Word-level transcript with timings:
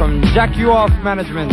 from 0.00 0.22
Jack 0.32 0.56
You 0.56 0.72
Off 0.72 0.90
Management. 1.04 1.52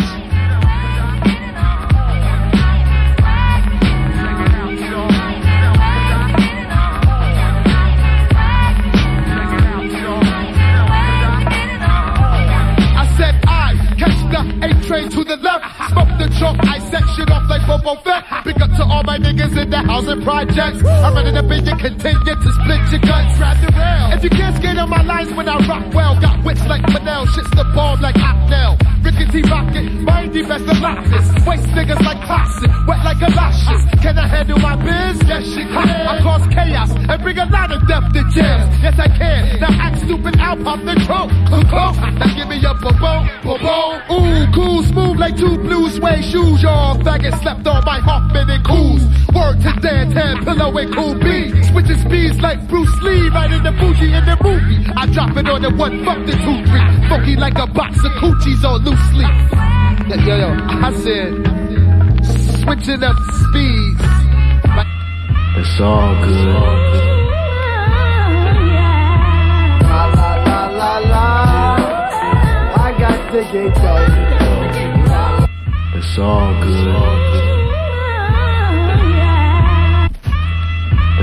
train 14.87 15.09
to 15.09 15.23
the 15.25 15.35
left. 15.43 15.65
Smoke 15.91 16.07
the 16.17 16.27
chalk, 16.39 16.55
I 16.63 16.79
section 16.79 17.29
off 17.29 17.43
like 17.49 17.61
Boba 17.67 18.01
Fett. 18.03 18.23
Big 18.45 18.61
up 18.61 18.71
to 18.77 18.83
all 18.83 19.03
my 19.03 19.17
niggas 19.17 19.61
in 19.61 19.69
the 19.69 19.79
housing 19.79 20.21
projects. 20.23 20.79
I'm 20.85 21.13
ready 21.13 21.33
to 21.33 21.43
be 21.43 21.55
your 21.59 21.77
continue 21.77 22.35
to 22.35 22.49
split 22.55 22.81
your 22.91 23.03
guts. 23.03 23.37
Grab 23.37 23.59
the 23.59 23.67
rail. 23.75 24.15
If 24.15 24.23
you 24.23 24.29
can't 24.29 24.55
skate 24.55 24.77
on 24.77 24.89
my 24.89 25.03
lines 25.03 25.33
when 25.33 25.49
I 25.49 25.59
rock 25.67 25.93
well, 25.93 26.19
got 26.21 26.43
wits 26.45 26.65
like 26.67 26.83
Manel, 26.83 27.27
shit's 27.35 27.49
the 27.51 27.65
bomb 27.75 27.99
like 27.99 28.15
I 28.15 28.36
Octel. 28.47 28.77
Rickety 29.03 29.41
rocket, 29.49 29.91
mindy 29.91 30.41
best 30.43 30.63
of 30.63 31.11
this. 31.11 31.45
Waste 31.45 31.67
niggas 31.67 32.01
like 32.01 32.19
toxic, 32.27 32.71
wet 32.87 33.03
like 33.03 33.19
galoshes. 33.19 33.96
Can 34.07 34.17
I 34.17 34.25
handle 34.25 34.57
my 34.59 34.77
biz? 34.77 35.19
Yes, 35.27 35.43
she 35.43 35.67
can. 35.67 36.07
I 36.07 36.23
cause 36.23 36.47
chaos 36.55 36.91
and 36.95 37.21
bring 37.21 37.37
a 37.39 37.45
lot 37.47 37.73
of 37.75 37.85
depth 37.89 38.13
to 38.13 38.23
jams. 38.31 38.71
Yes, 38.79 38.95
I 38.97 39.09
can. 39.09 39.59
Now 39.59 39.67
act 39.67 39.99
stupid, 39.99 40.39
I'll 40.39 40.55
pop 40.63 40.79
the 40.79 40.95
trunk. 41.03 41.33
Now 41.51 42.31
give 42.31 42.47
me 42.47 42.55
a 42.63 42.71
boom, 42.79 42.95
boom, 43.03 43.59
Ooh, 44.07 44.47
cool, 44.55 44.81
smooth 44.83 45.19
like 45.19 45.35
two 45.35 45.57
blue 45.59 45.89
suede 45.91 46.23
shoes. 46.23 46.63
Y'all 46.63 46.95
faggot 47.03 47.35
slept 47.41 47.67
on 47.67 47.83
my 47.83 47.99
Hoffman 47.99 48.49
and 48.49 48.63
Cools. 48.63 49.03
Word 49.35 49.59
to 49.59 49.75
Dan 49.83 50.09
Tan, 50.11 50.45
pillow 50.45 50.71
and 50.77 50.95
cool 50.95 51.13
B. 51.19 51.51
Switching 51.67 51.99
speeds 51.99 52.39
like 52.39 52.65
Bruce 52.69 53.01
Lee, 53.01 53.27
right 53.27 53.51
in 53.51 53.61
the 53.61 53.73
Fuji 53.73 54.13
in 54.13 54.23
the 54.23 54.37
movie. 54.39 54.87
I 54.95 55.05
drop 55.07 55.35
it 55.35 55.49
on 55.49 55.61
the 55.63 55.71
one, 55.75 56.05
fuck 56.05 56.23
the 56.25 56.31
two, 56.31 56.63
three. 56.63 57.09
Funky 57.09 57.35
like 57.35 57.59
a 57.59 57.67
box 57.67 57.97
of 58.05 58.13
coochies 58.23 58.63
on 58.63 58.87
loose 58.87 59.03
sleep. 59.11 59.35
Yo, 60.25 60.37
yo, 60.37 60.55
I 60.55 60.93
said, 61.03 61.66
switching 62.67 63.01
up 63.01 63.15
speeds. 63.47 64.01
Like 64.75 64.87
it's 65.55 65.79
all 65.79 66.13
good. 66.25 66.47
La 69.87 70.03
la 70.17 70.31
la 70.47 70.61
la 70.79 70.93
la. 71.11 71.27
I 72.75 72.89
got 72.99 73.19
the 73.31 73.41
gate 73.53 73.77
though. 73.83 74.07
It's 75.97 76.17
all 76.19 76.51
good. 76.61 76.87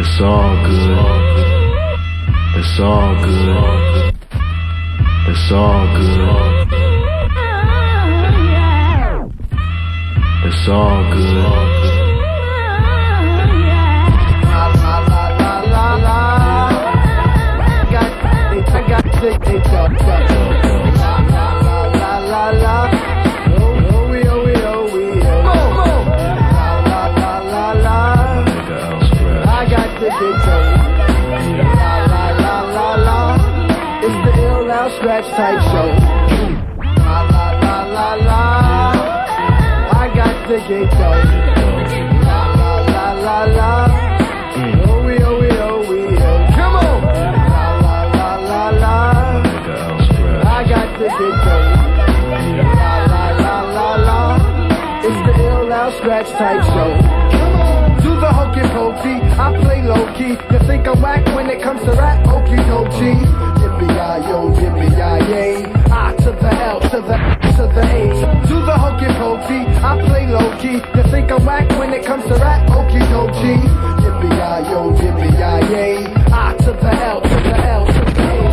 It's 0.01 0.21
all 0.21 0.55
good. 0.67 0.99
It's 2.57 2.81
all 2.81 3.15
good. 3.23 4.15
It's 5.29 5.53
all 5.53 5.87
good. 5.97 6.94
It's 10.67 10.71
all 10.71 11.13
good. 11.13 11.75
Type 35.37 35.61
show. 35.63 36.04
La 40.69 40.81
la 53.77 53.95
la. 53.97 54.37
It's 55.03 55.21
the 55.27 55.33
ill 55.45 55.69
now 55.69 55.91
scratch 55.99 56.31
type 56.31 56.65
show. 56.65 56.91
Do 58.03 58.19
the 58.19 58.33
hokey 58.33 58.63
pokey, 58.73 59.21
I 59.39 59.53
play 59.63 59.83
low 59.83 60.07
key. 60.15 60.39
You 60.51 60.61
think 60.67 60.87
I'm 60.89 61.03
whack 61.03 61.27
when 61.35 61.51
it 61.51 61.61
comes 61.61 61.83
to 61.83 61.93
rap? 61.93 62.25
Okie 62.27 62.57
dokie. 62.65 63.21
Yippee 63.61 64.29
yo, 64.29 64.51
yippee 64.53 65.29
yay. 65.29 65.65
I 65.67 65.93
ah, 65.93 66.13
to 66.13 66.31
the 66.33 66.55
L 66.55 66.81
to 66.81 67.01
the 67.03 67.44
to 67.57 67.63
the 67.63 67.83
A. 67.83 68.47
Do 68.49 68.57
the 68.67 68.77
hokey 68.77 69.11
pokey, 69.19 69.61
I 69.83 70.01
play 70.07 70.27
low 70.27 70.51
key. 70.59 70.83
You 70.97 71.03
think 71.11 71.31
I'm 71.31 71.45
whack 71.45 71.69
when 71.79 71.93
it 71.93 72.05
comes 72.05 72.25
to 72.25 72.35
rap? 72.35 72.69
Okie 72.69 73.05
dokie. 73.13 73.59
Yippee 74.03 74.71
yo, 74.71 74.91
yippee 74.99 75.71
yay. 75.71 76.07
I 76.07 76.33
ah, 76.33 76.53
to 76.65 76.73
the 76.73 76.93
L 77.13 77.21
to 77.21 77.29
the 77.29 77.57
L 77.57 77.87
to 77.87 77.93
the 77.93 78.41
A. 78.41 78.44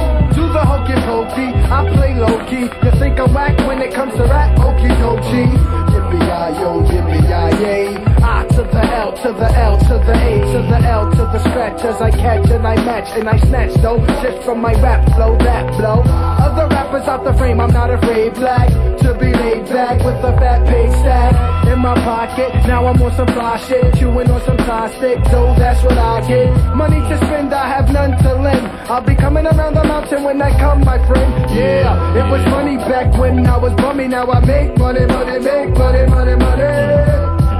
Do 0.52 0.58
the 0.58 0.66
hokey 0.66 1.00
pokey, 1.08 1.48
I 1.72 1.90
play 1.96 2.14
low 2.20 2.46
key. 2.46 2.68
You 2.84 2.92
think 3.00 3.18
I'm 3.22 3.34
whack 3.34 3.58
when 3.66 3.82
it 3.82 3.94
comes 3.94 4.14
to 4.16 4.24
rap? 4.24 4.58
Okie 4.58 4.92
dokie. 5.00 5.48
Yippee 5.92 6.60
yo, 6.60 6.82
yippee 6.92 7.62
yay. 7.62 7.96
I 8.22 8.46
to 8.50 8.64
the 8.64 8.84
L 8.84 9.14
to 9.14 9.32
the 9.32 9.50
L 9.50 9.80
to 9.80 9.96
the 10.06 10.12
A 10.12 10.40
to 10.52 10.60
the 10.68 10.80
L 10.90 11.10
to 11.10 11.24
the 11.32 11.40
scratch 11.40 11.86
as 11.86 12.02
I 12.02 12.12
catch 12.12 12.50
and 12.50 12.68
I 12.68 12.76
match 12.84 13.18
and 13.18 13.30
I 13.30 13.40
snatch 13.40 13.76
though 13.76 14.06
just 14.22 14.44
from 14.44 14.60
my 14.60 14.74
rap 14.82 15.08
flow 15.16 15.38
that 15.38 15.72
blow. 15.78 16.04
Other 16.04 16.68
rappers 16.68 17.08
out 17.08 17.24
the 17.24 17.34
frame, 17.36 17.62
I'm 17.62 17.72
not 17.72 17.90
afraid 17.90 18.34
black 18.34 18.68
to 19.04 19.14
be 19.18 19.32
laid 19.32 19.70
back 19.70 20.04
with 20.04 20.18
a 20.18 20.36
fat 20.38 20.68
pay 20.68 20.90
stack 21.00 21.61
in 21.72 21.80
my 21.80 21.96
pocket. 21.96 22.54
Now 22.68 22.86
I'm 22.88 23.02
on 23.02 23.16
some 23.16 23.28
fly 23.28 23.58
shit, 23.68 23.96
chewing 23.96 24.30
on 24.30 24.42
some 24.46 24.58
plastic. 24.58 25.18
So 25.32 25.56
that's 25.58 25.82
what 25.84 25.98
I 25.98 26.28
get. 26.28 26.76
Money 26.76 27.00
to 27.00 27.18
spend, 27.18 27.54
I 27.54 27.68
have 27.68 27.92
none 27.92 28.12
to 28.24 28.34
lend. 28.36 28.68
I'll 28.90 29.02
be 29.02 29.16
coming 29.16 29.46
around 29.46 29.76
the 29.76 29.84
mountain 29.84 30.24
when 30.24 30.42
I 30.42 30.52
come, 30.60 30.84
my 30.84 30.98
friend. 31.08 31.32
Yeah, 31.52 32.20
it 32.20 32.30
was 32.30 32.44
money 32.48 32.78
back 32.78 33.18
when 33.18 33.46
I 33.46 33.58
was 33.58 33.74
bummy. 33.76 34.08
Now 34.08 34.26
I 34.30 34.40
make 34.46 34.78
money, 34.78 35.06
money, 35.06 35.40
make 35.40 35.70
money, 35.78 36.06
money, 36.08 36.36
money. 36.36 36.64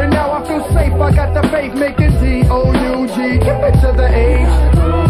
And 0.02 0.12
now 0.12 0.32
I 0.32 0.48
feel 0.48 0.64
safe, 0.74 0.94
I 0.94 1.12
got 1.16 1.34
the 1.34 1.48
faith 1.50 1.74
making 1.76 2.12
D-O-U-G. 2.20 3.16
Give 3.16 3.62
it 3.70 3.76
to 3.82 3.94
the 3.96 4.08
H. 4.08 5.01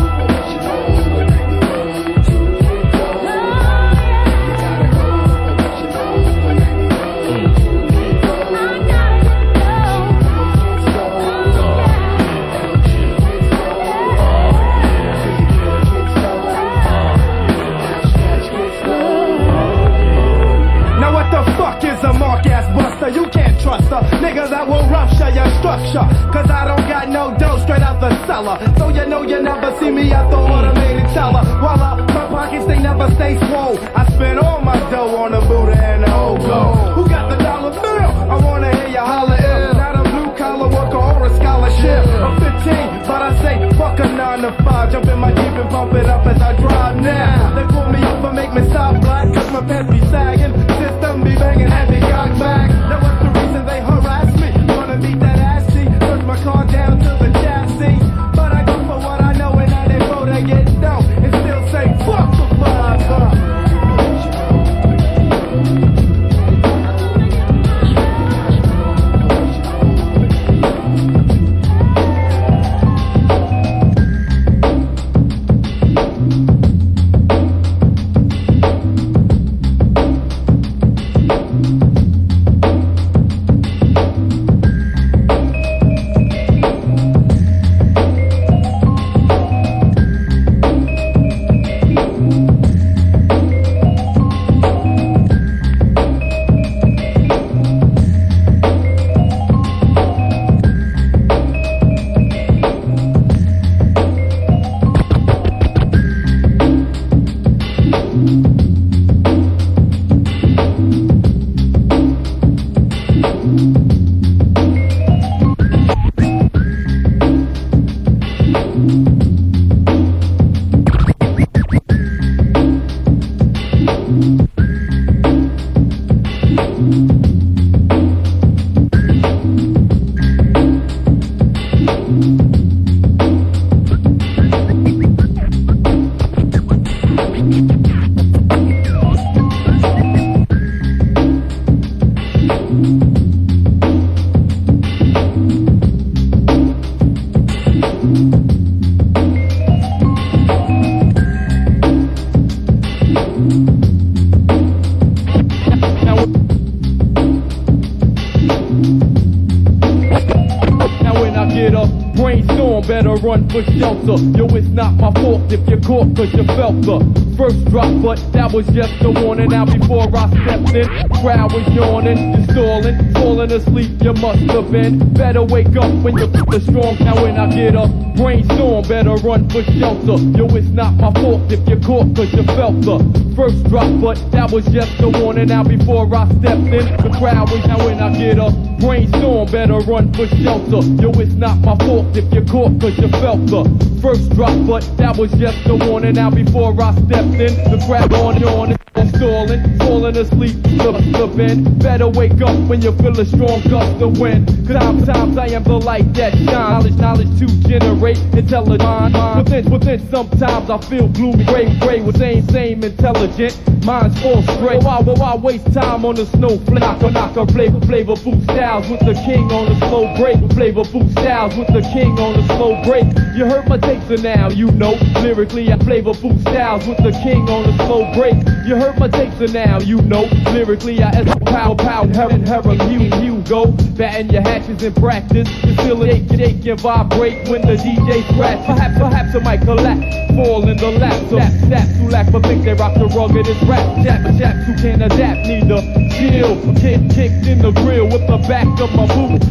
yawning, 172.01 172.39
you 172.39 172.43
stalling, 172.45 173.13
falling 173.13 173.51
asleep, 173.51 173.91
you 174.01 174.13
must 174.13 174.39
have 174.51 174.71
been. 174.71 175.13
Better 175.13 175.43
wake 175.43 175.75
up 175.75 175.91
when 176.03 176.17
you're 176.17 176.61
strong, 176.61 176.97
now 176.99 177.21
when 177.21 177.37
I 177.37 177.49
get 177.53 177.75
up, 177.75 177.89
brainstorm, 178.15 178.87
better 178.87 179.15
run 179.15 179.49
for 179.49 179.63
shelter. 179.63 180.17
Yo, 180.37 180.47
it's 180.55 180.67
not 180.67 180.93
my 180.95 181.11
fault 181.13 181.51
if 181.51 181.67
you're 181.67 181.79
caught 181.79 182.15
cause 182.15 182.33
you 182.33 182.43
felt 182.43 182.81
the 182.81 183.30
first 183.41 183.63
drop, 183.69 183.89
but 183.99 184.31
that 184.31 184.51
was 184.51 184.63
just 184.67 185.01
a 185.01 185.09
warning. 185.09 185.47
Now 185.47 185.63
before 185.63 186.05
I 186.13 186.27
stepped 186.37 186.69
in, 186.77 186.85
the 187.01 187.09
crowd 187.17 187.49
was 187.49 187.65
when 187.83 187.99
I 187.99 188.15
get 188.15 188.37
up, 188.37 188.53
brainstorm, 188.79 189.49
better 189.49 189.79
run 189.79 190.13
for 190.13 190.27
shelter. 190.27 190.85
Yo, 191.01 191.09
it's 191.19 191.33
not 191.33 191.57
my 191.59 191.75
fault 191.77 192.15
if 192.15 192.31
you're 192.31 192.45
caught 192.45 192.79
cause 192.79 192.95
you 192.99 193.09
felt 193.09 193.43
the 193.47 193.63
first 193.99 194.29
drop, 194.35 194.53
but 194.67 194.85
that 194.97 195.17
was 195.17 195.31
just 195.31 195.57
a 195.65 195.75
warning. 195.75 196.13
Now 196.13 196.29
before 196.29 196.79
I 196.79 196.93
stepped 196.93 197.41
in, 197.41 197.53
the 197.71 197.83
crowd 197.87 198.13
on 198.13 198.43
on 198.43 198.77
I'm 198.93 199.07
stalling, 199.07 199.77
falling 199.79 200.17
asleep, 200.17 200.55
slip, 200.67 201.01
slipping. 201.15 201.79
Better 201.79 202.09
wake 202.09 202.41
up 202.41 202.57
when 202.67 202.81
you 202.81 202.91
feel 202.97 203.17
a 203.17 203.25
strong 203.25 203.61
gust 203.69 204.01
of 204.01 204.19
wind. 204.19 204.47
Cause 204.67 204.75
sometimes 204.83 205.37
I 205.37 205.47
am 205.47 205.63
the 205.63 205.79
light 205.79 206.13
that 206.15 206.33
shine. 206.33 206.45
Knowledge, 206.45 206.95
knowledge 206.95 207.39
to 207.39 207.47
generate 207.69 208.17
intelligence. 208.35 209.37
Within, 209.37 209.71
within, 209.71 210.11
sometimes 210.11 210.69
I 210.69 210.77
feel 210.89 211.07
gloomy, 211.07 211.45
gray, 211.45 211.79
gray, 211.79 212.01
with 212.01 212.17
same, 212.17 212.45
same 212.49 212.83
intelligent. 213.31 213.85
Minds 213.85 214.21
fall 214.21 214.43
straight. 214.43 214.83
Why, 214.83 214.99
why, 215.01 215.13
why 215.13 215.35
waste 215.35 215.73
time 215.73 216.05
on 216.05 216.15
the 216.15 216.25
snowflake? 216.25 216.81
Knock, 216.81 217.35
knock, 217.35 217.49
flavor, 217.49 217.79
flavor, 217.81 218.15
food 218.15 218.43
styles 218.43 218.87
with 218.89 218.99
the 218.99 219.13
king 219.25 219.51
on 219.51 219.65
the 219.69 219.87
slow 219.87 220.15
break. 220.17 220.37
Flavor, 220.53 220.83
food 220.83 221.11
styles 221.11 221.55
with 221.57 221.67
the 221.67 221.81
king 221.93 222.11
on 222.19 222.33
the 222.33 222.45
slow 222.55 222.81
break. 222.83 223.05
You 223.35 223.45
heard 223.45 223.67
my 223.67 223.77
takes, 223.77 224.07
so 224.07 224.15
now 224.15 224.49
you 224.49 224.69
know. 224.71 224.93
Lyrically, 225.21 225.71
I 225.71 225.79
flavor, 225.79 226.13
food 226.13 226.39
styles 226.41 226.85
with 226.87 226.97
the 226.97 227.11
king 227.23 227.49
on 227.49 227.63
the 227.63 227.75
slow 227.85 228.13
break. 228.13 228.35
You 228.67 228.75
heard 228.75 228.99
my 228.99 229.07
takes, 229.07 229.37
so 229.37 229.45
now 229.45 229.79
you 229.79 230.01
know. 230.03 230.25
Lyrically, 230.51 231.01
I 231.01 231.09
as 231.09 231.33
pow, 231.45 231.73
pow, 231.73 232.07
heron, 232.07 232.45
heron, 232.45 232.79
you, 232.91 233.40
you 233.41 233.49
go. 233.49 233.71
Batting 233.97 234.29
your 234.29 234.41
hatches 234.41 234.83
in 234.83 234.93
practice. 234.93 235.49
You 235.63 235.75
feel 235.75 236.01
it, 236.03 236.29
shake, 236.29 236.65
and 236.65 236.79
vibrate 236.79 237.47
when 237.49 237.61
the 237.61 237.75
DJ 237.75 238.23
scratch. 238.33 238.65
Perhaps, 238.65 238.97
perhaps 238.97 239.35
it 239.35 239.43
might 239.43 239.61
collapse. 239.61 240.35
Fall 240.35 240.67
in 240.67 240.77
the 240.77 240.91
lap. 240.91 241.19
So 241.29 241.39
snaps 241.65 241.95
who 241.97 242.09
lack 242.09 242.31
but 242.31 242.43
think 242.43 242.63
they 242.63 242.73
rock 242.73 242.93
the 242.95 243.07
ruggedest 243.07 243.61
rap. 243.63 243.85
Jap, 244.05 244.37
chaps 244.39 244.65
who 244.65 244.75
can't 244.75 245.01
adapt 245.01 245.47
neither. 245.47 245.81
Chill, 246.17 246.55
kick, 246.75 247.01
kicked 247.13 247.47
in 247.47 247.59
the 247.61 247.71
grill 247.71 248.05
with 248.05 248.25
the 248.27 248.37
back 248.47 248.67
of 248.79 248.93
my 248.93 249.07
boot. 249.07 249.41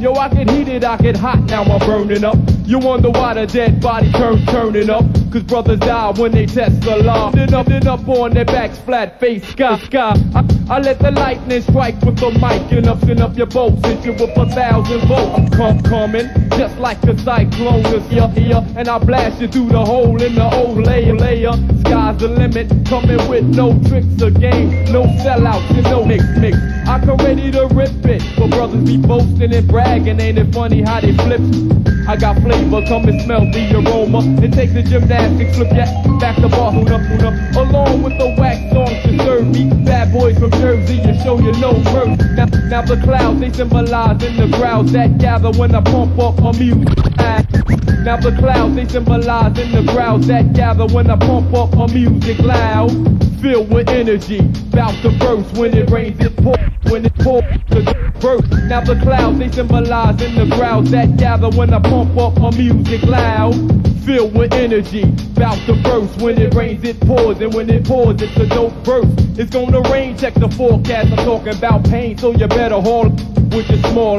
Yo, 0.00 0.12
I 0.12 0.28
get 0.28 0.50
heated, 0.50 0.84
I 0.84 0.96
get 0.98 1.16
hot, 1.16 1.42
now 1.44 1.62
I'm 1.62 1.78
burning 1.80 2.22
up. 2.22 2.36
You 2.66 2.78
wonder 2.78 3.10
why 3.10 3.34
the 3.34 3.46
dead 3.46 3.80
body 3.80 4.12
turn 4.12 4.44
turning 4.46 4.90
up. 4.90 5.04
Cause 5.32 5.42
brothers 5.44 5.80
die 5.80 6.12
when 6.12 6.32
they 6.32 6.46
test 6.46 6.80
the 6.82 6.96
law. 6.98 7.30
Then 7.30 7.54
up, 7.54 7.66
then 7.66 7.86
up 7.86 8.06
on 8.08 8.34
their 8.34 8.44
backs, 8.44 8.78
flat 8.78 9.18
face, 9.20 9.46
sky, 9.48 9.78
sky. 9.78 10.16
I, 10.34 10.44
I 10.68 10.78
let 10.80 10.98
the 10.98 11.12
lightning 11.12 11.62
strike 11.62 12.00
with 12.02 12.18
the 12.18 12.30
mic 12.32 12.72
and 12.72 12.86
up 12.88 13.02
and 13.04 13.20
up 13.20 13.35
your 13.36 13.46
boats. 13.46 13.84
Hit 13.86 14.04
you 14.04 14.12
with 14.12 14.36
a 14.36 14.46
thousand 14.46 15.06
volts. 15.06 15.38
I'm 15.38 15.48
come, 15.50 15.82
coming, 15.82 16.26
just 16.50 16.78
like 16.78 17.02
a 17.04 17.18
cyclone 17.18 17.84
is 17.86 18.08
here, 18.08 18.28
here. 18.28 18.64
And 18.76 18.88
I 18.88 18.98
blast 18.98 19.40
you 19.40 19.48
through 19.48 19.68
the 19.68 19.84
hole 19.84 20.20
in 20.22 20.34
the 20.34 20.54
old 20.54 20.78
layer, 20.78 21.14
layer. 21.14 21.52
Sky's 21.80 22.18
the 22.18 22.28
limit, 22.28 22.68
coming 22.86 23.28
with 23.28 23.44
no 23.44 23.78
tricks 23.88 24.22
or 24.22 24.30
games, 24.30 24.90
no 24.90 25.04
sellouts 25.22 25.70
and 25.70 25.84
no 25.84 26.04
mix, 26.04 26.24
mix. 26.38 26.56
I 26.88 27.00
come 27.04 27.18
ready 27.18 27.50
to 27.50 27.66
rip 27.66 27.90
it, 28.06 28.22
but 28.38 28.50
brothers 28.50 28.84
be 28.84 28.96
boasting 28.96 29.52
and 29.52 29.68
bragging. 29.68 30.20
Ain't 30.20 30.38
it 30.38 30.52
funny 30.54 30.82
how 30.82 31.00
they 31.00 31.14
flip? 31.16 31.40
I 32.08 32.16
got 32.16 32.40
flavor, 32.40 32.82
come 32.86 33.08
and 33.08 33.20
smell 33.22 33.40
the 33.50 33.74
aroma. 33.74 34.20
It 34.42 34.52
takes 34.52 34.72
the 34.72 34.82
gymnastics, 34.82 35.56
flip 35.56 35.70
that 35.70 36.06
back 36.20 36.36
hoon 36.36 36.88
up. 36.88 37.56
Along 37.56 38.02
with 38.02 38.16
the 38.18 38.34
wax 38.38 38.58
songs 38.72 39.02
to 39.02 39.24
serve 39.24 39.46
me. 39.48 39.68
Bad 39.84 40.12
boys 40.12 40.38
from 40.38 40.50
Jersey, 40.52 40.96
you 40.96 41.14
show 41.22 41.38
you 41.38 41.52
no 41.60 41.72
mercy. 41.92 42.22
Now, 42.34 42.46
now 42.68 42.82
the 42.82 42.96
clouds, 43.26 43.40
they 43.40 43.52
symbolize 43.52 44.22
in 44.22 44.36
the 44.36 44.56
crowds 44.56 44.92
that 44.92 45.18
gather 45.18 45.50
when 45.52 45.74
I 45.74 45.80
pump 45.80 46.18
up 46.18 46.38
my 46.40 46.52
music. 46.52 46.96
Now 48.04 48.16
the 48.16 48.34
clouds, 48.38 48.76
they 48.76 48.86
symbolize 48.86 49.58
in 49.58 49.72
the 49.72 49.92
crowds 49.92 50.28
that 50.28 50.52
gather 50.52 50.86
when 50.86 51.10
I 51.10 51.16
pump 51.16 51.52
up 51.52 51.74
my 51.74 51.86
music 51.92 52.38
loud. 52.38 52.90
Filled 53.40 53.72
with 53.72 53.88
energy, 53.88 54.40
bout 54.70 54.94
to 55.02 55.10
burst 55.18 55.56
when 55.56 55.76
it 55.76 55.90
rains, 55.90 56.20
it 56.20 56.36
pours. 56.36 56.58
When 56.84 57.04
it 57.04 57.14
pours, 57.16 57.44
the 57.68 58.12
burst. 58.20 58.50
Now 58.68 58.80
the 58.80 58.94
clouds, 59.02 59.38
they 59.38 59.50
symbolize 59.50 60.22
in 60.22 60.34
the 60.34 60.54
crowds 60.56 60.90
that 60.92 61.16
gather 61.16 61.50
when 61.50 61.74
I 61.74 61.80
pump 61.80 62.16
up 62.16 62.38
my 62.38 62.50
music 62.50 63.02
loud. 63.02 63.54
Filled 64.04 64.36
with 64.36 64.52
energy, 64.52 65.04
bout 65.34 65.58
to 65.66 65.74
burst. 65.82 66.20
When 66.22 66.40
it 66.40 66.54
rains, 66.54 66.84
it 66.84 67.00
pours, 67.00 67.40
and 67.40 67.52
when 67.52 67.68
it 67.70 67.84
pours, 67.84 68.22
it's 68.22 68.36
a 68.36 68.46
dope 68.46 68.84
burst. 68.84 69.10
It's 69.36 69.50
gonna 69.50 69.80
rain, 69.90 70.16
check 70.16 70.34
the 70.34 70.48
forecast. 70.48 71.10
I'm 71.12 71.24
talking 71.24 71.54
about 71.56 71.84
pain, 71.84 72.16
so 72.16 72.30
you 72.30 72.46
better 72.46 72.80
haul 72.80 73.10
with 73.54 73.70
is 73.70 73.80
small 73.92 74.18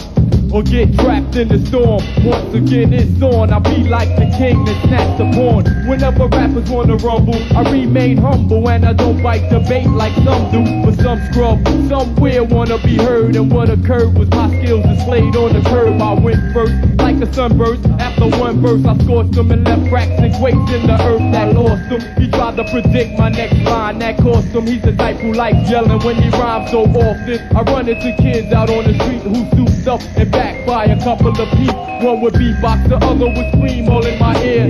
or 0.53 0.63
get 0.63 0.93
trapped 0.95 1.35
in 1.35 1.47
the 1.47 1.59
storm. 1.67 2.01
Once 2.25 2.53
again, 2.53 2.93
it's 2.93 3.21
on. 3.21 3.51
I'll 3.51 3.59
be 3.59 3.87
like 3.87 4.09
the 4.15 4.29
king 4.37 4.63
that 4.65 4.81
snatched 4.85 5.17
the 5.17 5.25
pawn. 5.35 5.63
Whenever 5.87 6.27
rappers 6.27 6.69
wanna 6.69 6.95
rumble, 6.97 7.41
I 7.55 7.69
remain 7.71 8.17
humble 8.17 8.67
and 8.69 8.85
I 8.85 8.93
don't 8.93 9.21
bite 9.21 9.49
the 9.49 9.59
bait 9.67 9.87
like 9.87 10.13
some 10.23 10.51
do. 10.51 10.63
But 10.85 10.95
some 10.95 11.19
scrub 11.31 11.65
somewhere 11.87 12.43
wanna 12.43 12.77
be 12.79 12.95
heard, 12.97 13.35
and 13.35 13.51
what 13.51 13.69
occurred 13.69 14.13
was 14.17 14.29
my 14.29 14.49
skills 14.49 14.83
displayed 14.85 15.35
on 15.35 15.53
the 15.53 15.61
curb. 15.69 16.01
I 16.01 16.13
went 16.13 16.53
first 16.53 16.73
like 16.97 17.21
a 17.21 17.33
sunburst. 17.33 17.85
After 17.99 18.27
one 18.37 18.61
verse, 18.61 18.85
I 18.85 18.97
scorched 19.03 19.33
them 19.33 19.51
and 19.51 19.63
left 19.63 19.89
cracks 19.89 20.19
and 20.19 20.33
quakes 20.35 20.71
in 20.71 20.87
the 20.87 20.97
earth 21.01 21.31
that 21.31 21.53
lost. 21.53 22.17
He 22.19 22.29
tried 22.29 22.55
to 22.57 22.63
predict 22.65 23.17
my 23.17 23.29
next 23.29 23.59
line, 23.63 23.99
that 23.99 24.17
cost 24.17 24.47
him. 24.47 24.67
He's 24.67 24.81
the 24.81 24.93
type 24.95 25.17
who 25.17 25.33
likes 25.33 25.69
yelling 25.69 25.99
when 25.99 26.15
he 26.15 26.29
rhymes 26.29 26.71
so 26.71 26.83
often. 26.83 27.39
I 27.55 27.61
run 27.61 27.87
into 27.87 28.15
kids 28.21 28.53
out 28.53 28.69
on 28.69 28.83
the 28.83 28.93
street 28.93 29.21
who 29.21 29.45
souped 29.55 29.87
up 29.87 30.01
and 30.17 30.31
back 30.37 30.67
by 30.67 30.85
a 30.85 30.97
couple 31.03 31.29
of 31.29 31.49
peeps. 31.57 31.73
One 32.05 32.21
would 32.21 32.35
beatbox, 32.35 32.89
the 32.89 32.97
other 32.97 33.25
would 33.25 33.47
scream 33.53 33.89
all 33.89 34.05
in 34.05 34.19
my 34.19 34.37
ear. 34.43 34.67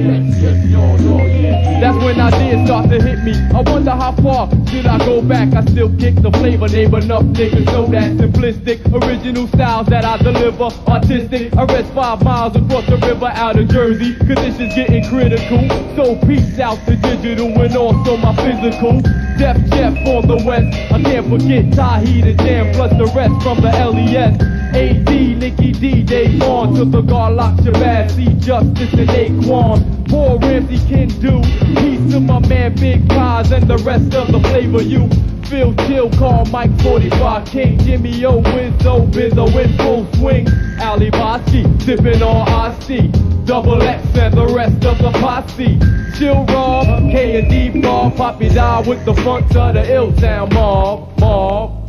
That's 1.81 1.97
when 2.03 2.21
ideas 2.21 2.65
start 2.65 2.89
to 2.89 3.01
hit 3.03 3.19
me. 3.27 3.33
I 3.53 3.61
wonder 3.69 3.91
how 3.91 4.13
far 4.23 4.49
should 4.69 4.85
I 4.85 4.97
go 4.99 5.21
back? 5.21 5.53
I 5.53 5.65
still 5.65 5.91
kick 5.97 6.15
the 6.15 6.31
flavor, 6.31 6.69
name 6.69 6.95
enough 6.95 7.23
niggas 7.23 7.65
know 7.65 7.85
that 7.87 8.11
simplistic, 8.15 8.79
original 8.95 9.47
styles 9.49 9.87
that 9.87 10.05
I 10.05 10.17
deliver. 10.17 10.69
Artistic, 10.87 11.53
I 11.57 11.65
rest 11.65 11.93
five 11.93 12.23
miles 12.23 12.55
across 12.55 12.85
the 12.87 12.97
river 12.97 13.27
out 13.27 13.59
of 13.59 13.67
Jersey. 13.67 14.15
Conditions 14.15 14.73
getting 14.73 15.03
critical. 15.09 15.67
So 15.97 16.15
peace 16.25 16.59
out 16.59 16.79
the 16.85 16.95
digital 16.95 17.47
and 17.61 17.75
also 17.75 18.15
my 18.15 18.33
physical. 18.37 19.01
Def 19.37 19.57
Jeff 19.71 19.93
on 20.07 20.27
the 20.27 20.41
west. 20.47 20.71
I 20.93 21.01
can't 21.03 21.27
forget 21.29 21.73
Tahi 21.73 22.21
the 22.21 22.33
Jam 22.41 22.73
plus 22.73 22.91
the 22.97 23.11
rest 23.13 23.35
from 23.43 23.59
the 23.59 23.69
LES. 23.69 24.56
AD, 24.77 25.09
Nicky 25.09 25.71
D, 25.71 26.03
Dave 26.03 26.39
on 26.43 26.75
to 26.75 26.85
the 26.85 27.01
Garlock 27.01 27.57
Shabazz, 27.61 28.11
C 28.11 28.25
Justice 28.39 28.93
and 28.93 29.09
Aquan. 29.09 30.07
Poor 30.07 30.37
Ramsey 30.37 30.77
can 30.87 31.07
do. 31.19 31.41
Peace 31.81 32.13
to 32.13 32.19
my 32.19 32.37
man 32.47 32.75
Big 32.75 33.09
Pies 33.09 33.51
and 33.51 33.67
the 33.67 33.77
rest 33.77 34.13
of 34.13 34.31
the 34.31 34.39
flavor 34.49 34.83
you. 34.83 35.09
Phil 35.47 35.73
Chill, 35.87 36.11
call 36.11 36.45
Mike 36.45 36.69
45 36.81 37.47
King, 37.47 37.79
Jimmy 37.79 38.23
O, 38.25 38.39
Wizzo, 38.43 39.09
Bizzo 39.11 39.47
in 39.63 39.77
full 39.77 40.05
swing. 40.13 40.47
Ali 40.79 41.09
Bosky, 41.09 41.63
sipping 41.81 42.21
on 42.21 42.47
Iced 42.47 43.45
Double 43.45 43.81
X 43.81 44.05
and 44.15 44.37
the 44.37 44.45
rest 44.45 44.85
of 44.85 44.99
the 44.99 45.09
posse. 45.13 45.79
Chill 46.19 46.45
Rob, 46.45 46.85
K 47.09 47.39
and 47.39 47.49
D 47.49 47.81
Bar, 47.81 48.11
Poppy 48.11 48.49
Die 48.49 48.81
with 48.81 49.03
the 49.05 49.15
front 49.15 49.55
of 49.55 49.73
the 49.73 49.91
Ill 49.91 50.13
Town 50.13 50.53
mob, 50.53 51.19
mob. 51.19 51.86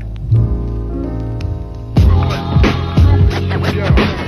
Yeah. 3.78 4.27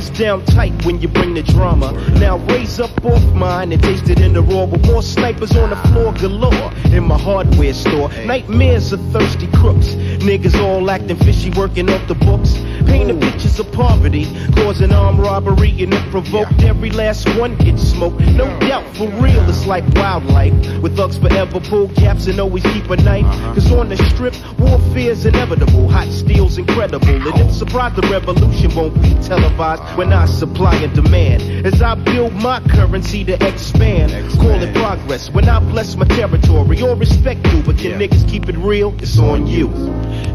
Glass 0.00 0.18
down 0.18 0.44
tight 0.46 0.86
when 0.86 1.00
you 1.00 1.08
bring 1.08 1.34
the 1.34 1.42
drama. 1.42 1.92
Now 2.18 2.38
raise 2.38 2.80
up 2.80 3.04
off 3.04 3.22
mine 3.34 3.72
and 3.72 3.82
taste 3.82 4.08
it 4.08 4.20
in 4.20 4.32
the 4.32 4.42
raw 4.42 4.64
with 4.64 4.84
more 4.86 5.02
snipers 5.02 5.54
on 5.56 5.70
the 5.70 5.76
floor 5.76 6.12
galore 6.14 6.72
in 6.94 7.04
my 7.04 7.18
hardware 7.18 7.74
store. 7.74 8.08
Nightmares 8.24 8.92
of 8.92 9.00
thirsty 9.12 9.46
crooks. 9.48 9.94
Niggas 10.20 10.60
all 10.62 10.90
acting 10.90 11.16
fishy, 11.16 11.50
working 11.50 11.88
off 11.88 12.06
the 12.06 12.14
books. 12.14 12.54
Painting 12.86 13.20
pictures 13.20 13.58
of 13.58 13.70
poverty, 13.72 14.26
causing 14.54 14.92
armed 14.92 15.18
robbery, 15.18 15.70
and 15.82 15.94
it 15.94 16.10
provoked 16.10 16.62
every 16.62 16.90
last 16.90 17.28
one 17.38 17.56
get 17.56 17.78
smoked. 17.78 18.20
No 18.20 18.46
doubt, 18.60 18.84
for 18.96 19.08
real, 19.22 19.48
it's 19.48 19.66
like 19.66 19.84
wildlife. 19.94 20.52
With 20.82 20.96
thugs 20.96 21.18
forever 21.18 21.60
pull 21.60 21.88
caps 21.88 22.26
and 22.26 22.38
always 22.40 22.62
keep 22.64 22.88
a 22.90 22.96
knife. 22.96 23.24
Uh-huh. 23.24 23.54
Cause 23.54 23.72
on 23.72 23.88
the 23.88 23.96
strip, 23.96 24.34
warfare's 24.58 25.24
inevitable. 25.24 25.88
Hot 25.88 26.08
steel's 26.08 26.58
incredible. 26.58 27.08
And 27.08 27.40
it's 27.40 27.58
surprised 27.58 27.96
the 27.96 28.06
revolution 28.08 28.74
won't 28.74 29.00
be 29.00 29.14
televised 29.22 29.82
when 29.96 30.12
I 30.12 30.26
supply 30.26 30.74
and 30.76 30.94
demand. 30.94 31.66
As 31.66 31.80
I 31.80 31.94
build 31.94 32.34
my 32.34 32.60
currency 32.60 33.24
to 33.24 33.34
expand, 33.46 34.10
call 34.38 34.60
it 34.62 34.74
progress. 34.74 35.30
When 35.30 35.48
I 35.48 35.60
bless 35.60 35.96
my 35.96 36.06
territory, 36.06 36.82
or 36.82 36.94
respect 36.96 37.46
you, 37.52 37.62
but 37.62 37.78
can 37.78 37.98
niggas 37.98 38.28
keep 38.28 38.48
it 38.48 38.56
real? 38.56 38.94
It's 38.98 39.18
on 39.18 39.46
you. 39.46 39.68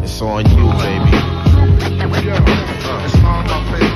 It's 0.04 0.22
on 0.22 0.46
you, 0.52 0.68
baby. 0.80 1.18
It's 3.06 3.16
on 3.24 3.95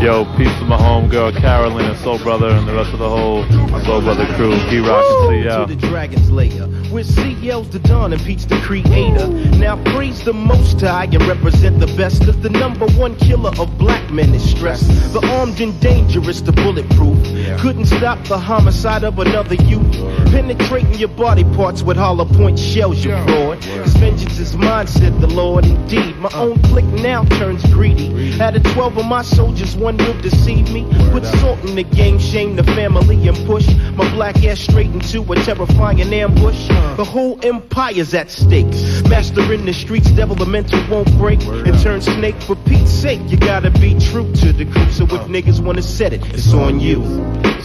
Yo, 0.00 0.26
peace 0.36 0.54
to 0.58 0.64
my 0.66 0.76
homegirl 0.76 1.34
Carolyn 1.40 1.86
and 1.86 1.98
Soul 1.98 2.18
Brother 2.18 2.48
and 2.48 2.68
the 2.68 2.74
rest 2.74 2.92
of 2.92 2.98
the 2.98 3.08
whole 3.08 3.44
Soul 3.84 4.02
Brother 4.02 4.26
crew. 4.36 4.52
Key 4.68 4.78
Rock 4.78 5.02
and 5.32 5.68
To 5.68 5.74
the 5.74 5.80
Dragon's 5.88 6.30
Lair, 6.30 6.68
with 6.92 7.06
CL's 7.14 7.70
the 7.70 7.78
Dawn 7.78 8.12
and 8.12 8.22
Pete's 8.22 8.44
the 8.44 8.60
creator. 8.60 9.26
Now 9.56 9.82
praise 9.94 10.22
the 10.22 10.34
Most 10.34 10.82
High 10.82 11.04
and 11.04 11.26
represent 11.26 11.80
the 11.80 11.86
best 11.96 12.24
of 12.24 12.42
the 12.42 12.50
number 12.50 12.86
one 12.88 13.16
killer 13.16 13.52
of 13.58 13.78
black 13.78 14.12
men 14.12 14.34
is 14.34 14.48
stress. 14.48 14.86
The 15.14 15.26
armed 15.38 15.60
and 15.60 15.78
dangerous, 15.80 16.42
the 16.42 16.52
bulletproof. 16.52 17.16
Couldn't 17.60 17.86
stop 17.86 18.22
the 18.24 18.38
homicide 18.38 19.04
of 19.04 19.18
another 19.18 19.54
youth. 19.54 19.92
Penetrating 20.30 20.94
your 20.94 21.08
body 21.08 21.44
parts 21.44 21.82
with 21.82 21.96
hollow 21.96 22.24
point 22.24 22.58
shells, 22.58 23.04
you 23.04 23.10
fraud. 23.10 23.60
Cause 23.60 23.94
vengeance 23.94 24.38
is 24.38 24.56
mine, 24.56 24.86
said 24.86 25.20
the 25.20 25.26
Lord. 25.26 25.64
Indeed, 25.64 26.16
my 26.16 26.30
own 26.34 26.60
clique 26.62 26.84
now 26.86 27.24
turns 27.24 27.64
greedy. 27.72 28.40
Out 28.40 28.56
of 28.56 28.62
12 28.64 28.98
of 28.98 29.06
my 29.06 29.22
soldiers, 29.22 29.76
one 29.76 29.96
will 29.96 30.20
deceive 30.20 30.70
me. 30.72 30.84
Put 31.12 31.24
salt 31.24 31.60
in 31.64 31.76
the 31.76 31.84
game, 31.84 32.18
shame 32.18 32.56
the 32.56 32.64
family, 32.64 33.28
and 33.28 33.36
push 33.46 33.66
my 33.94 34.08
black 34.12 34.44
ass 34.44 34.60
straight 34.60 34.90
into 34.90 35.22
a 35.32 35.36
terrifying 35.36 36.00
ambush. 36.00 36.68
The 36.96 37.04
whole 37.04 37.38
empire's 37.44 38.12
at 38.14 38.30
stake. 38.30 38.66
Master 39.08 39.52
in 39.52 39.64
the 39.66 39.72
streets, 39.72 40.10
devil 40.10 40.34
the 40.34 40.46
mental 40.46 40.82
won't 40.90 41.10
break. 41.18 41.40
And 41.42 41.78
turn 41.80 42.00
snake 42.02 42.40
for 42.42 42.56
Pete's 42.56 42.90
sake. 42.90 43.20
You 43.28 43.36
gotta 43.36 43.70
be 43.70 43.98
true 43.98 44.30
to 44.34 44.52
the 44.52 44.64
crew. 44.64 44.90
So 44.90 45.04
if 45.04 45.22
niggas 45.28 45.60
wanna 45.64 45.82
set 45.82 46.12
it, 46.12 46.24
it's 46.34 46.52
on 46.52 46.80
you. 46.80 47.02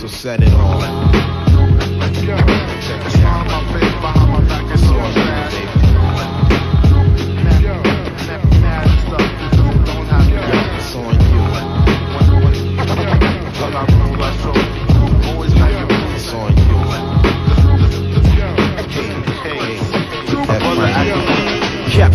So 0.01 0.07
set 0.07 0.41
it 0.41 0.51
on. 0.55 0.81
It's 2.01 2.70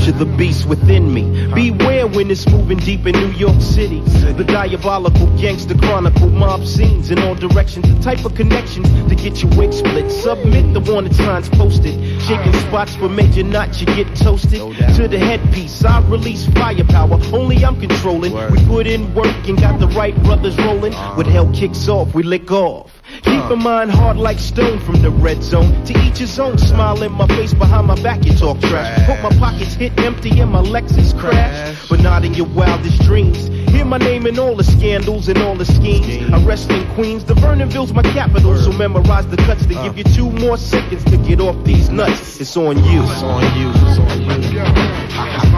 Capture 0.06 0.24
the 0.24 0.36
beast 0.36 0.68
within 0.68 1.12
me. 1.12 1.52
Beware 1.52 2.06
when 2.06 2.30
it's 2.30 2.46
moving 2.48 2.78
deep 2.78 3.06
in 3.06 3.12
New 3.16 3.32
York 3.32 3.60
City. 3.60 3.98
The 4.34 4.44
diabolical 4.44 5.26
gangster 5.36 5.76
chronicle 5.76 6.30
mob 6.30 6.64
scenes 6.64 7.10
in 7.10 7.18
all 7.18 7.34
directions. 7.34 7.92
The 7.92 8.00
type 8.00 8.24
of 8.24 8.36
connections 8.36 8.86
to 9.08 9.16
get 9.16 9.42
your 9.42 9.50
wig 9.56 9.72
split. 9.72 10.08
Submit 10.12 10.74
the 10.74 10.92
wanted 10.92 11.16
signs 11.16 11.48
posted. 11.48 12.22
Shaking 12.22 12.52
spots 12.52 12.94
for 12.94 13.08
major 13.08 13.42
knots, 13.42 13.80
you 13.80 13.86
get 13.86 14.06
toasted. 14.14 14.60
To 14.94 15.08
the 15.08 15.18
headpiece, 15.18 15.84
I 15.84 16.00
release 16.08 16.46
firepower. 16.50 17.18
Only 17.32 17.64
I'm 17.64 17.80
controlling. 17.80 18.32
We 18.52 18.64
put 18.64 18.86
in 18.86 19.12
work 19.12 19.48
and 19.48 19.58
got 19.58 19.80
the 19.80 19.88
right 19.88 20.14
brothers 20.22 20.56
rolling. 20.58 20.94
Uh-huh. 20.94 21.14
When 21.16 21.26
hell 21.26 21.52
kicks 21.52 21.88
off, 21.88 22.14
we 22.14 22.22
lick 22.22 22.52
off. 22.52 22.95
Keep 23.22 23.50
in 23.50 23.62
mind 23.62 23.90
hard 23.90 24.16
like 24.16 24.38
stone 24.38 24.78
from 24.80 25.02
the 25.02 25.10
red 25.10 25.42
zone. 25.42 25.84
To 25.84 25.98
each 26.04 26.18
his 26.18 26.38
own, 26.38 26.58
smile 26.58 27.02
in 27.02 27.12
my 27.12 27.26
face 27.28 27.54
behind 27.54 27.86
my 27.86 28.00
back, 28.02 28.24
you 28.24 28.34
talk 28.34 28.60
trash. 28.60 29.06
Hope 29.06 29.22
my 29.22 29.38
pockets 29.38 29.74
hit 29.74 29.98
empty 30.00 30.40
and 30.40 30.50
my 30.50 30.62
Lexus 30.62 31.18
crash. 31.18 31.88
But 31.88 32.00
not 32.00 32.24
in 32.24 32.34
your 32.34 32.46
wildest 32.46 33.02
dreams. 33.02 33.48
Hear 33.70 33.84
my 33.84 33.98
name 33.98 34.26
in 34.26 34.38
all 34.38 34.54
the 34.54 34.64
scandals 34.64 35.28
and 35.28 35.38
all 35.38 35.54
the 35.54 35.66
schemes. 35.66 36.32
I 36.32 36.42
rest 36.44 36.70
in 36.70 36.86
Queens, 36.94 37.24
the 37.24 37.34
Vernonville's 37.34 37.92
my 37.92 38.02
capital. 38.02 38.56
So 38.56 38.72
memorize 38.72 39.26
the 39.28 39.36
cuts 39.36 39.66
to 39.66 39.74
give 39.74 39.96
you 39.98 40.04
two 40.04 40.30
more 40.30 40.56
seconds 40.56 41.04
to 41.04 41.16
get 41.18 41.40
off 41.40 41.62
these 41.64 41.90
nuts. 41.90 42.40
It's 42.40 42.56
on 42.56 42.82
you. 42.84 43.02
It's 43.02 43.22
on 43.22 43.42
you. 43.58 43.70
It's 43.70 43.98
on 43.98 45.52
you. 45.52 45.55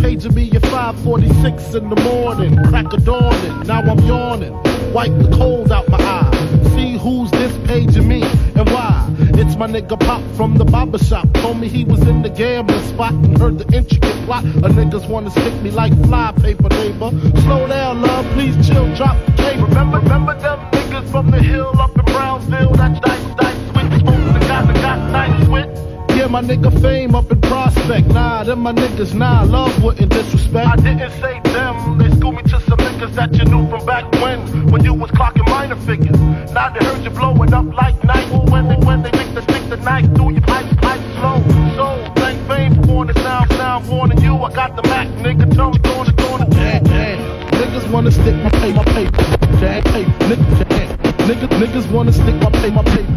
Paging 0.00 0.34
me 0.34 0.50
at 0.52 0.62
5:46 0.62 1.74
in 1.74 1.88
the 1.90 2.00
morning? 2.02 2.56
Crack 2.64 2.92
of 2.92 3.04
dawning. 3.04 3.66
Now 3.66 3.80
I'm 3.80 3.98
yawning. 4.00 4.54
Wipe 4.92 5.16
the 5.18 5.36
cold 5.36 5.72
out 5.72 5.88
my 5.88 5.98
eye. 5.98 6.30
See 6.74 6.96
who's 6.96 7.30
this 7.32 7.52
paging 7.66 8.08
me 8.08 8.22
and 8.54 8.68
why. 8.70 9.06
It's 9.40 9.56
my 9.56 9.66
nigga 9.66 9.98
Pop 9.98 10.22
from 10.36 10.56
the 10.56 10.64
barber 10.64 10.98
shop. 10.98 11.26
Told 11.34 11.58
me 11.58 11.68
he 11.68 11.84
was 11.84 12.00
in 12.02 12.22
the 12.22 12.30
gambling 12.30 12.82
spot 12.88 13.12
and 13.12 13.38
heard 13.38 13.58
the 13.58 13.76
intricate 13.76 14.18
plot. 14.24 14.44
A 14.44 14.68
niggas 14.68 15.08
wanna 15.08 15.30
stick 15.30 15.54
me 15.62 15.70
like 15.70 15.92
fly 16.06 16.32
paper, 16.32 16.68
neighbor. 16.68 17.10
Slow 17.42 17.66
down, 17.66 18.02
love, 18.02 18.26
please 18.34 18.56
chill, 18.66 18.94
drop 18.94 19.16
the 19.26 19.32
tape. 19.32 19.60
Remember, 19.60 19.98
remember 19.98 20.34
them 20.40 20.58
niggas 20.72 21.10
from 21.10 21.30
the 21.30 21.42
hill 21.42 21.72
up 21.80 21.96
in 21.98 22.04
Brownsville? 22.06 22.72
That's 22.72 23.00
dice, 23.00 23.34
dice, 23.36 23.60
switch, 23.70 24.00
smoke 24.00 24.32
the 24.32 24.40
guy 24.40 24.62
that 24.66 24.76
got 24.82 24.98
nice 25.10 25.48
with. 25.48 25.95
Yeah, 26.26 26.32
my 26.32 26.42
nigga 26.42 26.82
fame 26.82 27.14
up 27.14 27.30
in 27.30 27.40
prospect. 27.40 28.08
Nah, 28.08 28.42
them 28.42 28.58
my 28.58 28.72
niggas, 28.72 29.14
nah, 29.14 29.44
love 29.44 29.80
wouldn't 29.80 30.10
disrespect. 30.10 30.66
I 30.66 30.74
didn't 30.74 31.12
say 31.22 31.38
them, 31.54 31.98
they 31.98 32.10
schooled 32.16 32.34
me 32.34 32.42
to 32.42 32.60
some 32.62 32.78
niggas 32.78 33.14
that 33.14 33.32
you 33.36 33.44
knew 33.44 33.70
from 33.70 33.86
back 33.86 34.10
when, 34.20 34.72
when 34.72 34.82
you 34.82 34.92
was 34.92 35.08
clocking 35.12 35.48
minor 35.48 35.76
figures. 35.76 36.18
Now 36.50 36.70
they 36.70 36.84
heard 36.84 37.04
you 37.04 37.10
blowing 37.10 37.54
up 37.54 37.66
like 37.72 38.02
night. 38.02 38.26
When 38.50 38.66
they, 38.66 38.74
when 38.74 39.04
they 39.04 39.10
think 39.10 39.36
to 39.36 39.42
stick 39.42 39.68
the 39.68 39.76
knife 39.76 40.12
through 40.16 40.32
your 40.32 40.40
pipe, 40.40 40.66
pipe 40.78 41.00
slow. 41.14 41.38
So, 41.76 42.12
thank 42.16 42.44
fame 42.48 42.74
for 42.74 42.92
warning 42.92 43.14
sound, 43.22 43.52
sound 43.52 43.88
warning 43.88 44.20
you. 44.20 44.34
I 44.34 44.52
got 44.52 44.74
the 44.74 44.82
Mac, 44.82 45.06
nigga, 45.22 45.54
tell 45.54 45.70
me, 45.70 45.78
gonna, 45.78 46.12
gonna, 46.12 46.50
damn, 46.50 46.82
damn. 46.82 47.50
Niggas 47.52 47.88
wanna 47.92 48.10
stick 48.10 48.34
my 48.42 48.50
pay, 48.50 48.72
my 48.72 48.82
paper. 48.82 49.22
Damn, 49.62 49.82
paper, 49.84 50.10
nigga, 50.26 50.68
damn. 50.70 50.98
Niggas, 51.28 51.60
niggas 51.60 51.92
wanna 51.92 52.12
stick 52.12 52.34
my 52.42 52.50
pay, 52.50 52.70
my 52.70 52.82
paper. 52.82 53.12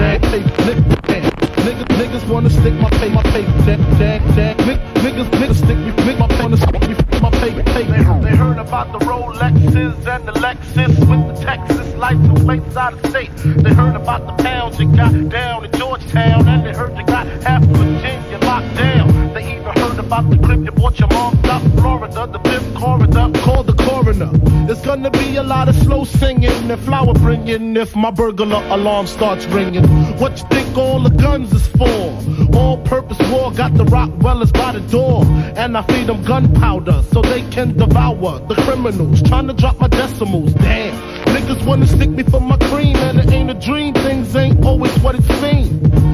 Damn, 0.00 0.20
paper, 0.22 0.62
nigga, 0.62 1.02
damn. 1.02 1.33
Niggas, 1.64 1.88
niggas 1.98 2.28
wanna 2.28 2.50
stick 2.50 2.74
my 2.74 2.90
pay, 2.90 3.10
my. 3.10 3.22
Damn, 3.22 3.98
damn, 3.98 4.34
damn. 4.34 4.66
Nick- 4.66 4.80
Niggas, 5.04 5.28
niggas 5.32 5.56
stick 5.56 5.76
me, 5.76 5.92
stick 5.92 6.18
my 6.18 6.26
pay, 6.28 6.94
stick 6.94 7.22
my 7.22 7.30
paper, 7.30 7.62
paper. 7.62 8.20
They 8.22 8.36
heard 8.36 8.56
about 8.58 8.90
the 8.92 8.98
Rolexes 9.00 10.06
and 10.06 10.26
the 10.26 10.32
Lexus 10.32 10.98
with 11.08 11.36
the 11.36 11.44
Texas 11.44 11.94
license 11.96 12.42
plates 12.42 12.76
out 12.76 12.94
of 12.94 13.10
state. 13.10 13.30
They 13.36 13.74
heard 13.74 13.96
about 13.96 14.26
the 14.26 14.42
pounds 14.42 14.80
you 14.80 14.86
got 14.96 15.12
down 15.28 15.66
in 15.66 15.72
Georgetown, 15.72 16.48
and 16.48 16.64
they 16.64 16.72
heard 16.72 16.96
you 16.96 17.04
got 17.04 17.26
half 17.42 17.62
of 17.62 17.68
Virginia 17.68 18.38
locked 18.42 18.74
down. 18.76 19.34
They 19.34 19.56
even 19.56 19.72
heard 19.76 19.98
about 19.98 20.30
the 20.30 20.38
clip 20.38 20.60
you 20.64 20.70
bought 20.72 20.98
your 20.98 21.08
mom 21.08 21.38
up 21.44 21.62
Florida, 21.80 22.26
the 22.32 22.38
fifth 22.48 22.74
corridor. 22.74 23.30
Call 23.44 23.62
the 23.62 23.73
coroner. 24.04 24.30
There's 24.66 24.80
gonna 24.82 25.10
be 25.10 25.36
a 25.36 25.42
lot 25.42 25.68
of 25.68 25.76
slow 25.76 26.04
singing 26.04 26.70
and 26.70 26.80
flower 26.80 27.14
bringing 27.14 27.76
if 27.76 27.96
my 27.96 28.10
burglar 28.10 28.62
alarm 28.68 29.06
starts 29.06 29.46
ringing. 29.46 29.84
What 30.18 30.38
you 30.38 30.46
think 30.48 30.76
all 30.76 31.00
the 31.00 31.10
guns 31.10 31.52
is 31.52 31.66
for? 31.68 32.56
All 32.56 32.78
purpose 32.78 33.18
war 33.30 33.52
got 33.52 33.74
the 33.74 33.84
Rottweilers 33.84 34.52
by 34.52 34.72
the 34.72 34.80
door. 34.80 35.24
And 35.56 35.76
I 35.76 35.82
feed 35.82 36.06
them 36.06 36.22
gunpowder 36.22 37.02
so 37.12 37.22
they 37.22 37.42
can 37.50 37.76
devour 37.76 38.40
the 38.46 38.54
criminals. 38.54 39.22
Trying 39.22 39.48
to 39.48 39.54
drop 39.54 39.78
my 39.80 39.88
decimals. 39.88 40.52
Damn. 40.54 40.94
Niggas 41.34 41.64
wanna 41.66 41.86
stick 41.86 42.10
me 42.10 42.22
for 42.22 42.40
my 42.40 42.56
cream 42.68 42.96
and 42.96 43.18
it 43.18 43.30
ain't 43.32 43.50
a 43.50 43.54
dream. 43.54 43.94
Things 43.94 44.34
ain't 44.36 44.64
always 44.64 44.96
what 44.98 45.14
it 45.14 45.24
seems. 45.40 46.13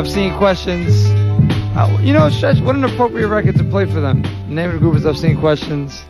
Obscene 0.00 0.34
Questions. 0.38 1.10
Uh, 1.76 1.94
you 2.00 2.14
know, 2.14 2.30
Stretch, 2.30 2.58
what 2.62 2.74
an 2.74 2.84
appropriate 2.84 3.28
record 3.28 3.54
to 3.56 3.64
play 3.64 3.84
for 3.84 4.00
them. 4.00 4.22
The 4.22 4.54
name 4.54 4.68
of 4.70 4.72
the 4.72 4.78
group 4.78 4.96
is 4.96 5.04
Obscene 5.04 5.38
Questions. 5.38 6.02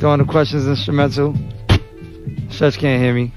Doing 0.00 0.18
the 0.18 0.26
questions 0.28 0.66
instrumental. 0.66 1.34
Stretch 2.50 2.76
can't 2.76 3.02
hear 3.02 3.14
me. 3.14 3.32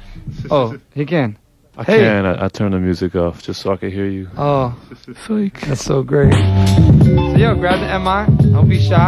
Oh, 0.52 0.78
he 0.94 1.06
can. 1.06 1.38
I 1.78 1.84
Hey. 1.84 2.00
can. 2.00 2.26
I, 2.26 2.46
I 2.46 2.48
turn 2.50 2.74
the 2.74 2.80
music 2.80 3.16
off 3.16 3.42
just 3.42 3.62
so 3.62 3.72
I 3.72 3.78
can 3.78 3.90
hear 3.90 4.06
you. 4.08 4.30
Oh, 4.38 4.78
Fake. 5.16 5.62
that's 5.62 5.86
so 5.86 6.04
great. 6.04 6.34
So 6.34 7.36
yo, 7.38 7.56
grab 7.56 7.80
the 7.80 7.98
MI. 7.98 8.52
Don't 8.52 8.68
be 8.68 8.82
shy. 8.82 9.08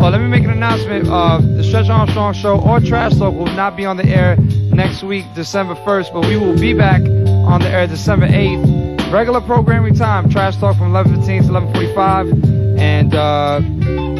Oh, 0.00 0.08
let 0.08 0.20
me 0.20 0.26
make 0.26 0.42
an 0.42 0.50
announcement. 0.50 1.08
Uh, 1.08 1.38
the 1.40 1.62
Stretch 1.62 1.88
Armstrong 1.88 2.34
Show 2.34 2.58
or 2.60 2.80
Trash 2.80 3.16
Talk 3.18 3.34
will 3.34 3.46
not 3.46 3.76
be 3.76 3.84
on 3.86 3.96
the 3.96 4.06
air 4.06 4.36
next 4.72 5.04
week, 5.04 5.26
December 5.36 5.74
1st, 5.76 6.12
but 6.12 6.26
we 6.26 6.36
will 6.36 6.58
be 6.58 6.74
back 6.74 7.02
on 7.02 7.60
the 7.60 7.68
air 7.68 7.86
December 7.86 8.26
8th. 8.26 8.77
Regular 9.10 9.40
programming 9.40 9.94
time. 9.94 10.28
Trash 10.28 10.56
talk 10.58 10.76
from 10.76 10.92
11:15 10.92 11.46
to 11.46 11.48
11:45, 11.48 12.78
and 12.78 13.14
uh, 13.14 13.60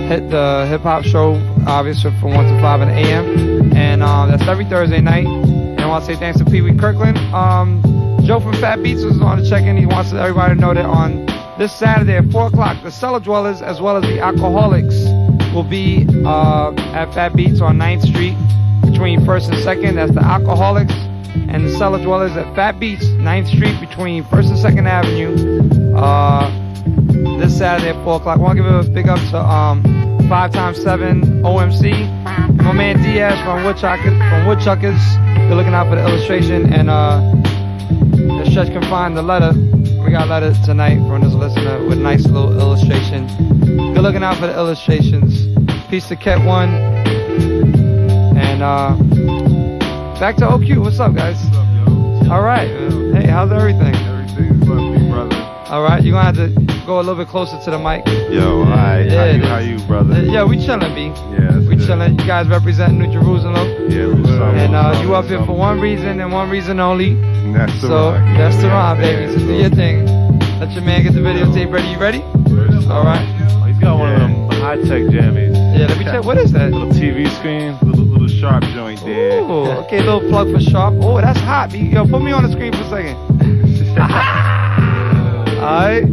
hit 0.09 0.31
the 0.31 0.67
hip 0.69 0.81
hop 0.81 1.05
show 1.05 1.35
obviously 1.67 2.11
from 2.19 2.33
1 2.33 2.47
to 2.47 2.61
5 2.63 2.81
in 2.81 2.89
the 2.89 2.95
a.m. 2.95 3.73
And 3.77 4.03
uh, 4.03 4.27
that's 4.27 4.49
every 4.49 4.65
Thursday 4.65 5.03
night. 5.03 5.27
And 5.27 5.81
I 5.81 5.87
want 5.87 6.07
to 6.07 6.15
say 6.15 6.19
thanks 6.19 6.39
to 6.39 6.45
Pee 6.47 6.63
Wee 6.63 6.75
Kirkland. 6.75 7.19
Um, 7.35 7.83
Joe 8.25 8.41
from 8.41 8.55
Fat 8.55 8.83
Beats 8.83 9.05
was 9.05 9.21
on 9.21 9.37
to 9.37 9.49
check 9.49 9.65
in. 9.65 9.77
He 9.77 9.85
wants 9.85 10.13
everybody 10.15 10.55
to 10.55 10.61
know 10.61 10.73
that 10.73 10.87
on 10.87 11.27
this 11.59 11.75
Saturday 11.75 12.17
at 12.17 12.31
4 12.31 12.47
o'clock, 12.47 12.83
the 12.83 12.91
Cellar 12.91 13.21
Dwellers 13.21 13.61
as 13.61 13.83
well 13.83 13.99
as 13.99 14.05
the 14.05 14.19
Alkaholiks 14.19 15.53
will 15.53 15.65
be 15.65 16.07
uh, 16.25 16.73
at 16.95 17.13
Fat 17.13 17.37
Beats 17.37 17.61
on 17.61 17.77
9th 17.79 18.07
Street 18.09 18.37
between 18.91 19.21
1st 19.21 19.49
and 19.49 19.85
2nd. 19.85 19.95
That's 19.97 20.15
the 20.15 20.21
Alkaholiks 20.21 21.08
and 21.49 21.65
the 21.65 21.71
Cellar 21.79 22.03
Dwellers 22.03 22.37
at 22.37 22.55
Fat 22.55 22.81
Beats, 22.81 23.05
9th 23.05 23.49
Street 23.49 23.79
between 23.81 24.25
1st 24.25 24.65
and 24.65 24.79
2nd 24.79 24.87
Avenue. 24.89 25.97
Uh, 25.97 26.51
this 27.39 27.57
Saturday 27.59 27.91
at 27.91 28.05
4 28.05 28.17
o'clock. 28.17 28.39
I 28.39 28.41
want 28.41 28.59
to 28.59 28.63
give 28.63 28.73
a 28.73 28.83
big 28.91 29.09
up 29.09 29.19
to 29.31 29.39
um, 29.39 29.83
5 30.29 30.53
times 30.53 30.83
7 30.83 31.43
OMC. 31.43 32.63
My 32.63 32.73
man 32.73 33.03
Diaz 33.03 33.39
from 33.45 33.65
Woodchuckers. 33.65 34.17
From 34.19 34.47
Woodchuckers. 34.47 35.01
They're 35.49 35.55
looking 35.55 35.75
out 35.75 35.89
for 35.89 35.97
the 35.97 36.07
illustration. 36.07 36.73
And 36.73 36.91
uh, 36.91 37.21
the 37.89 38.51
stretch 38.51 38.69
can 38.69 38.83
find 38.83 39.17
the 39.17 39.23
letter. 39.23 39.53
We 40.05 40.11
got 40.11 40.27
a 40.27 40.31
letter 40.31 40.55
tonight 40.65 40.97
from 41.09 41.23
this 41.23 41.35
listener 41.35 41.85
with 41.85 41.99
a 41.99 42.01
nice 42.01 42.25
little 42.27 42.59
illustration. 42.59 43.27
Good 43.95 44.03
looking 44.03 44.23
out 44.23 44.37
for 44.37 44.47
the 44.47 44.55
illustrations. 44.55 45.47
Peace 45.89 46.09
to 46.09 46.17
Ket 46.17 46.45
One. 46.45 46.71
And 48.37 48.63
uh, 48.63 48.97
back 50.19 50.37
to 50.37 50.47
OQ. 50.47 50.83
What's 50.83 51.01
up, 51.01 51.15
guys? 51.15 51.39
All 52.31 52.43
right. 52.43 52.69
Hey, 53.15 53.27
how's 53.29 53.53
everything? 53.53 53.95
Everything's 53.95 54.69
lovely, 54.69 55.09
brother. 55.09 55.37
All 55.71 55.83
right, 55.83 56.03
you're 56.03 56.13
gonna 56.13 56.25
have 56.25 56.37
to 56.37 56.87
go 56.87 56.97
a 56.97 57.03
little 57.03 57.15
bit 57.17 57.29
closer 57.29 57.59
to 57.63 57.71
the 57.71 57.79
mic. 57.79 58.07
Yo, 58.33 58.61
alright. 58.61 59.11
How 59.11 59.25
you, 59.27 59.43
how 59.45 59.59
you, 59.59 59.79
brother? 59.87 60.23
Yeah, 60.23 60.45
we 60.45 60.57
chillin', 60.57 60.95
B. 60.95 61.07
Yeah, 61.37 61.59
We 61.69 61.77
good. 61.77 61.87
chillin'. 61.87 62.19
You 62.19 62.27
guys 62.27 62.49
represent 62.49 62.95
New 62.95 63.11
Jerusalem. 63.13 63.91
Yeah, 63.91 64.07
what's 64.07 64.29
up, 64.31 64.55
And 64.55 64.73
what's 64.73 64.97
uh, 64.97 64.99
up, 64.99 65.05
you 65.05 65.15
up 65.15 65.25
here 65.27 65.45
for 65.45 65.53
one 65.57 65.81
reason 65.81 66.21
and 66.21 66.33
one 66.33 66.49
reason 66.51 66.81
only. 66.81 67.15
That's 67.53 67.73
the 67.83 67.89
so 67.89 68.13
rock, 68.13 68.15
yeah, 68.27 68.39
that's 68.39 68.57
the 68.57 68.63
yeah, 68.63 68.73
rhyme, 68.73 69.01
yeah, 69.01 69.17
baby. 69.27 69.33
So 69.33 69.39
do 69.47 69.53
your 69.55 69.71
thing. 69.71 70.07
Let 70.59 70.71
your 70.73 70.83
man 70.85 71.03
get 71.03 71.13
the 71.15 71.21
videotape 71.21 71.71
ready. 71.71 71.89
You 71.89 71.99
ready? 71.99 72.23
All 72.89 73.05
right. 73.05 73.25
He's 73.69 73.79
got 73.79 73.99
one 73.99 74.13
of 74.13 74.21
them 74.21 74.49
high 74.61 74.77
tech 74.77 75.03
jammies. 75.13 75.55
Yeah, 75.79 75.87
let 75.87 75.99
me 75.99 76.05
check. 76.05 76.25
What 76.25 76.39
is 76.39 76.53
that? 76.53 76.73
Little 76.73 76.89
TV 76.89 77.29
screen. 77.39 77.73
Little, 77.83 77.89
little 77.89 78.08
sharp 78.39 78.63
joint 78.75 79.01
there. 79.05 79.41
Ooh, 79.41 79.67
okay, 79.83 79.99
little 80.01 80.21
plug 80.21 80.53
for 80.53 80.61
Sharp. 80.61 80.95
Oh, 81.01 81.21
that's 81.21 81.41
hot. 81.41 81.73
Yo, 81.73 82.07
put 82.07 82.23
me 82.23 82.31
on 82.33 82.45
the 82.45 82.53
screen 82.53 82.73
for 82.73 82.83
a 82.83 82.89
second. 82.89 83.17
Alright. 85.59 86.05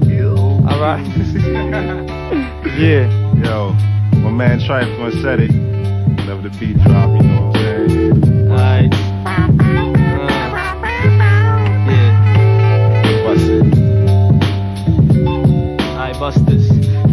Alright. 0.65 1.05
yeah. 2.77 3.07
Yo, 3.43 3.73
my 4.19 4.31
man 4.31 4.59
Trife 4.59 4.97
gonna 4.97 5.21
set 5.21 5.39
it. 5.39 5.51
Whenever 5.51 6.49
the 6.49 6.57
beat 6.57 6.77
drop, 6.79 7.09
you 7.09 7.27
know 7.27 7.47
what 7.47 7.57
I'm 7.57 7.89
saying? 7.89 8.51
Alright. 8.51 8.91
Bust 13.23 13.49
it. 13.49 13.63
Alright, 15.89 16.19
bust 16.19 16.45
this. 16.47 16.67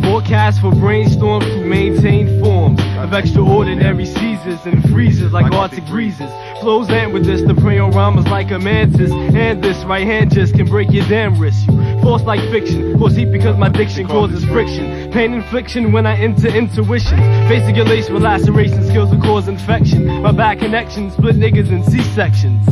Forecast 0.05 0.61
for 0.61 0.73
brainstorms 0.73 1.45
to 1.45 1.65
maintain 1.65 2.43
forms 2.43 2.81
of 2.99 3.13
extraordinary 3.13 4.07
and 4.45 4.83
freezes 4.91 5.33
like 5.33 5.53
Arctic 5.53 5.87
breezes. 5.87 6.31
Flows 6.61 6.91
end 6.91 7.13
with 7.13 7.25
this, 7.25 7.43
the 7.43 7.55
prey 7.55 7.79
on 7.79 7.93
rhymes 7.93 8.27
like 8.27 8.51
a 8.51 8.59
mantis. 8.59 9.13
And 9.13 9.63
this 9.63 9.85
right 9.85 10.05
hand 10.05 10.33
just 10.33 10.55
can 10.55 10.67
break 10.67 10.91
your 10.91 11.07
damn 11.07 11.39
wrist. 11.39 11.69
You 11.69 12.01
force 12.03 12.23
like 12.23 12.41
fiction, 12.51 12.99
cause 12.99 13.15
heat 13.15 13.31
because 13.31 13.57
my 13.57 13.69
diction 13.69 14.09
causes 14.09 14.45
friction. 14.45 15.13
Pain 15.13 15.33
infliction 15.33 15.93
when 15.93 16.07
I 16.07 16.17
enter 16.17 16.49
intuitions. 16.49 17.21
Facing 17.49 17.77
your 17.77 17.85
lace 17.85 18.11
with 18.11 18.23
laceration 18.23 18.83
skills 18.89 19.11
will 19.11 19.23
cause 19.23 19.47
infection. 19.47 20.07
My 20.23 20.33
bad 20.33 20.59
connection 20.59 21.13
split 21.13 21.37
niggas 21.37 21.71
in 21.71 21.85
C-sections. 21.85 22.67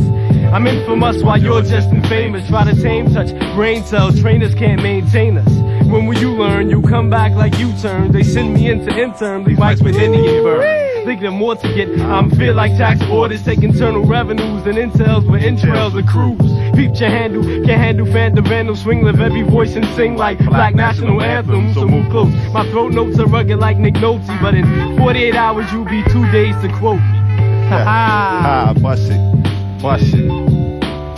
I'm 0.53 0.67
infamous 0.67 1.23
while 1.23 1.41
you're 1.41 1.63
just 1.63 1.89
infamous. 1.91 2.49
Try 2.49 2.65
to 2.65 2.83
tame 2.83 3.13
such 3.13 3.31
brain 3.55 3.85
cells, 3.85 4.21
trainers 4.21 4.55
can't 4.55 4.83
maintain 4.83 5.39
us. 5.39 5.49
When 5.87 6.07
will 6.07 6.19
you 6.19 6.33
learn? 6.33 6.69
You 6.69 6.83
come 6.83 7.11
back 7.11 7.33
like 7.33 7.59
you 7.61 7.73
turn. 7.79 8.11
They 8.11 8.25
send 8.25 8.55
me 8.55 8.71
into 8.71 8.91
intern, 8.91 9.45
leave 9.45 9.59
mics 9.59 9.83
with 9.85 9.95
Indian 9.95 10.43
burn. 10.43 10.90
Think 11.05 11.23
of 11.23 11.33
more 11.33 11.57
to 11.57 11.75
get. 11.75 11.89
I'm 12.01 12.31
feel 12.31 12.55
like 12.55 12.73
tax 12.77 13.03
orders, 13.11 13.43
take 13.43 13.63
internal 13.63 14.05
revenues 14.05 14.67
and 14.67 14.77
intels 14.77 15.31
with 15.31 15.43
entrails 15.43 15.95
of 15.95 16.07
crews. 16.07 16.39
Peep 16.75 16.99
your 17.01 17.09
handle, 17.09 17.43
can't 17.43 17.69
handle 17.69 18.07
phantom 18.07 18.45
vandal, 18.45 18.77
swing, 18.77 19.03
live 19.05 19.21
every 19.21 19.43
voice 19.43 19.75
and 19.77 19.85
sing 19.97 20.17
like 20.17 20.39
black 20.39 20.75
national 20.75 21.21
anthem. 21.23 21.73
So 21.75 21.87
move 21.87 22.11
close. 22.11 22.33
My 22.53 22.69
throat 22.71 22.93
notes 22.93 23.19
are 23.19 23.27
rugged 23.27 23.59
like 23.59 23.79
Nick 23.79 23.95
Nolte, 23.95 24.27
but 24.41 24.55
in 24.55 24.97
48 24.99 25.35
hours 25.35 25.73
you'll 25.73 25.85
be 25.85 26.03
two 26.11 26.31
days 26.31 26.55
to 26.63 26.69
quote 26.79 27.01
me. 27.01 27.17
Ah, 27.73 28.75
bust 28.81 29.11
it. 29.11 29.81
Bust 29.81 30.03
it. 30.15 30.60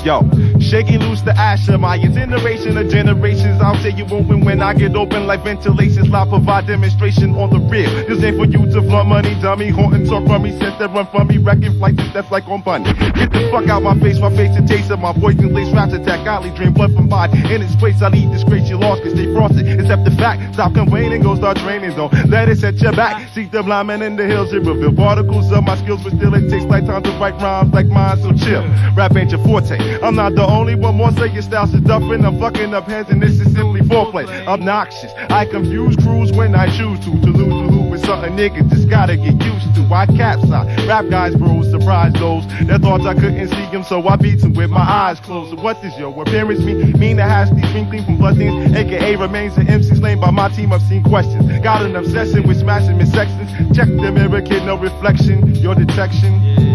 Yo, 0.05 0.19
shaking 0.59 0.99
loose 0.99 1.23
the 1.23 1.33
ash 1.39 1.69
of 1.69 1.79
my 1.79 1.97
generation 1.97 2.77
of 2.77 2.89
generations. 2.89 3.61
I'll 3.63 3.77
say 3.77 3.91
you 3.95 4.05
won't 4.05 4.27
when 4.45 4.61
I 4.61 4.75
get 4.75 4.97
open 4.97 5.29
like 5.29 5.45
ventilations. 5.45 6.09
Live 6.09 6.29
provide 6.29 6.67
demonstration 6.67 7.35
on 7.37 7.51
the 7.51 7.61
rear. 7.71 7.87
This 8.09 8.19
ain't 8.25 8.37
for 8.37 8.47
you 8.47 8.67
to 8.67 8.83
flaunt 8.83 9.09
money, 9.09 9.39
dummy. 9.41 9.71
Haunting 9.71 10.07
talk 10.07 10.27
from 10.27 10.43
me, 10.43 10.51
since 10.59 10.75
that 10.79 10.91
run 10.91 11.07
from 11.07 11.29
me, 11.29 11.39
wrecking 11.39 11.79
flights 11.79 12.01
and 12.01 12.11
steps 12.11 12.33
like 12.33 12.49
on 12.49 12.63
bunny. 12.63 12.93
Get 13.15 13.31
the 13.31 13.49
fuck 13.53 13.69
out 13.69 13.83
my 13.85 13.95
face, 14.01 14.19
my 14.19 14.35
face 14.35 14.57
a 14.59 14.67
taste 14.67 14.91
of 14.91 14.99
my 14.99 15.13
poison 15.13 15.55
lace 15.55 15.73
raps 15.73 15.93
attack. 15.93 16.25
Golly, 16.25 16.51
drain 16.57 16.73
blood 16.73 16.93
from 16.95 17.09
body. 17.09 17.39
In 17.39 17.63
its 17.63 17.77
place, 17.77 18.03
I 18.03 18.09
need 18.09 18.33
disgrace, 18.33 18.69
you 18.69 18.79
lost, 18.79 19.03
can 19.03 19.15
stay 19.15 19.33
frosted. 19.33 19.69
Except 19.69 20.05
the 20.05 20.11
fact, 20.19 20.55
stop 20.55 20.75
complaining, 20.75 21.23
go 21.23 21.37
start 21.37 21.59
training. 21.59 21.95
Don't 21.95 22.13
let 22.29 22.49
it 22.49 22.59
set 22.59 22.75
your 22.83 22.93
back. 22.93 23.31
Seek 23.35 23.53
the 23.53 23.63
blind 23.63 23.87
man 23.87 24.03
in 24.03 24.17
the 24.17 24.27
hills, 24.27 24.53
it 24.53 24.67
reveal 24.67 24.93
particles 24.95 25.53
of 25.53 25.63
my 25.63 25.77
skills, 25.79 26.03
but 26.03 26.13
still 26.15 26.35
it 26.35 26.51
takes 26.51 26.65
lifetime 26.65 27.05
to 27.05 27.11
write 27.23 27.39
rhymes 27.41 27.73
like 27.73 27.87
mine, 27.87 28.19
so 28.19 28.33
chill. 28.33 28.67
Rap 28.97 29.15
ain't 29.15 29.31
your 29.31 29.43
forte. 29.45 29.92
I'm 30.03 30.15
not 30.15 30.35
the 30.35 30.47
only 30.47 30.75
one, 30.75 30.97
more 30.97 31.13
say 31.13 31.33
your 31.33 31.43
style's 31.43 31.71
seducing. 31.71 32.25
I'm 32.25 32.39
fucking 32.39 32.75
up 32.75 32.87
heads, 32.87 33.11
and 33.11 33.23
this 33.23 33.39
is 33.41 33.53
simply 33.53 33.81
foreplay. 33.83 34.27
Obnoxious. 34.47 35.13
I 35.31 35.45
confuse 35.47 35.97
crews 35.97 36.33
when 36.33 36.55
I 36.55 36.67
choose 36.77 36.99
to. 37.01 37.11
To 37.13 37.31
lose 37.31 37.71
to 37.71 37.95
is 37.95 38.03
something 38.03 38.33
niggas 38.33 38.69
just 38.71 38.89
gotta 38.89 39.17
get 39.17 39.35
used 39.43 39.75
to. 39.75 39.83
I 39.93 40.07
capsize. 40.07 40.87
Rap 40.87 41.09
guys, 41.11 41.35
bros, 41.37 41.71
surprise 41.71 42.13
those 42.15 42.47
that 42.67 42.81
thought 42.81 43.03
I 43.03 43.15
couldn't 43.15 43.49
see 43.49 43.71
them, 43.71 43.85
so 43.85 44.07
I 44.09 44.17
beat 44.17 44.41
them 44.41 44.55
with 44.55 44.71
my 44.71 44.81
eyes 44.81 45.21
closed. 45.21 45.55
What 45.59 45.83
does 45.83 45.97
your 45.99 46.19
appearance 46.21 46.61
mean? 46.61 46.99
Mean 46.99 47.17
to 47.19 47.25
has 47.25 47.51
these 47.51 47.65
clean 47.73 47.89
clean 47.91 48.05
from 48.05 48.17
bloodstains, 48.17 48.75
aka 48.75 49.17
remains 49.17 49.57
an 49.59 49.69
MC 49.69 49.97
slain 49.97 50.21
by 50.21 50.31
my 50.31 50.49
team. 50.49 50.73
I've 50.73 50.83
seen 50.83 51.03
questions. 51.03 51.47
Got 51.63 51.83
an 51.83 51.97
obsession 51.97 52.47
with 52.47 52.59
smashing 52.61 52.99
midsections. 52.99 53.75
Check 53.75 53.89
the 53.89 54.11
mirror, 54.11 54.41
kid, 54.41 54.65
no 54.65 54.77
reflection. 54.77 55.55
Your 55.57 55.75
detection. 55.75 56.72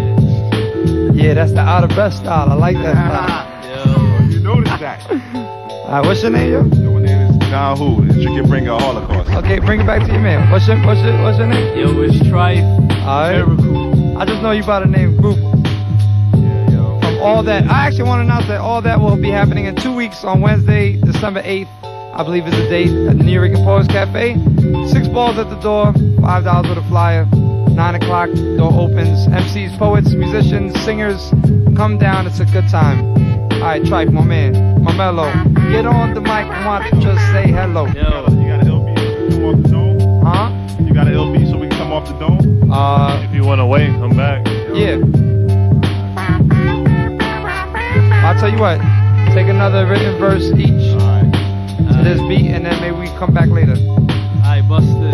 Yeah, 1.18 1.34
that's 1.34 1.50
the 1.50 1.58
out 1.58 1.82
of 1.82 1.90
breath 1.90 2.14
style. 2.14 2.48
I 2.48 2.54
like 2.54 2.76
that 2.76 2.94
style. 2.94 3.48
You 4.30 4.40
noticed 4.40 4.78
that. 4.78 5.04
Alright, 5.10 6.04
what's 6.06 6.22
your 6.22 6.30
name, 6.30 6.52
yo? 6.52 6.62
My 6.62 7.00
name 7.00 7.30
is 7.30 7.48
John 7.48 7.76
Who, 7.76 8.06
the 8.06 8.12
Tricky 8.22 8.46
Bringer 8.46 8.72
of 8.72 8.80
Holocaust. 8.82 9.30
Okay, 9.30 9.58
bring 9.58 9.80
it 9.80 9.86
back 9.86 10.06
to 10.06 10.12
your 10.12 10.20
man. 10.22 10.48
What's 10.50 10.68
your 10.68 10.76
what's 10.86 11.00
your 11.00 11.20
what's 11.22 11.38
your 11.38 11.48
name? 11.48 11.76
Yo, 11.76 12.00
it's 12.02 12.16
Trife. 12.18 12.62
Alright. 13.02 14.16
I 14.16 14.24
just 14.26 14.42
know 14.42 14.52
you 14.52 14.62
by 14.62 14.78
the 14.80 14.86
name 14.86 15.16
Group. 15.16 15.38
Yeah, 15.38 16.70
yo. 16.70 17.00
From 17.00 17.18
all 17.18 17.42
that, 17.42 17.64
I 17.64 17.86
actually 17.86 18.04
want 18.04 18.20
to 18.20 18.24
announce 18.32 18.46
that 18.46 18.60
all 18.60 18.80
that 18.82 19.00
will 19.00 19.16
be 19.16 19.30
happening 19.30 19.64
in 19.64 19.74
two 19.74 19.92
weeks 19.94 20.22
on 20.22 20.40
Wednesday, 20.40 21.00
December 21.00 21.42
8th. 21.42 21.68
I 22.14 22.22
believe 22.22 22.46
is 22.46 22.54
the 22.54 22.68
date 22.68 22.90
at 23.08 23.18
the 23.18 23.24
New 23.24 23.32
York 23.32 23.54
Poets 23.54 23.88
Cafe. 23.88 24.34
Six 24.88 25.08
balls 25.08 25.36
at 25.38 25.50
the 25.50 25.58
door, 25.60 25.92
five 26.20 26.44
dollars 26.44 26.68
with 26.68 26.78
a 26.78 26.88
flyer. 26.88 27.26
Nine 27.78 27.94
o'clock, 27.94 28.28
door 28.56 28.72
opens. 28.74 29.28
MCs, 29.28 29.78
poets, 29.78 30.12
musicians, 30.12 30.74
singers, 30.80 31.30
come 31.76 31.96
down. 31.96 32.26
It's 32.26 32.40
a 32.40 32.44
good 32.44 32.68
time. 32.68 32.98
All 33.52 33.60
right, 33.60 33.80
Trife, 33.82 34.12
my 34.12 34.24
man, 34.24 34.82
my 34.82 34.92
mellow, 34.96 35.30
get 35.70 35.86
on 35.86 36.12
the 36.12 36.20
mic. 36.20 36.28
I 36.50 36.66
want 36.66 36.84
to 36.92 37.00
just 37.00 37.20
say 37.32 37.46
hello. 37.46 37.86
You 37.86 37.94
got 37.94 38.26
an 38.26 38.34
LB 38.64 38.90
so 38.90 39.16
we 39.16 39.28
can 39.28 39.38
come 39.38 39.44
off 39.44 39.62
the 39.62 39.68
dome? 39.68 40.22
Huh? 40.24 40.84
You 40.84 40.92
got 40.92 41.06
an 41.06 41.14
LB 41.14 41.50
so 41.52 41.56
we 41.56 41.68
can 41.68 41.78
come 41.78 41.92
off 41.92 42.08
the 42.08 42.18
dome? 42.18 42.72
Uh, 42.72 43.22
If 43.22 43.32
you 43.32 43.44
want 43.44 43.60
to 43.60 43.66
wait, 43.66 43.90
come 44.00 44.16
back. 44.16 44.44
Yeah. 44.74 44.98
I'll 48.26 48.38
tell 48.40 48.50
you 48.50 48.58
what. 48.58 48.78
Take 49.34 49.46
another 49.46 49.86
written 49.86 50.18
verse 50.18 50.50
each 50.58 50.66
to 50.66 52.00
this 52.02 52.20
beat, 52.22 52.50
and 52.50 52.66
then 52.66 52.80
maybe 52.80 52.96
we 52.96 53.06
come 53.18 53.32
back 53.32 53.48
later. 53.48 53.76
Alright, 54.42 54.68
bust 54.68 54.86
this. 55.00 55.07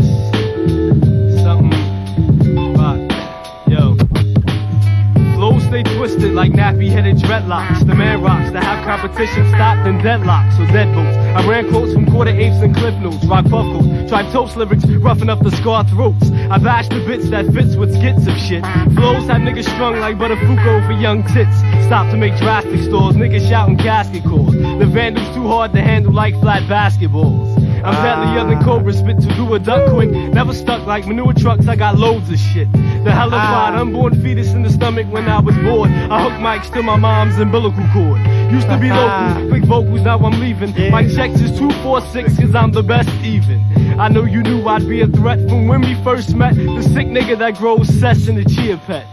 Stay 5.75 5.97
twisted 5.97 6.35
like 6.35 6.53
nappy 6.53 6.89
headed 6.89 7.17
dreadlocks. 7.17 7.85
The 7.85 7.97
man 7.97 8.23
rocks 8.23 8.53
to 8.53 8.61
have 8.61 8.85
competition 8.85 9.45
stopped 9.49 9.89
in 9.89 9.99
deadlocks 9.99 10.55
or 10.61 10.67
deadbolts. 10.67 11.17
I 11.35 11.45
ran 11.49 11.69
quotes 11.69 11.93
from 11.93 12.07
quarter 12.07 12.31
apes 12.31 12.63
and 12.63 12.73
cliff 12.77 12.95
notes, 13.01 13.25
rock 13.25 13.51
buckles, 13.51 14.09
tried 14.09 14.31
toast 14.31 14.57
lyrics, 14.57 14.87
roughing 14.87 15.29
up 15.29 15.41
the 15.41 15.51
scar 15.51 15.83
throats. 15.83 16.31
I 16.31 16.59
bash 16.59 16.89
the 16.91 17.05
bits 17.05 17.29
that 17.31 17.47
fits 17.53 17.75
with 17.75 17.93
skits 17.93 18.25
of 18.29 18.39
shit. 18.39 18.63
Flows 18.95 19.27
have 19.27 19.43
niggas 19.43 19.65
strung 19.65 19.99
like 19.99 20.17
Buttafuoco 20.17 20.87
for 20.87 20.93
young 20.93 21.25
tits. 21.25 21.57
Stop 21.87 22.09
to 22.13 22.17
make 22.17 22.37
drastic 22.37 22.81
stores, 22.83 23.17
niggas 23.17 23.49
shouting 23.49 23.77
casket 23.77 24.23
calls. 24.23 24.55
The 24.55 24.87
vandals 24.87 25.27
too 25.35 25.49
hard 25.49 25.73
to 25.73 25.83
handle 25.83 26.13
like 26.13 26.39
flat 26.39 26.63
basketballs. 26.71 27.64
I'm 27.85 27.93
deadlier 28.03 28.49
than 28.49 28.65
Cobra, 28.65 28.95
spit 28.95 29.21
to 29.21 29.35
do 29.35 29.53
a 29.53 29.59
duck 29.59 29.93
quick. 29.93 30.11
Never 30.11 30.55
stuck 30.55 30.87
like 30.87 31.07
manure 31.07 31.35
trucks, 31.35 31.69
I 31.69 31.77
got 31.77 31.99
loads 31.99 32.31
of 32.31 32.39
shit. 32.39 32.73
The 32.73 33.13
hellified 33.13 33.75
ah. 33.75 33.81
unborn 33.81 34.23
fetus 34.23 34.55
in 34.55 34.63
the 34.63 34.71
stomach 34.71 35.07
when 35.11 35.29
I 35.29 35.39
was 35.39 35.55
bored. 35.57 35.91
I 35.91 36.23
hooked 36.23 36.41
mics 36.41 36.73
to 36.73 36.83
my 36.83 36.97
mom's 36.97 37.37
umbilical 37.39 37.85
cord. 37.93 38.19
Used 38.51 38.69
to 38.69 38.79
be 38.79 38.89
ah. 38.91 39.35
local, 39.35 39.49
quick 39.51 39.65
vocals, 39.65 40.01
now 40.01 40.19
I'm 40.19 40.41
leaving. 40.41 40.91
My 40.91 41.03
checks 41.03 41.41
is 41.43 41.51
246 41.59 42.39
cause 42.41 42.55
I'm 42.55 42.73
the 42.73 42.83
best 42.83 43.11
even. 43.23 43.63
I 44.01 44.09
know 44.09 44.25
you 44.25 44.43
knew 44.43 44.67
I'd 44.67 44.89
be 44.89 45.03
a 45.03 45.07
threat 45.07 45.41
from 45.47 45.69
when 45.69 45.83
we 45.83 45.95
first 46.03 46.35
met. 46.35 46.57
The 46.57 46.83
sick 46.83 47.09
nigga 47.09 47.39
that 47.39 47.57
grows 47.57 47.89
cess 48.01 48.29
in 48.29 48.37
the 48.37 48.45
chia 48.47 48.79
pet. 48.79 49.07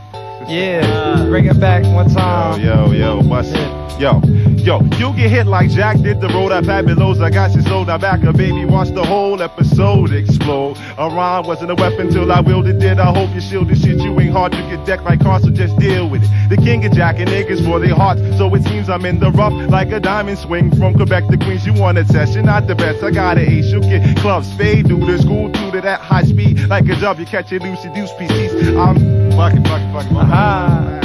Yeah, 0.48 0.82
ah. 0.86 1.26
bring 1.26 1.46
it 1.46 1.60
back 1.60 1.84
one 1.84 2.10
time. 2.10 2.62
Yo, 2.62 2.92
yo, 2.92 3.22
what's 3.22 3.50
it? 3.50 3.82
Yo, 4.00 4.20
yo, 4.64 4.82
you 4.98 5.14
get 5.14 5.30
hit 5.30 5.48
like 5.48 5.70
Jack 5.70 5.98
did 5.98 6.22
the 6.22 6.28
road 6.30 6.52
up 6.52 6.66
Fabulosa. 6.66 7.24
I 7.24 7.30
got 7.30 7.54
you 7.54 7.62
sold 7.62 7.90
out 7.90 8.02
back 8.02 8.24
a 8.24 8.34
baby. 8.34 8.66
Watch 8.66 8.90
the 8.90 9.04
whole 9.04 9.42
episode 9.42 10.12
explode. 10.14 10.78
A 10.98 11.10
rhyme 11.10 11.46
wasn't 11.46 11.72
a 11.72 11.76
weapon 11.76 12.10
till 12.10 12.32
I 12.32 12.42
wielded 12.42 12.82
it. 12.82 13.00
I 13.00 13.14
hope 13.14 13.34
you 13.34 13.42
shielded 13.42 13.78
shit. 13.78 14.00
You 14.00 14.20
ain't 14.20 14.32
hard 14.32 14.52
to 14.54 14.58
get 14.64 14.86
decked 14.86 15.04
like 15.04 15.22
cars, 15.22 15.44
so 15.44 15.50
just 15.50 15.78
deal 15.78 16.10
with 16.10 16.24
it. 16.24 16.50
The 16.50 16.58
king 16.58 16.86
of 16.86 16.94
Jack 16.94 17.20
and 17.20 17.30
niggas 17.30 17.66
for 17.66 17.80
their 17.80 17.96
hearts. 17.96 18.22
So 18.38 18.54
it 18.56 18.64
seems 18.64 18.90
I'm 18.90 19.06
in 19.06 19.20
the 19.20 19.32
rough 19.32 19.54
like 19.70 19.92
a 19.92 20.00
diamond 20.00 20.38
swing 20.38 20.76
from 20.78 20.94
Quebec 20.94 21.28
to 21.28 21.38
Queens. 21.38 21.66
You 21.66 21.74
want 21.74 21.98
a 21.98 22.04
test? 22.04 22.34
You're 22.34 22.44
not 22.44 22.68
the 22.68 22.76
best. 22.76 23.04
I 23.04 23.12
got 23.12 23.38
an 23.38 23.50
ace. 23.50 23.72
You 23.72 23.82
get 23.82 24.18
clubs 24.18 24.52
fade 24.54 24.88
through 24.88 25.06
the 25.06 25.20
school 25.20 25.52
through 25.52 25.72
to 25.72 25.82
that 25.82 26.02
high 26.02 26.24
speed 26.24 26.68
like 26.68 26.86
a. 26.86 26.96
You 27.02 27.26
catch 27.26 27.52
it 27.52 27.62
loosey 27.62 27.94
deuce 27.94 28.12
PCs. 28.14 28.78
I'm 28.78 28.96
fucking, 29.32 29.64
fucking, 29.64 29.92
fucking. 29.92 30.18
Aha. 30.18 31.00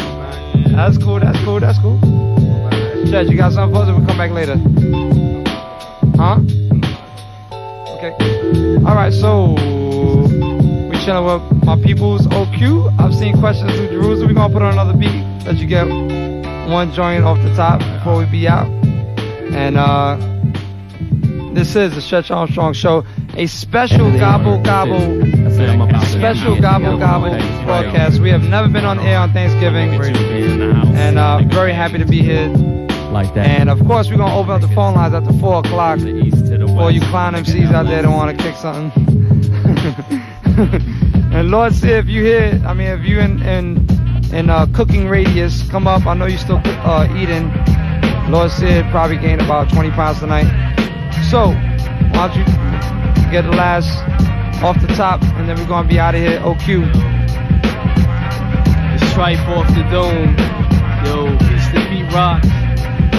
That's 0.68 0.98
cool, 0.98 1.20
that's 1.20 1.38
cool, 1.42 1.58
that's 1.58 1.78
cool. 1.78 2.45
Chad, 3.10 3.30
you 3.30 3.36
got 3.36 3.52
something 3.52 3.74
for 3.74 3.82
us 3.82 3.88
or 3.88 4.00
we 4.00 4.06
come 4.06 4.18
back 4.18 4.32
later? 4.32 4.56
Huh? 6.16 6.40
Okay. 7.96 8.12
Alright, 8.84 9.12
so 9.12 9.52
we 9.52 10.98
chilling 11.04 11.24
with 11.24 11.64
my 11.64 11.80
people's 11.82 12.26
OQ. 12.26 12.98
I've 12.98 13.14
seen 13.14 13.38
questions 13.38 13.72
through 13.72 13.88
Jerusalem. 13.88 14.28
We're 14.28 14.34
gonna 14.34 14.52
put 14.52 14.62
on 14.62 14.72
another 14.72 14.94
beat. 14.94 15.24
Let 15.46 15.58
you 15.58 15.66
get 15.66 15.86
one 15.86 16.92
joint 16.92 17.24
off 17.24 17.38
the 17.42 17.54
top 17.54 17.78
before 17.78 18.18
we 18.18 18.24
be 18.26 18.48
out. 18.48 18.66
And 18.66 19.76
uh 19.76 20.16
this 21.54 21.74
is 21.74 21.94
the 21.94 22.02
Stretch 22.02 22.30
Armstrong 22.30 22.74
Show, 22.74 23.06
a 23.34 23.46
special 23.46 24.12
gobble 24.18 24.60
gobble, 24.60 25.00
special 26.04 26.60
gobble 26.60 26.98
gobble 26.98 27.30
broadcast. 27.64 28.20
We 28.20 28.28
have 28.28 28.42
never 28.42 28.68
been 28.68 28.84
on 28.84 28.98
air 28.98 29.18
on 29.18 29.32
Thanksgiving, 29.32 29.94
and 30.94 31.18
uh, 31.18 31.40
very 31.48 31.72
happy 31.72 31.96
to 31.96 32.04
be 32.04 32.20
here. 32.20 32.52
Like 33.16 33.32
that. 33.32 33.46
And 33.46 33.70
of 33.70 33.78
course, 33.86 34.10
we're 34.10 34.18
gonna 34.18 34.36
open 34.36 34.50
up 34.50 34.60
the 34.60 34.68
phone 34.68 34.92
lines 34.92 35.14
after 35.14 35.32
four 35.38 35.60
o'clock 35.60 36.00
for 36.00 36.90
you 36.90 37.00
clown 37.08 37.32
MCs 37.32 37.72
out 37.72 37.86
there 37.86 38.02
that 38.02 38.10
want 38.10 38.36
to 38.36 38.44
kick 38.44 38.54
something. 38.56 38.92
and 41.32 41.50
Lord, 41.50 41.72
see 41.72 41.88
if 41.92 42.08
you 42.08 42.22
here. 42.22 42.62
I 42.66 42.74
mean, 42.74 42.88
if 42.88 43.06
you 43.06 43.20
in 43.20 43.40
in 43.40 43.88
in 44.34 44.50
uh, 44.50 44.66
cooking 44.74 45.08
radius, 45.08 45.66
come 45.70 45.86
up. 45.86 46.04
I 46.04 46.12
know 46.12 46.26
you 46.26 46.36
still 46.36 46.60
uh, 46.62 47.08
eating. 47.16 47.50
Lord 48.30 48.50
Sear 48.50 48.86
probably 48.90 49.16
gained 49.16 49.40
about 49.40 49.70
20 49.70 49.92
pounds 49.92 50.18
tonight. 50.18 50.44
So, 51.30 51.52
why 52.12 52.28
don't 52.28 52.36
you 52.36 52.44
get 53.32 53.44
the 53.44 53.56
last 53.56 53.88
off 54.62 54.78
the 54.82 54.88
top, 54.88 55.22
and 55.22 55.48
then 55.48 55.56
we're 55.56 55.66
gonna 55.66 55.88
be 55.88 55.98
out 55.98 56.14
of 56.14 56.20
here. 56.20 56.38
OQ. 56.40 56.92
The 58.92 59.06
stripe 59.06 59.40
off 59.48 59.66
the 59.68 59.84
dome. 59.84 60.36
Yo, 61.06 61.34
it's 61.50 61.68
the 61.72 61.80
beat 61.88 62.12
rock. 62.12 62.44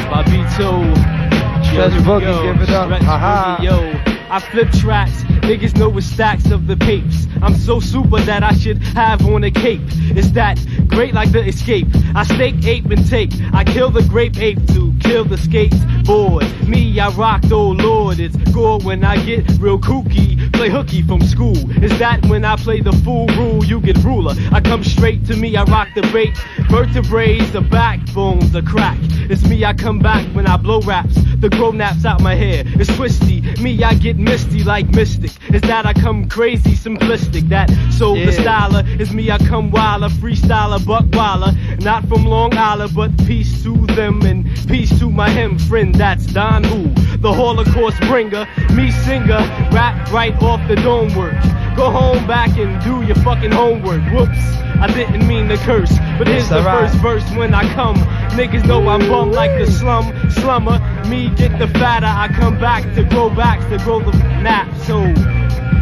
By 0.10 0.24
B2. 0.24 1.18
Stretch 1.66 1.92
Boogie, 2.04 2.54
give 2.54 2.62
it 2.62 2.70
up. 2.70 2.88
Stretch 2.88 3.02
Aha. 3.02 3.60
Yo. 3.62 4.18
I 4.30 4.40
flip 4.40 4.70
tracks, 4.72 5.24
niggas 5.44 5.78
know 5.78 5.96
it's 5.98 6.08
stacks 6.08 6.50
of 6.52 6.68
the 6.68 6.76
papes. 6.76 7.28
I'm 7.42 7.56
so 7.56 7.80
super 7.80 8.20
that 8.22 8.44
I 8.44 8.54
should 8.54 8.78
have 8.80 9.26
on 9.26 9.44
a 9.44 9.52
cape. 9.52 9.82
It's 9.86 10.32
that 10.32 10.60
great 10.88 11.14
like 11.14 11.32
the 11.32 11.46
escape. 11.46 11.88
I 12.16 12.24
stake 12.24 12.66
ape 12.66 12.86
and 12.86 13.08
take. 13.08 13.32
I 13.54 13.64
kill 13.64 13.90
the 13.90 14.02
grape 14.04 14.38
ape 14.38 14.66
to 14.68 14.92
kill 15.08 15.24
the 15.24 15.38
skates 15.38 15.76
skateboard. 15.76 16.68
Me, 16.68 17.00
I 17.00 17.10
rock, 17.10 17.42
oh 17.52 17.70
lord, 17.70 18.20
it's 18.20 18.36
good 18.52 18.84
when 18.84 19.04
I 19.04 19.24
get 19.24 19.48
real 19.60 19.80
kooky. 19.80 20.52
Play 20.54 20.70
hooky 20.70 21.02
from 21.02 21.22
school. 21.22 21.58
Is 21.84 21.98
that 22.00 22.26
when 22.26 22.44
I 22.44 22.56
play 22.56 22.82
the 22.82 22.92
fool 23.04 23.28
rule? 23.38 23.64
You 23.64 23.80
get 23.80 23.98
ruler. 24.04 24.34
I 24.52 24.60
come 24.60 24.84
straight 24.84 25.26
to 25.28 25.36
me, 25.36 25.56
I 25.56 25.64
rock 25.64 25.88
the 25.96 26.02
bait. 26.14 26.36
Vertebrae, 26.70 27.40
the 27.52 27.62
backbones, 27.62 28.52
the 28.52 28.62
crack. 28.62 28.98
It's 29.30 29.44
me, 29.48 29.64
I 29.64 29.74
come 29.74 30.00
back 30.00 30.26
when 30.36 30.48
I 30.48 30.58
blow 30.58 30.82
raps. 30.82 31.16
The 31.40 31.50
grow 31.50 31.72
naps 31.72 32.04
out 32.06 32.22
my 32.22 32.34
hair. 32.36 32.64
It's 32.66 32.94
twisty. 32.96 33.42
Me, 33.62 33.84
I 33.84 33.94
get 33.94 34.18
misty 34.18 34.64
like 34.64 34.90
mystic. 34.90 35.32
Is 35.54 35.62
that 35.62 35.86
I 35.86 35.94
come 35.94 36.28
crazy, 36.28 36.72
simplistic. 36.72 37.48
That 37.50 37.70
soul 37.92 38.16
the 38.16 38.32
Yeah. 38.32 38.32
styler 38.32 39.00
is 39.00 39.14
me, 39.14 39.30
I 39.30 39.38
come 39.38 39.70
wilder, 39.72 40.10
freestyler, 40.10 40.84
buck 40.86 41.06
wilder. 41.14 41.56
Not 41.80 42.08
from 42.08 42.26
Long 42.26 42.58
Island, 42.58 42.94
but 42.96 43.16
peace 43.28 43.62
to 43.64 43.76
them 43.96 44.22
and 44.24 44.46
peace 44.68 44.97
to 45.00 45.10
my 45.10 45.30
him 45.30 45.58
friend. 45.58 45.94
That's 45.96 46.26
Don 46.28 46.64
Who, 46.64 46.90
the 47.18 47.34
Holocaust 47.34 48.00
bringer. 48.02 48.48
Me 48.74 48.92
singer, 48.92 49.40
rap 49.72 50.12
right 50.12 50.36
off 50.42 50.66
the 50.68 50.76
dome 50.76 51.14
work. 51.16 51.36
Go 51.76 51.92
home 51.92 52.26
back 52.26 52.58
and 52.58 52.84
do 52.84 53.04
your 53.06 53.16
fucking 53.18 53.52
homework. 53.52 54.02
Whoops, 54.12 54.40
I 54.80 54.88
didn't 54.88 55.28
mean 55.28 55.48
to 55.50 55.58
curse, 55.58 55.96
but 56.18 56.28
here's 56.28 56.50
the 56.50 56.64
first 56.64 56.96
verse 56.96 57.30
when 57.36 57.54
I 57.54 57.72
come. 57.74 57.98
Niggas 58.38 58.66
know 58.66 58.88
I'm 58.88 59.08
bum 59.08 59.32
like 59.32 59.58
the 59.60 59.72
slum 59.72 60.14
slummer. 60.32 60.80
Me 61.08 61.30
get 61.36 61.58
the 61.60 61.68
fatter, 61.68 62.08
I 62.08 62.28
come 62.30 62.60
back 62.60 62.84
to 62.96 63.04
grow 63.04 63.30
back 63.30 63.60
to 63.70 63.78
grow 63.84 64.00
the 64.00 64.12
nap. 64.42 64.68
So, 64.86 65.02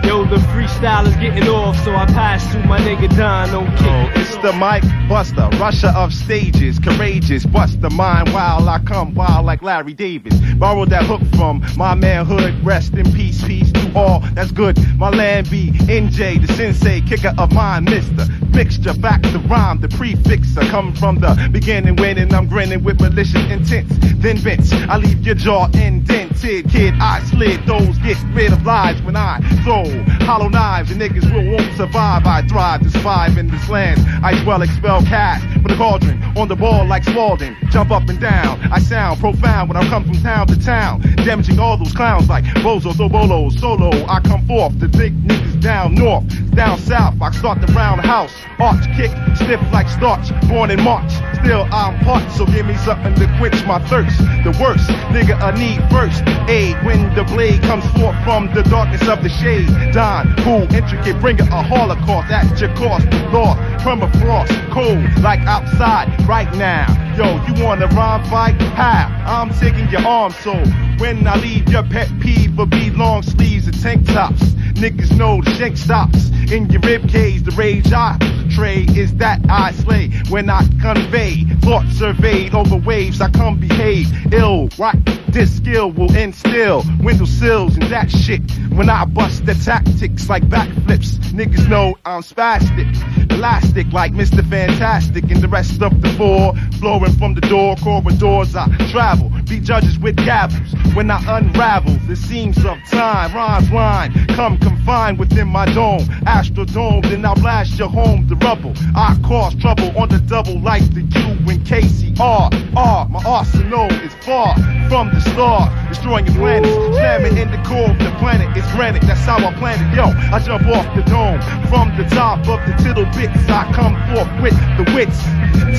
yo, 0.05 0.23
the 0.25 0.37
freestyle 0.37 1.07
is 1.07 1.15
getting 1.15 1.47
off, 1.49 1.77
so 1.83 1.95
I 1.95 2.05
pass 2.05 2.51
to 2.53 2.59
my 2.59 2.79
nigga 2.79 3.09
Don. 3.17 3.49
Kick 3.77 3.85
Oh, 3.87 4.11
it's 4.15 4.35
the 4.37 4.53
Mike 4.53 4.83
Buster, 5.09 5.49
Russia 5.57 5.93
of 5.95 6.13
stages, 6.13 6.79
courageous, 6.79 7.45
bust 7.45 7.81
the 7.81 7.89
mind 7.89 8.31
while 8.33 8.67
I 8.67 8.79
come 8.79 9.13
wild 9.13 9.45
like 9.45 9.61
Larry 9.61 9.93
Davis. 9.93 10.33
Borrowed 10.55 10.89
that 10.89 11.05
hook 11.05 11.21
from 11.35 11.65
my 11.75 11.95
manhood, 11.95 12.53
rest 12.63 12.93
in 12.93 13.11
peace, 13.13 13.43
peace 13.43 13.71
to 13.71 13.91
all. 13.95 14.19
That's 14.33 14.51
good. 14.51 14.77
My 14.97 15.09
land 15.09 15.49
be 15.49 15.71
NJ, 15.71 16.45
the 16.45 16.53
sensei, 16.53 17.01
kicker 17.01 17.33
of 17.37 17.51
mine, 17.51 17.85
Mister. 17.85 18.27
Mixture, 18.53 18.93
back 18.93 19.21
the 19.21 19.39
rhyme, 19.49 19.81
the 19.81 19.89
prefix. 19.89 20.57
I 20.57 20.65
come 20.69 20.93
from 20.93 21.19
the 21.19 21.49
beginning, 21.51 21.97
winning, 21.97 22.33
I'm 22.33 22.47
grinning 22.47 22.83
with 22.83 23.01
malicious 23.01 23.43
intents. 23.51 23.93
Then 24.17 24.37
Vince, 24.37 24.71
I 24.71 24.97
leave 24.97 25.25
your 25.25 25.35
jaw 25.35 25.67
indented, 25.73 26.69
kid. 26.69 26.93
I 27.01 27.21
slid 27.25 27.65
those, 27.65 27.97
get 27.99 28.17
rid 28.33 28.53
of 28.53 28.65
lies 28.65 29.01
when 29.01 29.17
I 29.17 29.41
throw 29.63 29.94
hollow 30.25 30.49
knives, 30.49 30.91
and 30.91 30.99
niggas 30.99 31.31
will 31.33 31.51
won't 31.51 31.75
survive. 31.77 32.25
I 32.25 32.41
thrive 32.47 32.81
to 32.81 32.89
survive 32.89 33.37
in 33.37 33.47
this 33.47 33.69
land. 33.69 33.99
I 34.23 34.43
well 34.45 34.61
expel 34.61 35.01
cash 35.03 35.41
for 35.61 35.69
the 35.69 35.75
cauldron 35.75 36.21
on 36.37 36.47
the 36.47 36.55
ball 36.55 36.85
like 36.85 37.03
Spalding. 37.03 37.55
Jump 37.69 37.91
up 37.91 38.07
and 38.09 38.19
down. 38.19 38.59
I 38.71 38.79
sound 38.79 39.19
profound 39.19 39.69
when 39.69 39.77
I 39.77 39.87
come 39.89 40.03
from 40.03 40.21
town 40.21 40.47
to 40.47 40.59
town, 40.59 41.01
damaging 41.23 41.59
all 41.59 41.77
those 41.77 41.93
clowns 41.93 42.29
like 42.29 42.43
Bozos 42.63 42.99
or 42.99 43.09
Bolos. 43.09 43.59
Solo, 43.59 43.91
I 44.07 44.19
come 44.21 44.45
forth 44.47 44.79
to 44.79 44.87
dig 44.87 45.13
niggas 45.23 45.61
down 45.61 45.95
north, 45.95 46.25
down 46.55 46.77
south. 46.79 47.21
I 47.21 47.31
start 47.31 47.61
the 47.61 47.67
roundhouse, 47.73 48.33
arch 48.59 48.85
kick, 48.95 49.11
stiff 49.35 49.61
like 49.71 49.87
starch. 49.89 50.29
Born 50.47 50.71
in 50.71 50.81
March, 50.81 51.11
still 51.41 51.67
I'm 51.71 51.97
part. 52.03 52.29
So 52.33 52.45
give 52.45 52.65
me 52.65 52.75
something 52.77 53.13
to 53.15 53.27
quench 53.37 53.65
my 53.65 53.79
thirst. 53.87 54.17
The 54.43 54.55
worst, 54.61 54.87
nigga, 55.09 55.39
I 55.41 55.51
need 55.57 55.81
first 55.89 56.23
aid 56.49 56.75
when 56.85 57.13
the 57.15 57.23
blade 57.23 57.61
comes 57.63 57.85
forth 57.97 58.15
from 58.23 58.53
the 58.53 58.63
darkness 58.63 59.07
of 59.07 59.23
the 59.23 59.29
shade. 59.29 59.69
Don, 59.91 60.35
cool, 60.37 60.63
intricate, 60.73 61.19
bring 61.21 61.37
it 61.39 61.47
a 61.47 61.61
holocaust 61.61 62.31
at 62.31 62.59
your 62.59 62.73
cost. 62.75 63.05
Lord, 63.31 63.57
permafrost, 63.79 64.71
cold 64.71 65.23
like 65.23 65.39
outside 65.41 66.07
right 66.27 66.51
now. 66.55 66.85
Yo, 67.15 67.41
you 67.45 67.63
want 67.63 67.81
a 67.81 67.87
rhyme 67.87 68.23
fight? 68.29 68.61
How? 68.73 69.07
I'm 69.25 69.49
taking 69.53 69.87
your 69.89 70.05
arm, 70.05 70.33
so 70.33 70.53
when 70.97 71.25
I 71.27 71.35
leave 71.37 71.69
your 71.69 71.83
pet 71.83 72.09
peeve 72.19 72.57
will 72.57 72.65
be 72.65 72.89
long 72.89 73.23
sleeves 73.23 73.67
and 73.67 73.81
tank 73.81 74.05
tops. 74.07 74.41
Niggas 74.75 75.15
know 75.17 75.41
the 75.41 75.53
shank 75.55 75.77
stops 75.77 76.29
in 76.51 76.69
your 76.69 76.81
rib 76.81 77.07
cage. 77.07 77.43
The 77.43 77.51
rage 77.51 77.93
I 77.93 78.17
portray 78.19 78.83
is 78.95 79.15
that 79.15 79.39
I 79.49 79.71
slay 79.71 80.09
when 80.29 80.49
I 80.49 80.67
convey 80.81 81.45
thoughts 81.61 81.97
surveyed 81.97 82.53
over 82.53 82.75
waves. 82.75 83.21
I 83.21 83.29
come 83.29 83.59
behave 83.59 84.07
ill, 84.33 84.69
right? 84.77 84.97
This 85.35 85.57
skill 85.57 85.91
will 85.91 86.15
instill 86.15 86.81
window 87.01 87.25
sills 87.25 87.75
and 87.75 87.83
that 87.91 88.09
shit. 88.09 88.41
When 88.71 88.89
I 88.89 89.03
bust 89.03 89.45
the 89.45 89.53
tactics 89.53 90.29
like 90.29 90.43
backflips, 90.43 91.19
niggas 91.33 91.67
know 91.67 91.97
I'm 92.05 92.21
spastic. 92.21 92.87
elastic 93.33 93.91
like 93.91 94.13
Mr. 94.13 94.49
Fantastic 94.49 95.29
and 95.29 95.41
the 95.41 95.49
rest 95.49 95.81
of 95.81 96.01
the 96.01 96.07
four. 96.11 96.55
Flowing 96.79 97.11
from 97.17 97.33
the 97.33 97.41
door 97.41 97.75
corridors 97.75 98.55
I 98.55 98.67
travel. 98.89 99.29
Be 99.49 99.59
judges 99.59 99.99
with 99.99 100.15
gavels 100.15 100.71
when 100.95 101.11
I 101.11 101.19
unravel 101.37 101.97
the 102.07 102.15
seams 102.15 102.57
of 102.63 102.77
time. 102.89 103.35
Rhymes 103.35 103.69
line 103.71 104.13
come 104.35 104.57
confined 104.57 105.19
within 105.19 105.49
my 105.49 105.65
dome. 105.65 106.05
Astrodome, 106.25 107.01
then 107.09 107.25
I'll 107.25 107.35
blast 107.35 107.77
your 107.77 107.89
home 107.89 108.25
the 108.29 108.37
rubble. 108.37 108.73
I 108.95 109.17
cause 109.25 109.53
trouble 109.55 109.91
on 109.97 110.07
the 110.07 110.19
double 110.19 110.61
like 110.61 110.83
the 110.93 111.01
U 111.01 111.51
and 111.51 111.59
KCR. 111.67 112.77
R, 112.77 113.09
my 113.09 113.23
arsenal 113.25 113.91
is 113.91 114.13
far 114.23 114.55
from 114.87 115.09
the 115.13 115.24
stars, 115.31 115.69
destroying 115.89 116.25
planets. 116.37 116.73
Slamming 116.95 117.37
in 117.37 117.51
the 117.51 117.61
core 117.63 117.89
of 117.89 117.99
the 117.99 118.11
planet. 118.19 118.55
It's 118.55 118.69
granite, 118.73 119.03
that's 119.03 119.21
how 119.21 119.37
I 119.37 119.53
planned 119.55 119.81
it. 119.81 119.95
Yo, 119.95 120.05
I 120.31 120.39
jump 120.39 120.65
off 120.67 120.87
the 120.95 121.03
dome 121.03 121.41
from 121.69 121.95
the 121.97 122.05
top 122.15 122.39
of 122.47 122.59
the 122.65 122.73
tittle 122.83 123.05
bits. 123.15 123.47
I 123.49 123.71
come 123.73 123.95
forth 124.13 124.29
with 124.41 124.57
the 124.77 124.85
wits. 124.93 125.19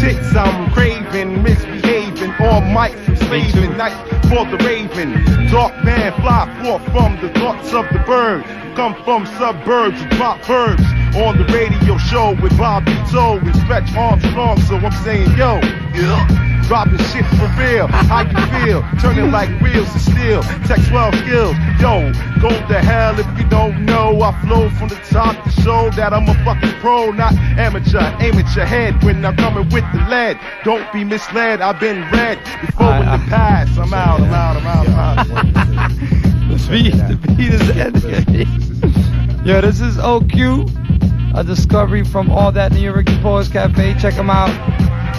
Tits, 0.01 0.35
I'm 0.35 0.71
craving, 0.73 1.43
misbehaving. 1.43 2.33
All 2.41 2.63
mics, 2.63 2.97
I'm 3.09 3.17
slaving. 3.17 3.77
Night 3.77 3.97
for 4.29 4.45
the 4.51 4.59
raven. 4.65 5.13
Dark 5.51 5.73
man 5.85 6.13
fly 6.21 6.45
forth 6.63 6.85
from 6.93 7.21
the 7.21 7.33
thoughts 7.39 7.73
of 7.73 7.87
the 7.93 8.03
bird. 8.07 8.45
Come 8.77 8.95
from 9.05 9.25
suburbs 9.39 10.01
drop 10.17 10.45
verbs 10.45 10.83
on 11.17 11.39
the 11.39 11.45
radio 11.53 11.97
show 11.97 12.37
with 12.43 12.57
Bobby 12.59 12.95
Toe 13.11 13.39
and 13.39 13.57
Stretch 13.57 13.95
Armstrong. 13.95 14.61
So 14.63 14.77
I'm 14.77 14.93
saying, 15.03 15.31
yo, 15.39 15.61
yeah. 15.95 16.46
Dropping 16.67 16.99
shit 16.99 17.25
for 17.39 17.47
real. 17.57 17.87
How 17.87 18.23
you 18.23 18.65
feel? 18.65 18.83
Turning 19.01 19.31
like 19.31 19.49
wheels 19.63 19.95
of 19.95 20.01
steel. 20.01 20.43
Tech 20.67 20.85
12 20.89 21.15
skills. 21.15 21.57
Yo, 21.81 22.13
go 22.43 22.49
to 22.49 22.79
hell 22.81 23.17
if 23.21 23.39
you 23.39 23.49
don't 23.49 23.85
know. 23.87 24.21
I 24.21 24.33
flow 24.45 24.69
from 24.71 24.89
the 24.89 24.97
top 25.09 25.45
to 25.45 25.51
show 25.63 25.91
that 25.91 26.13
I'm 26.13 26.29
a 26.29 26.35
fucking 26.45 26.81
pro, 26.81 27.13
not 27.13 27.35
amateur. 27.57 28.01
Aim 28.21 28.35
at 28.35 28.57
your 28.57 28.65
head 28.67 29.01
when 29.05 29.25
I'm 29.25 29.37
coming 29.37 29.69
with 29.71 29.85
the 29.93 30.05
lead. 30.09 30.41
Don't 30.65 30.93
be 30.93 31.05
misled. 31.05 31.61
I've 31.61 31.79
been 31.79 32.03
red 32.11 32.39
before 32.61 32.97
in 32.97 33.07
the 33.07 33.25
past. 33.29 33.79
I'm 33.79 33.95
out, 33.95 34.21
I'm 34.21 34.35
out, 34.35 34.57
I'm 34.57 34.67
out, 34.67 34.89
I'm 34.89 35.79
out. 35.79 35.91
the 36.49 36.67
beat, 36.69 36.95
the 36.95 37.35
beat 37.37 37.55
is 37.55 37.71
ending. 37.71 39.47
Yo, 39.47 39.61
this 39.61 39.81
is 39.81 39.99
OQ, 39.99 41.37
a 41.39 41.45
discovery 41.45 42.03
from 42.03 42.29
all 42.29 42.51
that 42.51 42.73
New 42.73 42.81
York 42.81 43.07
Poets 43.23 43.49
Cafe. 43.49 43.95
Check 44.01 44.15
them 44.15 44.31
out. 44.31 44.51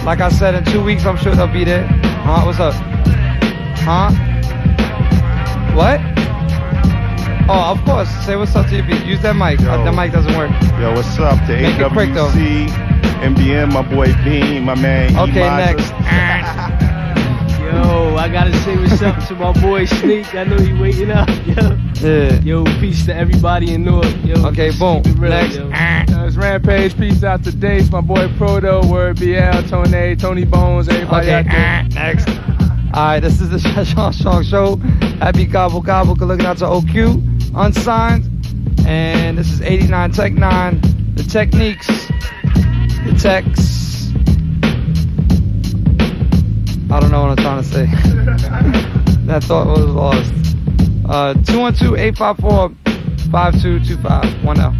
Like 0.04 0.20
I 0.20 0.28
said, 0.30 0.54
in 0.54 0.64
two 0.64 0.82
weeks, 0.82 1.04
I'm 1.04 1.16
sure 1.16 1.34
they'll 1.34 1.46
be 1.52 1.64
there. 1.64 1.86
Huh? 1.86 2.44
What's 2.44 2.58
up? 2.60 2.74
Huh? 3.84 4.10
What? 5.74 6.00
Oh, 7.50 7.72
of 7.72 7.84
course. 7.84 8.08
Say 8.24 8.36
what's 8.36 8.54
up 8.56 8.66
to 8.68 8.76
your 8.76 8.86
beat. 8.86 9.04
Use 9.04 9.20
that 9.22 9.36
mic. 9.36 9.60
Uh, 9.60 9.84
the 9.84 9.92
mic 9.92 10.12
doesn't 10.12 10.36
work. 10.36 10.50
Yo, 10.80 10.92
what's 10.94 11.18
up 11.18 11.38
to 11.46 11.52
Make 11.60 11.78
it 11.78 11.92
quick, 11.92 12.14
though. 12.14 12.28
AWC, 12.28 12.68
MBM, 13.22 13.72
my 13.72 13.82
boy 13.82 14.06
Beam, 14.24 14.64
my 14.64 14.74
man. 14.74 15.16
Okay, 15.16 15.40
next. 15.40 16.84
Yo, 17.72 18.16
I 18.16 18.28
gotta 18.28 18.54
say 18.62 18.76
what's 18.76 19.02
up 19.02 19.26
to 19.28 19.34
my 19.34 19.52
boy 19.60 19.84
Sneak. 19.84 20.34
I 20.34 20.44
know 20.44 20.56
he 20.56 20.72
waiting 20.80 21.10
up. 21.10 21.28
Yo, 21.46 21.76
Yeah. 22.00 22.40
yo 22.40 22.64
peace 22.80 23.04
to 23.06 23.14
everybody 23.14 23.74
in 23.74 23.84
Newark. 23.84 24.06
Yo, 24.24 24.46
Okay, 24.46 24.70
boom. 24.78 25.02
real, 25.18 25.30
Next. 25.30 25.56
yo. 25.56 25.70
Uh, 25.70 26.26
it's 26.26 26.36
Rampage. 26.36 26.96
Peace 26.96 27.22
out 27.24 27.44
to 27.44 27.52
Dace, 27.52 27.90
my 27.90 28.00
boy 28.00 28.28
Proto, 28.38 28.80
Word 28.86 29.18
BL, 29.18 29.62
Tony, 29.68 30.16
Tony 30.16 30.44
Bones, 30.44 30.88
everybody 30.88 31.26
Okay, 31.26 31.34
out 31.34 31.44
there. 31.50 31.86
next. 31.94 32.28
Alright, 32.94 33.22
this 33.22 33.40
is 33.40 33.50
the 33.50 33.58
Sean 33.84 34.12
Strong 34.12 34.44
Show. 34.44 34.76
Happy 35.20 35.44
Gobble 35.44 35.82
Gobble. 35.82 36.14
Good 36.14 36.28
looking 36.28 36.46
out 36.46 36.56
to 36.58 36.64
OQ. 36.66 37.22
Unsigned. 37.54 38.24
And 38.86 39.36
this 39.36 39.50
is 39.52 39.60
89 39.60 40.12
Tech 40.12 40.32
9. 40.32 40.80
The 41.16 41.22
techniques. 41.24 41.86
The 43.04 43.14
techs. 43.20 43.87
I 46.90 47.00
don't 47.00 47.10
know 47.10 47.20
what 47.20 47.30
I'm 47.30 47.36
trying 47.36 47.62
to 47.62 47.68
say. 47.68 47.86
that 49.26 49.44
thought 49.44 49.66
was 49.66 49.84
lost. 49.84 50.32
Uh, 51.04 51.34
212 51.34 51.96
854 51.98 52.70
5225. 53.30 54.44
1 54.44 54.60
L. 54.60 54.74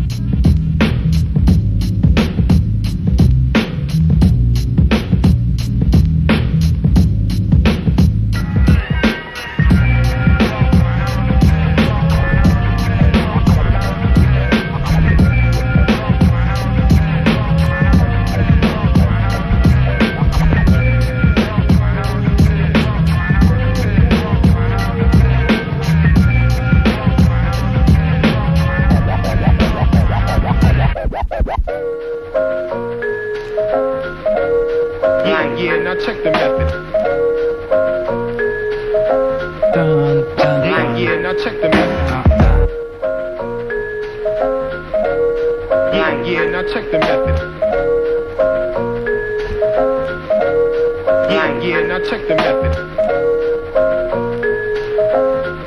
Check 52.08 52.26
the 52.26 52.34
method. 52.36 52.72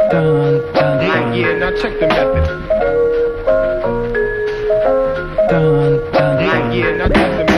Dun, 0.10 0.74
dun, 0.74 0.98
dun. 0.98 1.34
Yeah, 1.36 1.54
now 1.60 1.70
check 1.80 2.00
the 2.00 2.08
method. 2.08 2.46
Dun, 5.50 6.12
dun. 6.12 6.74
Yeah, 6.74 6.98
now 6.98 7.08
check 7.10 7.32
the 7.38 7.44
method. 7.46 7.52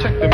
Check 0.00 0.20
the 0.20 0.28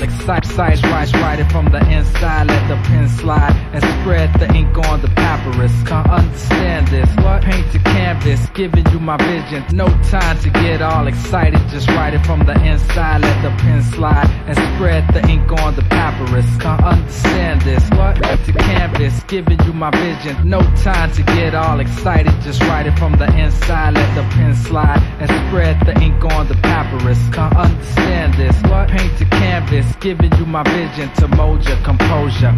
like 0.00 0.10
side, 0.10 0.82
right, 0.84 1.12
write 1.14 1.40
it 1.40 1.52
from 1.52 1.66
the 1.66 1.78
inside, 1.90 2.46
let 2.46 2.68
the 2.68 2.76
pen 2.88 3.08
slide 3.08 3.52
and 3.72 3.82
spread 4.00 4.32
the 4.40 4.52
ink 4.54 4.76
on 4.88 5.00
the 5.02 5.08
papyrus. 5.08 5.72
Can't 5.86 6.08
understand 6.08 6.88
this. 6.88 7.08
What? 7.16 7.42
Paint 7.42 7.72
the 7.72 7.78
canvas, 7.80 8.46
giving 8.60 8.86
you 8.92 9.00
my 9.00 9.16
vision. 9.16 9.64
No 9.72 9.86
time 10.10 10.38
to 10.40 10.50
get 10.50 10.82
all 10.82 11.06
excited, 11.06 11.58
just 11.70 11.88
write 11.88 12.12
it 12.12 12.22
from 12.26 12.40
the 12.44 12.52
inside, 12.62 13.22
let 13.22 13.40
the 13.42 13.48
pen 13.62 13.82
slide 13.82 14.28
and 14.46 14.54
spread 14.74 15.02
the 15.14 15.26
ink 15.30 15.50
on 15.62 15.74
the 15.76 15.82
papyrus. 15.82 16.44
Can't 16.58 16.84
understand 16.84 17.62
this. 17.62 17.82
What? 17.96 18.16
The 18.20 18.52
canvas, 18.52 19.22
giving 19.24 19.58
you 19.64 19.72
my 19.72 19.90
vision. 19.92 20.36
No 20.46 20.60
time 20.82 21.10
to 21.12 21.22
get 21.22 21.54
all 21.54 21.80
excited, 21.80 22.34
just 22.42 22.60
write 22.64 22.86
it 22.86 22.98
from 22.98 23.12
the 23.12 23.28
inside, 23.38 23.94
let 23.94 24.14
the 24.14 24.28
pen 24.34 24.54
slide 24.54 25.00
and 25.20 25.30
spread 25.40 25.80
the 25.86 25.98
ink 25.98 26.22
on 26.22 26.46
the 26.46 26.56
papyrus. 26.56 27.18
Can't 27.32 27.56
understand 27.56 28.34
this. 28.34 28.54
What? 28.64 28.90
Paint 28.90 29.18
the 29.18 29.24
canvas, 29.24 29.86
giving 30.00 30.32
you 30.36 30.44
my 30.44 30.64
vision 30.64 31.10
to 31.14 31.28
mold 31.28 31.66
your 31.66 31.78
composure. 31.78 32.52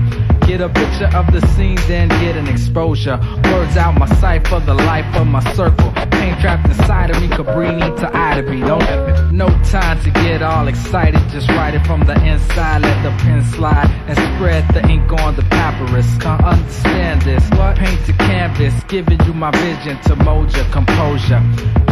Get 0.48 0.60
a 0.60 0.68
picture 0.68 1.10
of 1.14 1.30
the 1.30 1.40
scene, 1.54 1.78
then 1.86 2.08
get 2.08 2.36
an 2.36 2.48
exposure. 2.48 3.20
Words 3.52 3.76
out 3.76 3.96
my 3.96 4.08
sight 4.20 4.48
for 4.48 4.58
the 4.58 4.74
life 4.74 5.06
of 5.14 5.28
my 5.28 5.42
circle. 5.54 5.91
Paint 6.22 6.38
trapped 6.38 6.68
inside 6.68 7.10
of 7.10 7.20
me, 7.20 7.26
Cabrini 7.26 7.98
to 7.98 8.16
Ida 8.16 8.42
Don't 8.42 9.32
no 9.32 9.48
time 9.64 10.00
to 10.04 10.10
get 10.10 10.40
all 10.40 10.68
excited. 10.68 11.20
Just 11.30 11.48
write 11.48 11.74
it 11.74 11.84
from 11.84 12.06
the 12.06 12.14
inside, 12.24 12.82
let 12.82 13.02
the 13.02 13.10
pen 13.24 13.42
slide 13.44 13.90
and 14.06 14.16
spread 14.16 14.62
the 14.72 14.86
ink 14.88 15.10
on 15.10 15.34
the 15.34 15.42
papyrus. 15.42 16.06
Can't 16.18 16.44
understand 16.44 17.22
this. 17.22 17.42
What? 17.58 17.76
Paint 17.76 18.06
the 18.06 18.12
canvas, 18.12 18.74
giving 18.84 19.18
you 19.24 19.32
my 19.32 19.50
vision 19.50 19.98
to 20.02 20.14
mold 20.14 20.54
your 20.54 20.66
composure. 20.66 21.42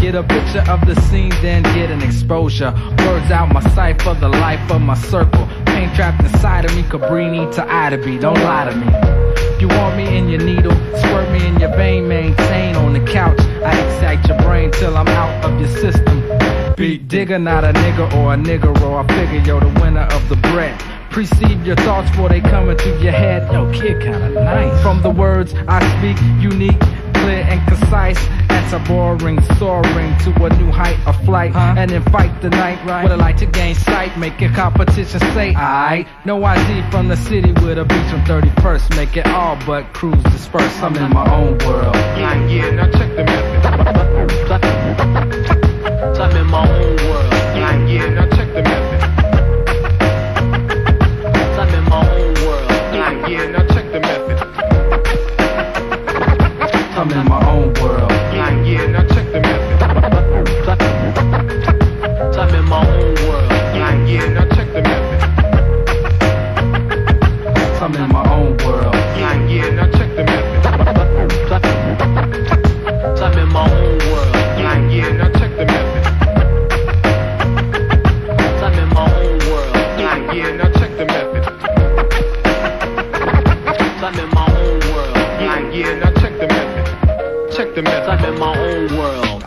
Get 0.01 0.14
a 0.14 0.22
picture 0.22 0.64
of 0.70 0.87
the 0.87 0.95
scene, 1.09 1.31
then 1.43 1.64
get 1.64 1.91
an 1.91 2.03
exposure. 2.03 2.72
Words 2.99 3.31
out 3.33 3.53
my 3.53 3.62
sight 3.74 4.01
for 4.01 4.14
the 4.14 4.28
life 4.28 4.70
of 4.70 4.81
my 4.81 4.95
circle. 4.95 5.49
Trapped 5.95 6.22
inside 6.22 6.64
of 6.64 6.74
me, 6.74 6.82
Cabrini 6.82 7.53
to 7.55 7.62
Ida 7.70 7.99
Don't 8.18 8.34
lie 8.41 8.70
to 8.70 8.76
me. 8.76 8.86
You 9.61 9.68
want 9.68 9.97
me 9.97 10.16
in 10.16 10.28
your 10.28 10.41
needle, 10.41 10.72
squirt 10.97 11.30
me 11.30 11.47
in 11.47 11.61
your 11.61 11.74
vein, 11.76 12.09
maintain 12.09 12.76
on 12.76 12.95
the 12.95 13.01
couch. 13.01 13.38
I 13.62 13.78
excite 13.78 14.26
your 14.26 14.38
brain 14.38 14.70
till 14.70 14.97
I'm 14.97 15.09
out 15.09 15.45
of 15.45 15.61
your 15.61 15.68
system. 15.68 16.22
Beat 16.76 17.09
digger, 17.09 17.38
not 17.38 17.64
a 17.64 17.72
nigga 17.74 18.11
or 18.14 18.32
a 18.32 18.36
nigger, 18.36 18.74
or 18.80 19.01
I 19.01 19.07
figure 19.09 19.41
you're 19.41 19.61
the 19.61 19.80
winner 19.80 20.09
of 20.12 20.26
the 20.30 20.36
bread. 20.36 20.80
Precede 21.11 21.66
your 21.66 21.76
thoughts 21.76 22.09
before 22.11 22.30
they 22.30 22.41
come 22.41 22.70
into 22.70 22.88
your 23.03 23.12
head. 23.12 23.53
Yo, 23.53 23.70
kid, 23.72 24.01
kinda 24.01 24.30
nice. 24.30 24.82
From 24.82 25.03
the 25.03 25.11
words 25.11 25.55
I 25.68 25.80
speak, 25.99 26.16
unique, 26.41 26.80
clear 27.13 27.43
and 27.49 27.67
concise. 27.69 28.19
That's 28.49 28.73
a 28.73 28.79
boring, 28.81 29.43
soaring 29.59 30.17
to 30.19 30.45
a 30.45 30.51
new 30.59 30.71
height 30.71 30.99
of 31.07 31.17
flight. 31.25 31.55
And 31.55 31.91
then 31.91 32.03
fight 32.05 32.41
the 32.43 32.51
night, 32.51 32.85
right? 32.87 33.03
What 33.03 33.13
I 33.13 33.17
like 33.17 33.37
to 33.39 33.47
gain 33.47 33.75
sight, 33.75 34.17
make 34.19 34.41
your 34.41 34.53
competition 34.53 35.21
say, 35.35 35.55
I 35.55 36.07
know 36.25 36.43
I 36.45 36.57
see 36.67 36.83
from 36.91 37.09
the 37.09 37.17
city 37.17 37.53
with 37.53 37.79
a 37.79 37.85
beach 37.85 38.13
on 38.13 38.25
31st. 38.27 38.97
Make 38.97 39.17
it 39.17 39.27
all 39.27 39.57
but 39.67 39.93
cruise 39.93 40.23
disperse. 40.25 40.77
I'm 40.83 40.97
in 40.97 41.11
my 41.13 41.29
own 41.35 41.59
world. 41.59 41.95
Yeah, 41.95 42.47
yeah, 42.47 42.71
now 42.71 42.91
check 42.91 43.11
the 43.17 43.25
method. 43.25 44.61
I'm 46.21 46.37
in 46.37 46.47
my 46.47 46.69
own 46.69 46.97
world. 46.97 47.33
Yeah, 47.33 47.87
yeah, 47.87 48.30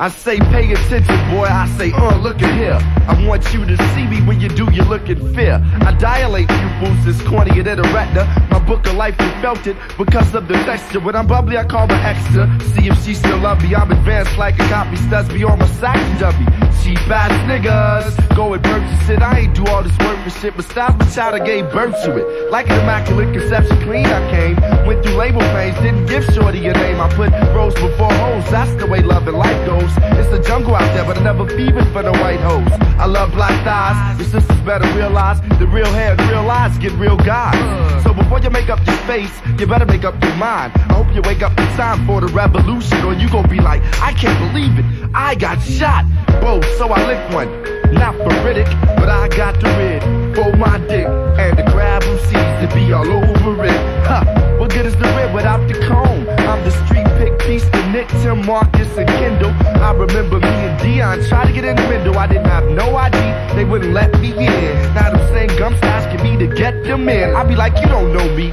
I 0.03 0.09
say 0.09 0.37
pay 0.37 0.69
attention, 0.69 1.15
boy. 1.31 1.45
I 1.45 1.65
say, 1.77 1.93
uh, 1.93 2.17
look 2.17 2.41
at 2.41 2.53
here. 2.57 2.77
I 3.07 3.25
want 3.25 3.53
you 3.53 3.63
to 3.63 3.77
see 3.95 4.05
me 4.05 4.21
when 4.27 4.41
you 4.41 4.49
do, 4.49 4.69
you 4.73 4.83
look 4.83 5.07
in 5.07 5.33
fear. 5.33 5.61
I 5.63 5.93
dilate 5.93 6.49
pupils, 6.49 7.07
it's 7.07 7.21
cornier 7.21 7.63
than 7.63 7.79
a 7.79 7.83
retina. 7.83 8.25
My 8.51 8.59
book 8.59 8.85
of 8.85 8.95
life, 8.95 9.15
you 9.17 9.29
felt 9.39 9.65
it 9.65 9.77
because 9.97 10.35
of 10.35 10.49
the 10.49 10.55
texture. 10.65 10.99
When 10.99 11.15
I'm 11.15 11.25
bubbly, 11.25 11.57
I 11.57 11.63
call 11.63 11.87
her 11.87 11.95
extra. 11.95 12.51
See 12.75 12.89
if 12.89 13.01
she 13.05 13.13
still 13.13 13.37
love 13.37 13.63
me. 13.63 13.75
I'm 13.75 13.93
advanced 13.93 14.37
like 14.37 14.55
a 14.59 14.67
copy 14.67 14.97
studs 14.97 15.29
be 15.29 15.45
on 15.45 15.57
my 15.57 15.67
sack 15.79 15.95
dummy. 16.19 16.47
Cheap 16.83 16.99
ass 17.09 17.31
niggas, 17.47 18.35
go 18.35 18.53
and 18.53 18.61
purchase 18.61 19.09
it. 19.09 19.21
I 19.21 19.39
ain't 19.39 19.55
do 19.55 19.65
all 19.67 19.83
this 19.83 19.97
work 19.99 20.21
for 20.25 20.31
shit, 20.31 20.53
but 20.57 20.65
stop 20.65 20.99
my 20.99 21.09
child, 21.11 21.35
I 21.35 21.45
gave 21.45 21.71
birth 21.71 21.95
to 22.03 22.17
it. 22.17 22.51
Like 22.51 22.69
an 22.69 22.81
immaculate 22.81 23.33
conception, 23.33 23.81
clean 23.83 24.05
I 24.05 24.19
came. 24.31 24.85
Went 24.85 25.01
through 25.01 25.15
label 25.15 25.39
pains, 25.55 25.77
didn't 25.77 26.07
give 26.07 26.25
shorty 26.35 26.59
your 26.59 26.73
name. 26.73 26.99
I 26.99 27.07
put 27.13 27.31
rose 27.55 27.73
before 27.75 28.11
hoes, 28.11 28.43
that's 28.51 28.75
the 28.75 28.85
way 28.85 29.01
love 29.01 29.25
and 29.29 29.37
life 29.37 29.65
goes. 29.65 29.92
It's 30.19 30.29
the 30.29 30.39
jungle 30.39 30.75
out 30.75 30.93
there, 30.93 31.05
but 31.05 31.17
I 31.17 31.23
never 31.23 31.47
fevered 31.47 31.87
for 31.93 32.03
the 32.03 32.11
white 32.11 32.39
hoes. 32.39 32.71
I 32.97 33.05
love 33.05 33.31
black 33.31 33.53
thighs, 33.63 34.19
your 34.19 34.29
sisters 34.29 34.61
better 34.61 34.87
realize 34.95 35.41
the 35.59 35.67
real 35.67 35.91
hair 35.91 36.15
real 36.29 36.49
eyes 36.49 36.77
get 36.77 36.91
real 36.93 37.17
guys. 37.17 38.03
So 38.03 38.13
before 38.13 38.39
you 38.39 38.49
make 38.49 38.69
up 38.69 38.85
your 38.85 38.97
face, 39.07 39.31
you 39.59 39.67
better 39.67 39.85
make 39.85 40.03
up 40.03 40.21
your 40.23 40.35
mind. 40.35 40.73
I 40.75 40.93
hope 40.93 41.13
you 41.13 41.21
wake 41.23 41.41
up 41.41 41.57
in 41.57 41.67
time 41.75 42.05
for 42.05 42.21
the 42.21 42.27
revolution, 42.27 43.03
or 43.03 43.13
you 43.13 43.29
gon' 43.29 43.49
be 43.49 43.59
like, 43.59 43.81
I 44.01 44.13
can't 44.13 44.37
believe 44.51 44.77
it, 44.79 44.85
I 45.13 45.35
got 45.35 45.61
shot. 45.61 46.05
Both, 46.41 46.65
so 46.77 46.87
I 46.89 47.05
licked 47.07 47.33
one. 47.33 47.49
Not 47.93 48.15
for 48.15 48.33
Riddick, 48.45 48.69
but 48.97 49.09
I 49.09 49.27
got 49.29 49.59
the 49.59 49.69
rid 49.77 50.01
for 50.35 50.55
my 50.57 50.79
dick. 50.79 51.05
And 51.05 51.57
the 51.57 51.63
crab 51.71 52.03
who 52.03 52.17
sees 52.19 52.33
it 52.33 52.73
be 52.73 52.91
all 52.91 53.05
over 53.05 53.65
it. 53.65 53.71
Ha! 54.07 54.52
What 54.63 54.71
good 54.71 54.85
is 54.85 54.95
the 54.95 55.13
rib 55.17 55.35
without 55.35 55.67
the 55.67 55.73
comb? 55.89 56.25
I'm 56.47 56.63
the 56.63 56.71
street 56.85 57.03
pick 57.19 57.37
piece, 57.39 57.65
the 57.65 57.85
Nick, 57.91 58.07
Tim, 58.23 58.45
Marcus, 58.45 58.87
and 58.95 59.09
Kendall. 59.09 59.51
I 59.83 59.91
remember 59.91 60.39
me 60.39 60.47
and 60.47 60.79
Dion 60.79 61.21
tried 61.25 61.47
to 61.47 61.51
get 61.51 61.65
in 61.65 61.75
the 61.75 61.85
window. 61.89 62.13
I 62.13 62.27
didn't 62.27 62.45
have 62.45 62.63
no 62.69 62.95
ID, 62.95 63.57
they 63.57 63.65
wouldn't 63.65 63.91
let 63.91 64.17
me 64.21 64.29
in. 64.29 64.93
Now 64.95 65.11
them 65.11 65.27
same 65.33 65.49
gums 65.59 65.81
asking 65.81 66.23
me 66.23 66.37
to 66.37 66.55
get 66.55 66.81
them 66.85 67.09
in. 67.09 67.35
I 67.35 67.43
be 67.43 67.57
like, 67.57 67.75
you 67.81 67.87
don't 67.87 68.13
know 68.13 68.25
me, 68.37 68.49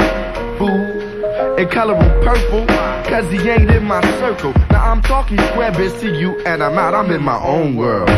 fool. 0.58 1.56
And 1.56 1.70
color 1.70 1.94
him 1.94 2.24
purple, 2.24 2.66
cause 3.08 3.30
he 3.30 3.48
ain't 3.48 3.70
in 3.70 3.84
my 3.84 4.02
circle. 4.18 4.52
Now 4.72 4.90
I'm 4.90 5.02
talking 5.02 5.38
square 5.38 5.70
bits 5.70 6.00
to 6.00 6.12
you, 6.12 6.40
and 6.40 6.60
I'm 6.60 6.76
out, 6.76 6.92
I'm 6.92 7.12
in 7.12 7.22
my 7.22 7.38
own 7.40 7.76
world. 7.76 8.10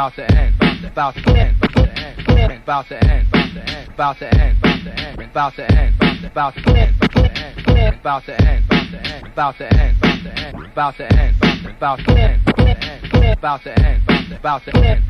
About 0.00 0.14
to 0.14 0.34
end. 0.34 0.54
About 0.86 1.14
to 1.14 1.36
end. 1.36 1.56
About 1.60 1.76
to 1.76 1.92
end. 2.00 2.62
About 2.62 2.88
to 2.88 3.04
end. 3.04 3.26
About 3.92 4.16
to 4.16 4.34
end. 4.34 4.56
About 5.20 5.54
to 5.56 5.70
end. 5.70 5.94
About 6.24 6.54
to 6.56 6.72
end. 6.72 7.04
About 8.00 8.24
to 8.24 8.34
end. 8.40 8.64
About 9.26 9.56
to 9.58 9.66
end. 9.76 9.96
About 10.72 10.96
to 10.96 11.12
end. 11.12 11.36
About 11.76 12.04
to 12.06 12.16
end. 12.16 12.40
About 13.36 13.62
to 13.62 13.78
end. 13.78 14.32
About 14.32 14.64
to 14.64 14.76
end. 14.78 15.06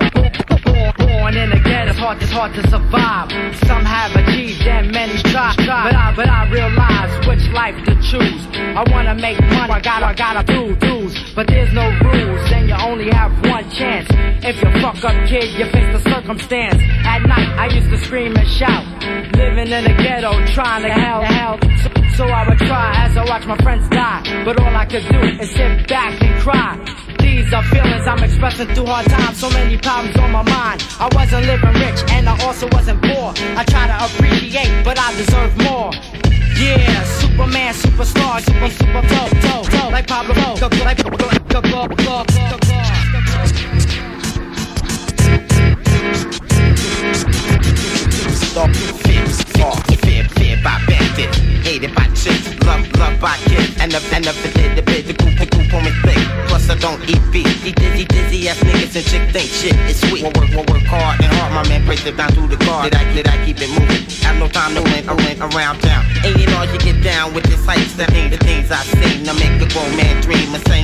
Born 0.99 1.36
in 1.36 1.51
the 1.51 1.61
ghetto, 1.62 1.91
it's 1.91 1.99
hard, 2.01 2.20
it's 2.20 2.32
hard 2.32 2.53
to 2.55 2.62
survive. 2.68 3.30
Some 3.68 3.84
have 3.84 4.16
achieved 4.16 4.66
and 4.66 4.91
many 4.91 5.18
try. 5.30 5.55
But 5.57 5.95
I, 5.95 6.12
but 6.16 6.28
I 6.28 6.51
realize 6.51 7.28
which 7.28 7.47
life 7.55 7.76
to 7.84 7.95
choose. 8.03 8.47
I 8.57 8.84
wanna 8.91 9.14
make 9.14 9.38
money, 9.41 9.72
I 9.72 9.80
gotta, 9.80 10.07
I 10.07 10.14
gotta 10.14 10.43
do 10.53 10.74
dues. 10.76 11.14
But 11.34 11.47
there's 11.47 11.72
no 11.72 11.88
rules, 12.03 12.51
and 12.51 12.68
you 12.68 12.74
only 12.74 13.11
have 13.11 13.30
one 13.47 13.70
chance. 13.70 14.09
If 14.51 14.57
you 14.64 14.82
fuck 14.82 15.05
up, 15.05 15.14
kid, 15.28 15.46
you 15.55 15.64
face 15.70 15.94
the 15.94 16.11
circumstance. 16.11 16.82
At 17.07 17.22
night, 17.22 17.55
I 17.55 17.66
used 17.72 17.88
to 17.88 17.96
scream 17.98 18.34
and 18.34 18.48
shout. 18.48 18.82
Living 19.38 19.70
in 19.70 19.84
the 19.84 19.94
ghetto, 20.03 20.44
trying 20.46 20.82
to 20.82 20.90
help, 20.90 21.22
help. 21.22 21.61
So, 21.78 21.88
so 22.16 22.24
I 22.24 22.48
would 22.48 22.59
try 22.59 22.92
as 22.96 23.16
I 23.16 23.24
watch 23.26 23.46
my 23.46 23.57
friends 23.59 23.88
die. 23.90 24.20
But 24.44 24.59
all 24.59 24.74
I 24.74 24.86
could 24.86 25.07
do 25.07 25.20
is 25.38 25.53
sit 25.53 25.86
back 25.86 26.20
and 26.20 26.34
cry. 26.42 26.74
These 27.20 27.53
are 27.53 27.62
feelings 27.62 28.05
I'm 28.09 28.24
expressing 28.24 28.66
through 28.74 28.86
hard 28.86 29.07
times. 29.07 29.38
So 29.38 29.48
many 29.51 29.78
problems 29.78 30.16
on 30.16 30.32
my 30.32 30.42
mind. 30.42 30.82
I 30.98 31.09
wasn't 31.14 31.46
living 31.46 31.74
rich 31.78 32.03
and 32.11 32.28
I 32.28 32.34
also 32.44 32.66
wasn't 32.72 33.01
poor. 33.03 33.32
I 33.55 33.62
try 33.70 33.86
to 33.86 33.96
appreciate, 34.03 34.82
but 34.82 34.98
I 34.98 35.14
deserve 35.14 35.57
more. 35.59 35.92
Yeah, 36.59 37.05
Superman, 37.22 37.72
superstar, 37.72 38.42
super, 38.42 38.68
super, 38.68 39.03
toe, 39.14 39.30
toe, 39.46 39.62
toe, 39.70 39.88
like 39.90 40.09
Pablo, 40.09 40.34
go, 40.34 40.68
go, 40.68 40.84
like, 40.84 40.98
go, 41.05 41.30
Stop 48.51 49.20
flip, 49.35 50.26
flip, 50.33 50.59
I 50.64 50.83
bent 50.87 51.18
it. 51.18 51.35
Hey, 51.62 51.78
hated 51.78 51.95
by 51.95 52.07
chicks, 52.14 52.49
love, 52.64 52.83
love 52.99 53.20
by 53.20 53.37
kids, 53.47 53.76
and 53.81 53.93
the, 53.93 54.01
and 54.14 54.24
the, 54.24 54.33
the, 54.33 54.49
the, 54.74 54.83
the, 54.83 55.03
the 55.03 55.14
group, 55.14 55.39
the 55.39 55.47
group 55.47 55.72
on 55.74 55.85
me 55.85 55.93
thick. 56.03 56.18
Plus 56.49 56.68
I 56.70 56.76
don't 56.76 57.03
eat 57.09 57.20
beef. 57.31 57.49
Dizzy, 57.61 58.05
dizzy 58.05 58.49
ass 58.49 58.59
niggas 58.59 58.97
and 58.97 59.07
chicks 59.07 59.33
think 59.33 59.49
shit 59.51 59.76
is 59.89 60.01
sweet. 60.01 60.22
We'll 60.22 60.35
work, 60.35 60.51
we'll 60.51 60.66
work 60.66 60.87
hard 60.89 61.20
and 61.22 61.33
hard, 61.37 61.53
my 61.55 61.68
man 61.68 61.85
breaks 61.87 62.05
it 62.07 62.16
down 62.16 62.33
through 62.33 62.49
the 62.49 62.59
car. 62.64 62.85
Did 62.85 62.95
I, 62.97 63.05
did 63.14 63.28
I 63.28 63.45
keep 63.45 63.61
it 63.61 63.70
moving? 63.70 64.03
Have 64.26 64.39
no 64.39 64.49
time 64.49 64.74
to 64.74 64.83
win, 64.83 65.09
I 65.09 65.14
went 65.14 65.39
around 65.41 65.81
town. 65.81 66.05
Ain't 66.24 66.41
it 66.41 66.51
all 66.55 66.66
you 66.66 66.78
get 66.78 67.03
down 67.03 67.35
with 67.35 67.45
this 67.45 67.64
hype 67.64 67.87
stuff? 67.87 68.12
Ain't 68.12 68.33
the 68.33 68.39
things 68.39 68.70
I 68.70 68.83
seen, 68.83 69.28
I 69.28 69.33
make 69.35 69.62
a 69.62 69.68
grown 69.72 69.95
man 69.97 70.20
dream 70.22 70.55
of 70.55 70.62
saying. 70.66 70.81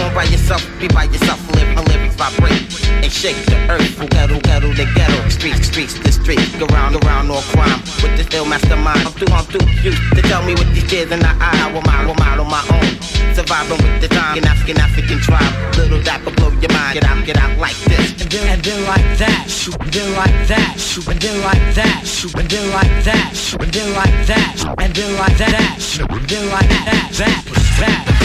Born 0.00 0.14
by 0.14 0.24
yourself, 0.24 0.64
be 0.80 0.88
by 0.88 1.04
yourself, 1.04 1.40
live, 1.54 1.68
my 1.74 1.82
lyrics 1.84 2.14
vibrate 2.16 2.62
and 3.02 3.12
shake 3.12 3.36
the 3.46 3.56
earth 3.68 3.94
from 3.94 4.06
ghetto, 4.06 4.38
ghetto 4.40 4.72
to 4.72 4.84
ghetto, 4.94 5.28
streets, 5.28 5.66
streets 5.66 5.94
to 5.98 6.12
streets, 6.12 6.56
go 6.56 6.66
round, 6.66 6.94
go 6.94 7.00
round, 7.06 7.28
no 7.28 7.34
crime. 7.52 7.80
With 8.02 8.16
this 8.16 8.28
ill 8.34 8.46
mastermind, 8.46 9.06
I'm 9.06 9.12
through, 9.12 9.32
I'm 9.32 9.44
through. 9.44 9.66
You 9.82 9.92
to 9.92 10.22
tell 10.22 10.42
me 10.42 10.54
with 10.54 10.70
these 10.74 10.88
tears 10.88 11.10
in 11.10 11.20
the 11.20 11.28
eye, 11.28 11.56
how 11.62 11.70
am 11.70 11.86
I, 11.86 11.90
how 11.90 12.10
am 12.10 12.20
I 12.22 12.30
on 12.38 12.48
my 12.48 12.62
own? 12.74 12.92
Surviving 13.34 13.78
with 13.82 14.00
the 14.00 14.08
time, 14.08 14.38
an 14.38 14.46
African, 14.46 14.78
African 14.78 15.18
tribe. 15.20 15.52
Little 15.76 16.00
that 16.02 16.22
could 16.24 16.36
blow 16.36 16.50
your 16.60 16.72
mind. 16.72 16.94
Get 16.94 17.04
out, 17.04 17.24
get 17.24 17.36
out 17.36 17.56
like 17.58 17.76
this. 17.90 18.20
And 18.20 18.30
then, 18.30 18.46
and 18.48 18.62
then 18.62 18.80
like 18.84 19.08
that, 19.18 19.46
shoot, 19.48 19.76
and 19.80 19.92
then 19.92 20.08
like 20.16 20.38
that, 20.48 20.74
shoot, 20.78 21.06
and 21.08 21.20
then 21.20 21.36
like 21.42 21.74
that, 21.74 22.06
shoot, 22.06 22.34
and 22.34 22.48
then 22.50 22.66
like 22.72 23.04
that, 23.04 23.30
shoot, 23.34 23.62
and 23.62 23.72
then 23.72 23.88
like 23.94 24.26
that, 24.26 24.52
and 24.78 24.94
then 24.94 25.10
like 25.18 25.36
that, 25.38 25.76
shoot, 25.80 26.10
and 26.10 26.28
then 26.28 26.44
like 26.50 26.68
that, 26.68 27.10
that, 27.18 27.44
that. 27.80 28.20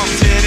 Walk 0.00 0.39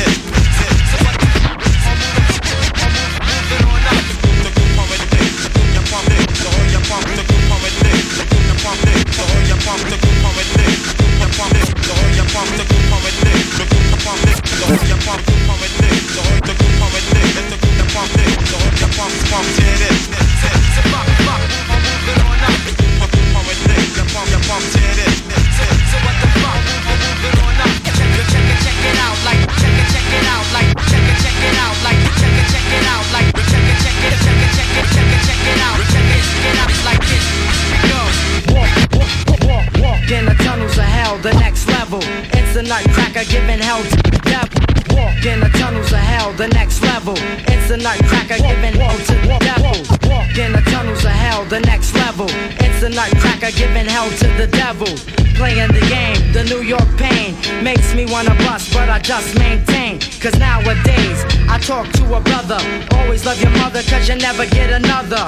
in 40.14 40.26
the 40.26 40.43
tunnels 40.43 40.78
of 40.78 40.84
hell, 40.84 41.18
the 41.20 41.34
next 41.34 41.68
level. 41.68 42.42
It's 42.56 42.62
a 42.62 42.70
nutcracker 42.70 43.26
giving 43.32 43.58
hell 43.58 43.82
to 43.82 43.97
the 44.14 44.22
devil. 44.30 44.62
Walk 44.93 45.26
in 45.26 45.39
the 45.39 45.49
tunnels 45.58 45.91
of 45.91 45.97
hell, 45.97 46.34
the 46.34 46.47
next 46.49 46.84
level. 46.84 47.16
It's 47.49 47.72
a 47.72 47.78
nutcracker 47.78 48.38
giving 48.38 48.78
hell 48.78 48.93
to 48.93 49.16
the 49.26 49.38
devil. 49.41 49.74
Walk 50.08 50.38
in 50.38 50.51
the 50.51 50.62
tunnels 50.70 51.04
of 51.04 51.18
hell, 51.18 51.45
the 51.45 51.62
next 51.62 51.95
level. 51.95 52.28
It's 52.62 52.84
a 52.84 52.89
nutcracker 52.89 53.58
giving 53.58 53.88
hell 53.88 54.08
to 54.08 54.28
the 54.38 54.45
devil. 54.45 54.86
Playing 55.34 55.74
the 55.74 55.82
game, 55.89 56.32
the 56.32 56.43
New 56.43 56.62
York 56.62 56.86
pain 56.95 57.34
makes 57.64 57.95
me 57.95 58.06
wanna 58.06 58.36
bust, 58.45 58.72
but 58.72 58.88
I 58.88 58.99
just 58.99 59.34
maintain. 59.39 59.97
Cause 60.22 60.38
nowadays, 60.38 61.26
I 61.49 61.58
talk 61.58 61.89
to 61.93 62.04
a 62.14 62.22
brother. 62.22 62.62
Always 63.01 63.26
love 63.26 63.41
your 63.41 63.56
mother, 63.58 63.82
cause 63.89 64.08
you 64.08 64.14
never 64.14 64.45
get 64.45 64.70
another. 64.70 65.26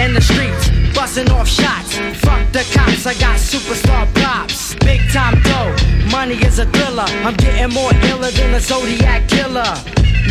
In 0.00 0.14
the 0.14 0.20
streets, 0.22 0.70
busting 0.94 1.30
off 1.30 1.46
shots. 1.46 1.98
Fuck 2.24 2.40
the 2.52 2.64
cops, 2.72 3.06
I 3.06 3.12
got 3.20 3.36
superstar 3.36 4.06
props. 4.14 4.74
Big 4.76 5.00
time 5.12 5.38
dough, 5.42 5.76
money 6.10 6.36
is 6.36 6.58
a 6.58 6.64
thriller. 6.72 7.04
I'm 7.24 7.34
getting 7.34 7.74
more 7.74 7.92
iller 8.08 8.30
than 8.30 8.54
a 8.54 8.60
Zodiac 8.60 9.28
killer. 9.28 9.74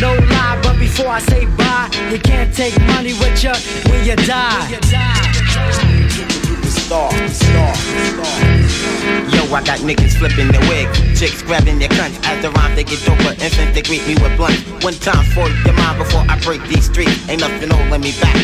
No 0.00 0.12
lie, 0.14 0.58
but 0.64 0.76
before 0.78 1.08
I 1.08 1.20
say 1.20 1.46
bye, 1.56 1.88
you 2.10 2.18
can't 2.18 2.52
take 2.52 2.76
money 2.88 3.12
with 3.14 3.44
you 3.44 3.52
when 3.88 4.04
you 4.04 4.16
die. 4.16 4.80
Star, 4.82 5.29
I 9.52 9.62
got 9.64 9.80
niggas 9.80 10.16
flipping 10.16 10.46
their 10.52 10.62
wig, 10.70 10.86
chicks 11.16 11.42
grabbing 11.42 11.78
their 11.78 11.88
cunts. 11.88 12.22
As 12.24 12.40
the 12.40 12.50
rhyme 12.50 12.74
they 12.76 12.84
get 12.84 13.00
doper, 13.00 13.34
infant 13.42 13.74
they 13.74 13.82
greet 13.82 14.06
me 14.06 14.14
with 14.22 14.36
blunt. 14.36 14.54
One 14.84 14.94
time 14.94 15.24
for 15.34 15.48
your 15.66 15.74
mind 15.74 15.98
before 15.98 16.22
I 16.28 16.38
break 16.40 16.62
these 16.68 16.86
streets. 16.86 17.28
Ain't 17.28 17.40
nothing 17.40 17.68
holding 17.70 18.00
me 18.00 18.12
back. 18.20 18.36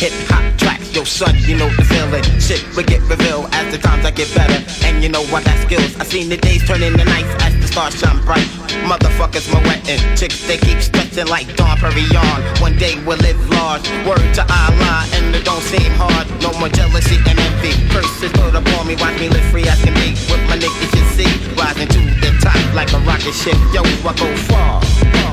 Hip 0.00 0.12
hop 0.30 0.42
tracks, 0.56 0.94
yo 0.94 1.04
son, 1.04 1.36
you 1.44 1.56
know 1.56 1.68
the 1.76 1.84
feeling. 1.84 2.24
Shit 2.40 2.64
will 2.74 2.84
get 2.84 3.02
revealed 3.02 3.52
as 3.52 3.70
the 3.70 3.78
times 3.78 4.06
I 4.06 4.10
get 4.10 4.32
better. 4.34 4.56
And 4.86 5.02
you 5.02 5.08
know 5.10 5.22
I 5.36 5.44
got 5.44 5.58
skills. 5.66 5.94
I 6.00 6.04
seen 6.04 6.28
the 6.28 6.38
days 6.38 6.66
turn 6.66 6.82
into 6.82 7.04
nights 7.04 7.28
as 7.44 7.52
the 7.60 7.68
stars 7.68 7.98
shine 8.00 8.16
bright. 8.24 8.48
Motherfuckers 8.88 9.52
my 9.52 9.60
wetting. 9.68 10.00
Chicks 10.16 10.46
they 10.46 10.56
keep 10.56 10.80
stretching 10.80 11.26
like 11.28 11.44
Dom 11.56 11.76
Perignon. 11.76 12.60
One 12.60 12.76
day 12.78 12.96
we'll 13.04 13.18
live 13.18 13.38
large. 13.50 13.84
Word 14.08 14.24
to 14.40 14.42
Allah, 14.48 15.04
and 15.12 15.34
it 15.34 15.44
don't 15.44 15.62
seem 15.62 15.92
hard. 16.00 16.24
No 16.40 16.56
more 16.58 16.70
jealousy 16.70 17.20
and 17.28 17.38
envy. 17.38 17.76
Curses 17.92 18.32
put 18.32 18.54
upon 18.54 18.86
me, 18.86 18.96
watch 18.96 19.18
me 19.20 19.28
live 19.28 19.44
free 19.52 19.68
as 19.68 19.82
can 19.84 19.92
be. 19.94 20.16
With 20.38 20.48
my 20.48 20.56
niggas 20.56 20.94
you 20.94 21.04
see, 21.16 21.54
rising 21.54 21.88
to 21.88 21.98
the 21.98 22.38
top 22.40 22.74
like 22.74 22.92
a 22.92 22.98
rocket 22.98 23.34
ship. 23.34 23.56
Yo, 23.72 23.82
I 23.82 24.14
go 24.14 24.36
far. 24.48 25.27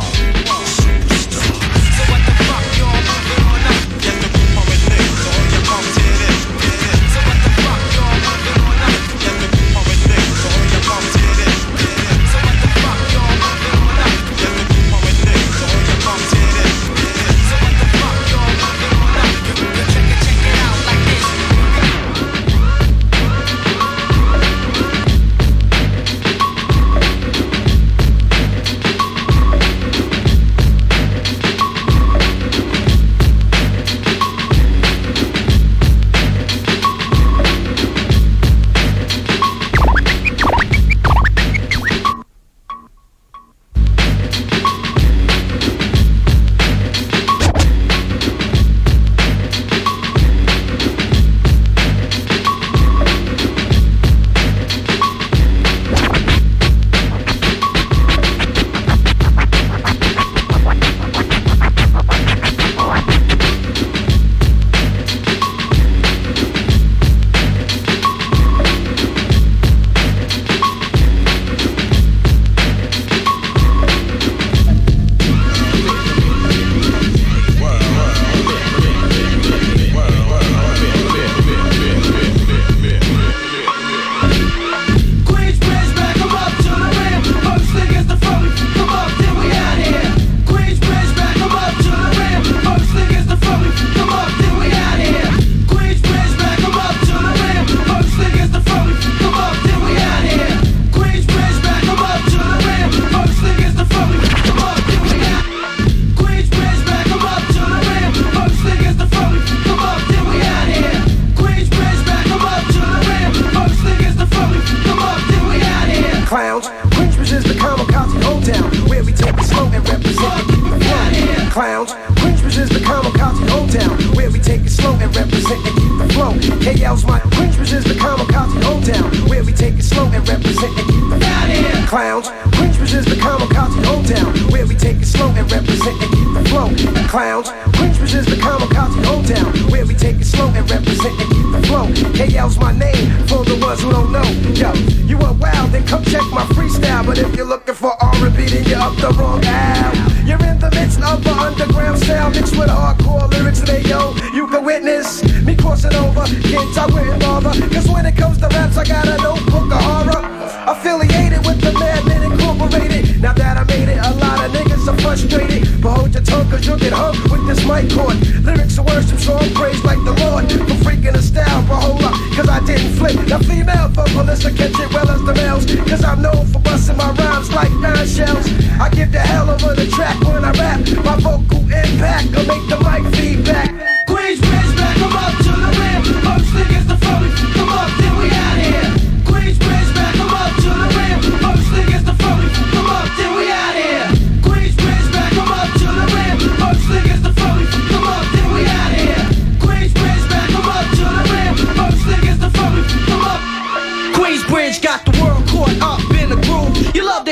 Clowns, 137.08 137.50
Queensbridge 137.78 138.16
is 138.16 138.26
the 138.26 138.36
kamikaze 138.36 139.02
hometown, 139.04 139.72
where 139.72 139.86
we 139.86 139.94
take 139.94 140.18
it 140.18 140.26
slow 140.26 140.48
and 140.50 140.70
represent 140.70 141.20
and 141.22 141.30
keep 141.32 141.48
the 141.52 141.62
flow. 141.68 141.86
KL's 142.14 142.58
my 142.60 142.72
name 142.72 143.10
for 143.28 143.46
the 143.46 143.58
ones 143.62 143.82
who 143.82 143.92
don't 143.92 144.12
know. 144.12 144.26
Yo, 144.54 144.74
you 145.06 145.18
are 145.20 145.34
wild, 145.34 145.72
then 145.72 145.86
come 145.86 146.04
check 146.04 146.24
my 146.32 146.44
freestyle. 146.56 147.06
But 147.06 147.18
if 147.18 147.36
you're 147.36 147.46
looking 147.46 147.76
for 147.76 147.94
R&B, 148.02 148.48
then 148.48 148.66
you're 148.66 148.80
up 148.80 148.96
the 148.98 149.10
wrong 149.18 149.44
alley. 149.46 150.00
You're 150.26 150.44
in 150.44 150.60
the 150.60 150.72
midst 150.72 151.00
of 151.02 151.26
an 151.26 151.40
underground 151.40 152.00
sound 152.00 152.36
mixed 152.36 152.58
with 152.58 152.70
hardcore 152.70 153.30
lyrics. 153.32 153.60
And 153.60 153.70
hey, 153.70 153.88
yo, 153.88 154.16
you 154.34 154.48
can 154.48 154.66
witness 154.66 155.24
me 155.46 155.56
crossing 155.56 155.94
over. 155.94 156.26
Kids, 156.26 156.78
I 156.78 156.88
wouldn't 156.88 157.20
bother. 157.22 157.54
Cause 157.70 157.88
when 157.88 158.06
it 158.06 158.18
comes 158.18 158.40
to 158.40 158.48
raps, 158.50 158.78
I 158.78 158.84
got 158.84 159.08
a 159.08 159.18
notebook 159.22 159.72
of 159.72 159.82
horror. 159.82 160.22
Affiliated 160.68 161.46
with 161.46 161.62
the 161.62 161.72
Madman 161.80 162.32
Incorporated. 162.32 163.22
Now 163.22 163.34
that 163.34 163.58
I 163.58 163.64
made 163.66 163.90
it, 163.90 164.00
a 164.00 164.12
lot 164.18 164.44
of 164.44 164.52
niggas 164.52 164.75
are 164.88 164.98
frustrated. 165.00 165.82
But 165.82 165.92
hold 165.98 166.14
your 166.14 166.24
tongue, 166.24 166.50
cause 166.50 166.66
you'll 166.66 166.78
get 166.78 166.94
hung 166.94 167.16
with 167.30 167.46
this 167.48 167.66
mic 167.66 167.90
cord. 167.92 168.18
Lyrics 168.44 168.78
are 168.78 168.86
worship, 168.86 169.20
strong 169.20 169.50
praise 169.54 169.84
like 169.84 170.02
the 170.04 170.14
Lord. 170.24 170.46
For 170.52 170.78
freaking 170.86 171.14
the 171.14 171.22
style, 171.22 171.62
but 171.68 171.82
hold 171.82 172.04
up, 172.04 172.14
cause 172.36 172.50
I 172.50 172.60
didn't 172.66 172.94
flip. 172.98 173.16
Now 173.28 173.40
female 173.40 173.90
vocalists, 173.90 174.46
I 174.46 174.52
catch 174.52 174.78
it 174.80 174.90
well 174.94 175.10
as 175.10 175.22
the 175.24 175.34
males. 175.34 175.66
Cause 175.90 176.04
I'm 176.04 176.22
known 176.22 176.46
for 176.48 176.60
busting 176.60 176.98
my 176.98 177.12
rhymes 177.12 177.52
like 177.54 177.72
nine 177.74 178.08
shells. 178.08 178.46
I 178.80 178.90
give 178.90 179.12
the 179.12 179.20
hell 179.20 179.50
over 179.50 179.74
the 179.74 179.88
track 179.88 180.20
when 180.22 180.44
I 180.44 180.52
rap. 180.52 180.80
My 181.04 181.18
vocal 181.20 181.62
impact 181.66 182.36
will 182.36 182.46
make 182.46 182.66
the 182.70 182.78
mic 182.86 183.04
feedback. 183.16 183.70
Queens, 184.08 184.40
Bridge, 184.40 184.76
back, 184.78 184.98
come 184.98 185.16
up 185.16 185.34
to 185.46 185.52
the 185.66 185.72
rim. 185.80 186.02
First 186.26 186.50
thing 186.54 186.72
is 186.78 186.86
the 186.88 186.98
phone, 186.98 187.30
come 187.58 187.70
up, 187.70 187.90
then 187.98 188.14
we 188.22 188.28
out 188.30 188.58
here. 188.62 188.90
Queens, 189.26 189.58
back, 189.60 190.14
come 190.16 190.34
up 190.34 190.54
to 190.62 190.70
the 190.70 190.88
rim. 190.98 191.20
First 191.42 191.68
thing 191.74 191.90
is 191.96 192.04
the 192.06 192.16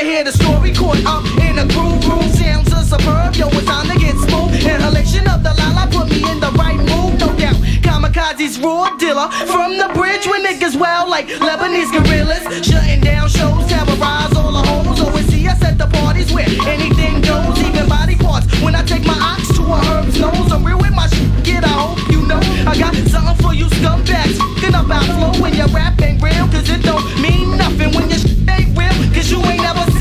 hear 0.04 0.24
the 0.24 0.32
story 0.32 0.72
caught 0.74 1.00
up 1.06 1.24
in 1.42 1.56
the 1.56 1.66
groove. 1.74 2.04
Room 2.08 2.28
sounds 2.34 2.72
of 2.74 2.84
suburb, 2.84 3.36
yo, 3.36 3.48
it's 3.48 3.66
time 3.66 3.88
to 3.88 3.98
get 3.98 4.16
smooth. 4.18 4.54
Inhalation 4.64 5.28
of 5.28 5.44
the 5.44 5.54
lala 5.56 5.88
put 5.92 6.10
me 6.10 6.20
in 6.30 6.40
the 6.40 6.52
right 6.60 6.78
mood, 6.78 7.20
no 7.20 7.32
doubt. 7.40 7.56
Kamikaze's 7.82 8.60
raw 8.60 8.90
dealer 8.98 9.30
from 9.48 9.78
the 9.78 9.90
bridge 9.94 10.28
when 10.28 10.44
niggas 10.44 10.76
well 10.76 11.10
like 11.10 11.28
Lebanese 11.28 11.92
gorillas. 11.92 12.44
Shutting 12.66 13.02
down 13.02 13.30
shows, 13.30 13.66
terrorize 13.68 14.36
all 14.36 14.52
the 14.52 14.64
hoes. 14.68 15.00
Always 15.02 15.28
see 15.28 15.48
us 15.48 15.62
at 15.64 15.78
the 15.78 15.88
parties 15.88 16.32
where 16.34 16.48
anything 16.68 17.22
goes, 17.22 17.58
even 17.64 17.88
body 17.88 18.16
parts. 18.16 18.46
When 18.62 18.76
I 18.76 18.84
take 18.84 19.06
my 19.06 19.18
ox 19.20 19.48
to 19.56 19.64
a 19.64 19.78
herb's 19.88 20.20
nose, 20.20 20.52
I'm 20.52 20.66
real 20.66 20.78
with 20.80 20.94
my 20.94 21.08
shit. 21.08 21.32
Get, 21.44 21.64
I 21.64 21.68
hope 21.70 22.00
you 22.12 22.22
know 22.28 22.40
I 22.68 22.76
got 22.78 22.94
something 23.08 23.38
for 23.44 23.54
you 23.54 23.66
scumbags. 23.80 24.38
Thinking 24.60 24.76
about 24.76 25.06
flow 25.16 25.32
when 25.42 25.54
your 25.56 25.68
rap 25.68 26.02
ain't 26.02 26.22
real, 26.22 26.48
cause 26.52 26.70
it 26.70 26.84
don't 26.84 27.04
mean 27.22 27.58
nothing 27.58 27.92
when 27.96 28.10
your 28.10 28.20
shit 28.20 28.38
ain't 28.50 28.78
real. 28.78 28.92
Cause 29.14 29.30
you 29.32 29.40
ain't 29.44 29.62
never 29.62 29.93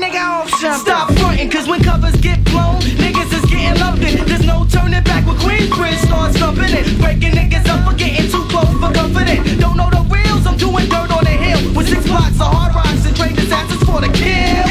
nigga 0.00 0.22
off 0.24 0.48
something. 0.50 0.80
Stop 0.80 1.12
fronting, 1.18 1.50
cause 1.50 1.68
when 1.68 1.82
covers 1.82 2.16
get 2.16 2.42
blown, 2.44 2.80
niggas 2.96 3.32
is 3.32 3.44
getting 3.50 3.78
loved 3.78 4.02
in. 4.02 4.24
There's 4.26 4.46
no 4.46 4.66
turning 4.66 5.04
back 5.04 5.26
when 5.26 5.36
Queensbridge 5.36 6.00
starts 6.06 6.38
thumping 6.38 6.72
it. 6.72 6.98
Breaking 6.98 7.32
niggas 7.36 7.68
up 7.68 7.84
for 7.84 7.96
getting 7.96 8.30
too 8.30 8.44
close 8.48 8.72
for 8.80 8.90
confident. 8.92 9.60
Don't 9.60 9.76
know 9.76 9.90
the 9.90 10.02
reals, 10.08 10.46
I'm 10.46 10.56
doing 10.56 10.88
dirt 10.88 11.10
on 11.12 11.24
the 11.24 11.36
hill. 11.36 11.60
With 11.76 11.88
six 11.88 12.06
blocks 12.06 12.40
of 12.40 12.48
hard 12.48 12.74
rocks 12.74 13.04
and 13.06 13.14
train 13.14 13.34
disasters 13.34 13.82
for 13.84 14.00
the 14.00 14.08
kill. 14.08 14.64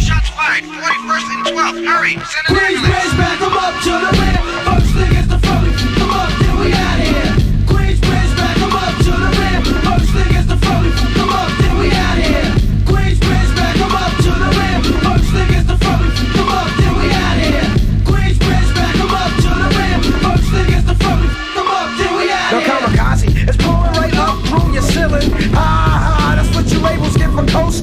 Shots 0.00 0.30
fired. 0.32 0.64
41st 0.64 1.28
and 1.34 1.42
12th. 1.52 1.78
Hurry. 1.84 2.14
Send 2.24 2.44
an 2.48 2.56
Queensbridge 2.56 3.14
back, 3.20 3.38
come 3.38 3.52
up 3.52 3.74
to 3.84 3.92
the 3.92 4.10
rim. 4.16 4.69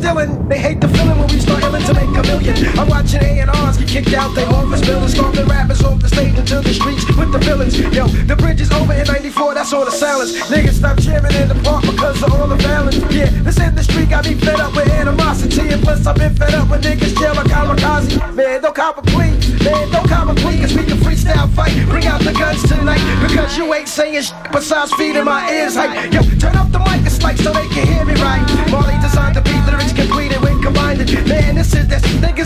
They 0.08 0.58
hate 0.58 0.80
the 0.80 0.88
feeling 0.88 1.20
when 1.20 1.28
we 1.28 1.38
start 1.38 1.62
yelling 1.62 1.84
to 1.84 1.94
make 1.94 2.08
a 2.08 2.24
million. 2.24 2.80
I'm 2.80 2.88
watching 2.88 3.20
get 3.20 3.50
kicked 3.88 4.14
out 4.14 4.36
their 4.36 4.48
office 4.50 4.82
buildings, 4.82 5.14
stomping 5.14 5.48
rappers 5.48 5.82
off 5.84 6.00
the 6.02 6.10
stage 6.10 6.38
into 6.38 6.60
the 6.60 6.74
streets 6.74 7.08
with 7.16 7.32
the 7.32 7.40
villains. 7.40 7.80
Yo, 7.80 8.06
the 8.28 8.36
bridge 8.36 8.60
is 8.60 8.72
over 8.72 8.94
in 8.94 9.08
94, 9.08 9.54
that's 9.56 9.72
all 9.74 9.86
the 9.86 9.92
silence. 9.92 10.36
Niggas 10.52 10.78
stop 10.84 11.00
cheering 11.00 11.34
in 11.40 11.48
the 11.48 11.60
park 11.64 11.82
because 11.88 12.22
of 12.22 12.34
all 12.34 12.48
the 12.48 12.58
violence. 12.58 13.00
Yeah, 13.10 13.32
this 13.42 13.60
industry 13.60 14.06
got 14.06 14.28
me 14.28 14.36
fed 14.36 14.60
up 14.60 14.76
with 14.76 14.90
animosity, 14.92 15.70
and 15.70 15.82
plus 15.82 16.06
I've 16.06 16.18
been 16.18 16.36
fed 16.36 16.54
up 16.54 16.70
with 16.70 16.84
niggas 16.84 17.16
like 17.16 17.48
kamikaze. 17.48 18.36
Man, 18.36 18.62
don't 18.62 18.76
cop 18.76 18.98
a 18.98 19.02
plea, 19.02 19.32
man, 19.64 19.90
don't 19.90 20.08
cop 20.08 20.28
a 20.28 20.36
plea, 20.36 20.60
cause 20.60 20.76
we 20.76 20.84
can 20.84 20.98
freestyle 20.98 21.50
fight. 21.56 21.74
Bring 21.88 22.06
out 22.06 22.22
the 22.22 22.34
guns 22.34 22.62
tonight, 22.68 23.02
because 23.26 23.58
you 23.58 23.74
ain't 23.74 23.88
saying 23.88 24.22
shit 24.22 24.36
besides 24.52 24.92
feeding 24.94 25.26
my 25.26 25.50
ears 25.50 25.76
hype. 25.76 26.12
Yo, 26.12 26.22
turn 26.38 26.56
up 26.58 26.70
the 26.72 26.80
mic, 26.80 27.06
it's 27.08 27.24
like 27.24 27.38
so 27.38 27.54
they 27.54 27.68
can 27.70 27.88
hear 27.88 28.04
me 28.06 28.14
right. 28.22 28.44
Marley 28.70 29.00
designed 29.02 29.36
the 29.36 29.42
beat, 29.42 29.64
lyrics 29.66 29.94
completed 29.94 30.17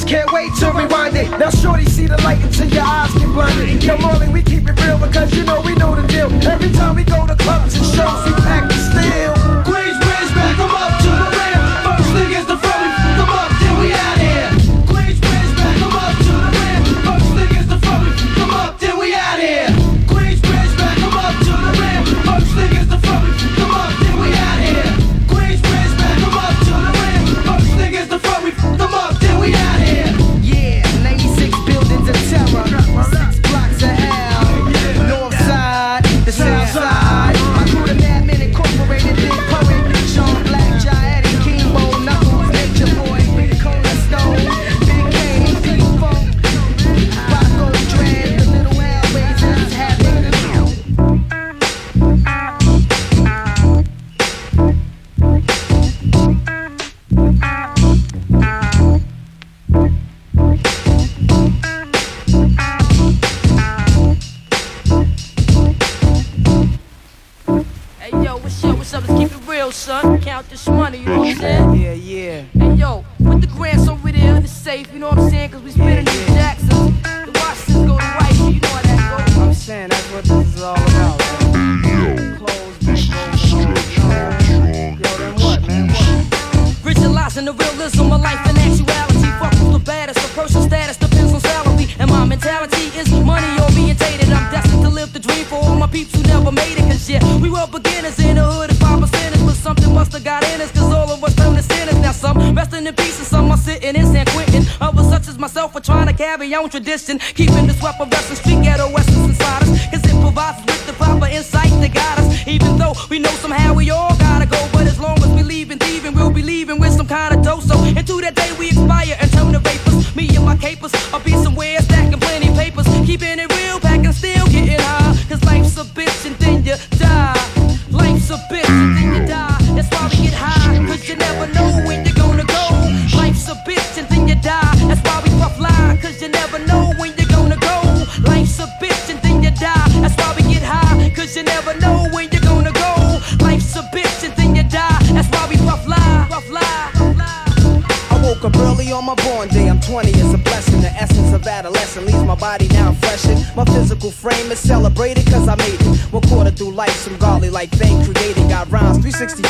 niggas 0.01 0.07
can't 0.07 0.31
wait 0.31 0.53
to 0.55 0.71
rewind 0.71 1.15
it. 1.15 1.29
Now, 1.39 1.49
shorty, 1.49 1.85
see 1.85 2.07
the 2.07 2.17
light 2.21 2.41
until 2.41 2.67
your 2.67 2.83
eyes 2.83 3.13
get 3.13 3.27
blinded. 3.27 3.83
Yo, 3.83 3.97
Marley, 3.97 4.29
we 4.29 4.41
keep 4.43 4.67
it 4.67 4.79
real 4.85 4.97
because 4.97 5.35
you 5.35 5.43
know 5.43 5.61
we 5.61 5.75
know 5.75 5.95
the 5.95 6.07
deal. 6.07 6.31
Every 6.47 6.71
time 6.71 6.95
we 6.95 7.03
go 7.03 7.25
to 7.25 7.35
clubs 7.35 7.75
and 7.75 7.85
shows, 7.85 8.25
we 8.25 8.33
pack 8.41 8.69
the 8.69 8.75
steel. 8.75 9.40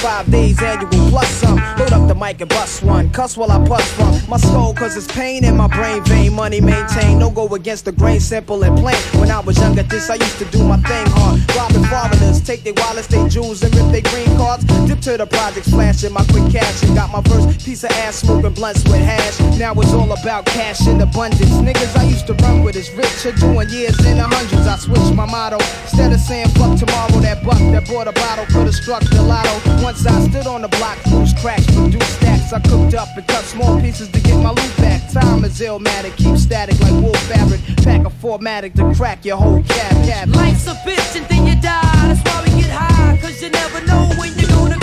Five 0.01 0.31
days 0.31 0.59
annual 0.63 0.89
plus 1.11 1.27
some. 1.27 1.57
Load 1.77 1.93
up 1.93 2.07
the 2.07 2.15
mic 2.15 2.41
and 2.41 2.49
bust 2.49 2.81
one. 2.81 3.11
Cuss 3.11 3.37
while 3.37 3.51
I 3.51 3.59
bust 3.59 3.87
from 3.93 4.27
my 4.27 4.37
skull, 4.37 4.73
cause 4.73 4.97
it's 4.97 5.05
pain 5.05 5.45
in 5.45 5.55
my 5.55 5.67
brain 5.67 6.03
vein. 6.05 6.33
Money 6.33 6.59
maintain. 6.59 7.19
no 7.19 7.29
go 7.29 7.47
against 7.53 7.85
the 7.85 7.91
grain, 7.91 8.19
simple 8.19 8.63
and 8.63 8.75
plain. 8.79 8.95
I 9.31 9.39
was 9.39 9.57
young 9.57 9.79
at 9.79 9.89
this 9.89 10.09
I 10.09 10.15
used 10.15 10.37
to 10.39 10.45
do 10.45 10.63
my 10.63 10.77
thing 10.77 11.07
hard. 11.15 11.39
Robbing 11.55 11.85
foreigners, 11.87 12.41
take 12.41 12.63
their 12.63 12.73
wallets, 12.75 13.07
they 13.07 13.27
jewels, 13.29 13.63
and 13.63 13.73
rip 13.73 13.87
their 13.91 14.05
green 14.11 14.27
cards. 14.37 14.63
Dip 14.87 14.99
to 15.07 15.17
the 15.17 15.25
projects, 15.25 15.69
flashing 15.69 16.11
my 16.11 16.23
quick 16.25 16.51
cash. 16.51 16.83
And 16.83 16.95
got 16.95 17.09
my 17.11 17.21
first 17.23 17.65
piece 17.65 17.83
of 17.83 17.91
ass 18.03 18.17
smoking 18.17 18.53
blunts 18.53 18.83
with 18.83 19.01
hash. 19.01 19.39
Now 19.57 19.73
it's 19.75 19.93
all 19.93 20.11
about 20.11 20.45
cash 20.45 20.85
in 20.87 20.99
abundance. 20.99 21.55
Niggas 21.63 21.95
I 21.97 22.03
used 22.03 22.27
to 22.27 22.33
run 22.43 22.63
with 22.63 22.75
is 22.75 22.91
richer, 22.91 23.29
are 23.29 23.39
doing 23.39 23.69
years 23.69 23.97
in 24.05 24.17
the 24.17 24.27
hundreds. 24.27 24.67
I 24.67 24.75
switched 24.77 25.15
my 25.15 25.25
motto. 25.25 25.57
Instead 25.83 26.11
of 26.11 26.19
saying 26.19 26.49
fuck 26.59 26.77
tomorrow, 26.77 27.19
that 27.21 27.43
buck 27.43 27.59
that 27.71 27.87
bought 27.87 28.07
a 28.07 28.11
bottle 28.11 28.45
could 28.47 28.67
have 28.67 28.75
struck 28.75 29.03
the 29.03 29.21
lotto. 29.21 29.53
Once 29.81 30.05
I 30.05 30.19
stood 30.27 30.47
on 30.47 30.61
the 30.61 30.69
block, 30.79 30.97
loose 31.07 31.33
cracks, 31.41 31.65
produced 31.65 32.19
stacks. 32.19 32.40
I 32.53 32.59
cooked 32.59 32.95
up 32.95 33.07
and 33.15 33.25
cut 33.27 33.45
small 33.45 33.79
pieces 33.79 34.09
to 34.09 34.19
get 34.19 34.35
my 34.43 34.49
loot 34.49 34.77
back. 34.77 35.09
Time 35.09 35.45
is 35.45 35.61
illmatic, 35.61 36.17
keep 36.17 36.35
static 36.37 36.77
like 36.81 36.91
wool 36.91 37.13
fabric. 37.31 37.61
Pack 37.77 38.05
a 38.05 38.09
formatic 38.09 38.73
to 38.73 38.93
crack 38.93 39.23
your 39.23 39.37
whole 39.37 39.63
cab. 39.63 40.05
cab. 40.05 40.35
Life's 40.35 40.67
a 40.67 40.73
bitch 40.85 41.15
and 41.15 41.25
then 41.27 41.47
you 41.47 41.55
die. 41.61 42.07
That's 42.07 42.21
why 42.27 42.43
we 42.43 42.61
get 42.61 42.69
high, 42.69 43.17
cause 43.21 43.41
you 43.41 43.51
never 43.51 43.85
know 43.85 44.09
when 44.17 44.37
you're 44.37 44.49
gonna 44.49 44.80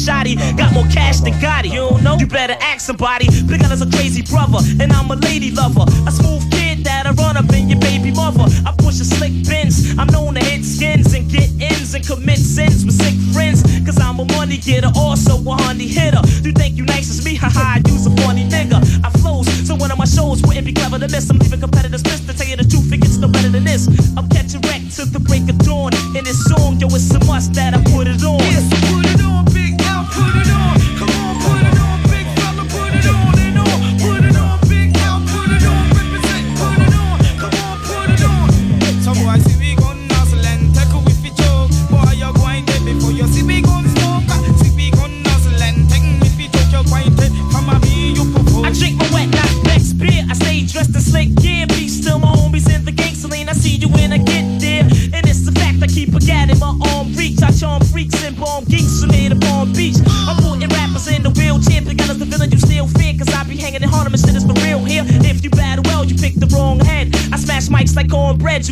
shoddy. 0.00 0.36
Got 0.56 0.72
more 0.72 0.88
cash 0.88 1.20
than 1.20 1.34
Gotti. 1.34 1.70
You 1.70 1.88
don't 1.88 2.02
know? 2.02 2.16
You 2.16 2.26
better 2.26 2.56
ask 2.60 2.86
somebody. 2.86 3.26
Big 3.46 3.62
L 3.62 3.72
a 3.72 3.90
crazy 3.90 4.22
brother, 4.22 4.60
and 4.80 4.92
I'm 4.92 5.10
a 5.10 5.16
lady 5.16 5.50
lover. 5.50 5.84
A 6.08 6.10
smooth 6.10 6.50
kid 6.50 6.84
that 6.84 7.06
I 7.06 7.12
run 7.12 7.36
up 7.36 7.52
in 7.52 7.68
your 7.68 7.78
baby 7.78 8.10
mother. 8.10 8.46
I 8.66 8.72
push 8.78 9.00
a 9.00 9.04
slick 9.04 9.34
bins. 9.46 9.98
I'm 9.98 10.08
known 10.08 10.34
to 10.34 10.40
hit 10.40 10.64
skins 10.64 11.12
and 11.14 11.28
get 11.30 11.48
ends 11.60 11.94
and 11.94 12.06
commit 12.06 12.38
sins 12.38 12.84
with 12.84 12.96
sick 12.96 13.14
friends. 13.34 13.62
Cause 13.84 13.98
I'm 14.00 14.18
a 14.18 14.24
money 14.36 14.56
getter, 14.56 14.90
also 14.96 15.36
a 15.36 15.54
honey 15.62 15.88
hitter. 15.88 16.22
You 16.42 16.52
think 16.52 16.76
you 16.76 16.84
nice 16.84 17.10
as 17.10 17.24
me? 17.24 17.34
Haha, 17.34 17.80
use 17.86 18.06
a 18.06 18.10
funny 18.22 18.48
nigga. 18.48 18.78
I 19.04 19.10
flows, 19.20 19.46
so 19.66 19.74
one 19.74 19.90
of 19.90 19.98
my 19.98 20.06
shows 20.06 20.42
wouldn't 20.42 20.66
be 20.66 20.72
clever 20.72 20.98
to 20.98 21.08
miss. 21.08 21.28
I'm 21.30 21.38
leaving 21.38 21.60
competitors 21.60 22.02
pissed 22.02 22.26
to 22.28 22.36
tell 22.36 22.48
you 22.48 22.56
the 22.56 22.64
truth. 22.64 22.92
It 22.92 23.00
gets 23.00 23.18
no 23.18 23.28
better 23.28 23.50
than 23.50 23.64
this. 23.64 23.86
I'm 24.16 24.28
catching 24.28 24.62
wreck 24.62 24.82
till 24.94 25.06
the 25.06 25.20
break 25.20 25.48
of 25.48 25.58
dawn. 25.58 25.92
In 26.16 26.24
this 26.24 26.42
song, 26.44 26.80
yo, 26.80 26.86
it's 26.88 27.10
a 27.14 27.20
must 27.24 27.54
that 27.54 27.74
I'm 27.74 27.84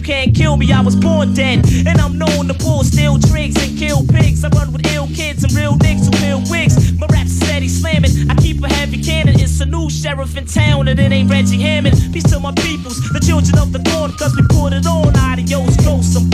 can't 0.08 0.34
kill 0.34 0.56
me, 0.56 0.72
I 0.72 0.80
was 0.80 0.96
born 0.96 1.34
dead. 1.34 1.68
And 1.86 2.00
I'm 2.00 2.16
known 2.16 2.48
to 2.48 2.54
pull 2.54 2.82
steel 2.82 3.18
tricks 3.18 3.56
and 3.62 3.76
kill 3.76 4.06
pigs. 4.06 4.42
I 4.42 4.48
run 4.48 4.72
with 4.72 4.86
ill 4.94 5.06
kids 5.08 5.44
and 5.44 5.52
real 5.52 5.74
niggas 5.76 6.08
who 6.08 6.22
wear 6.22 6.38
wigs. 6.48 6.98
My 6.98 7.06
rap's 7.12 7.36
steady 7.36 7.68
slamming. 7.68 8.30
I 8.30 8.34
keep 8.36 8.64
a 8.64 8.72
heavy 8.72 9.02
cannon. 9.02 9.38
It's 9.38 9.60
a 9.60 9.66
new 9.66 9.90
sheriff 9.90 10.34
in 10.38 10.46
town, 10.46 10.88
and 10.88 10.98
it 10.98 11.12
ain't 11.12 11.30
Reggie 11.30 11.60
Hammond. 11.60 11.94
Peace 12.10 12.30
to 12.32 12.40
my 12.40 12.52
peoples, 12.52 12.96
the 13.12 13.20
children 13.20 13.58
of 13.58 13.70
the 13.70 13.80
dawn, 13.80 14.12
cause 14.16 14.34
we 14.34 14.42
put 14.48 14.72
it 14.72 14.86
on. 14.86 15.14
Adios, 15.14 15.76
ghosts, 15.84 16.16
I'm 16.16 16.30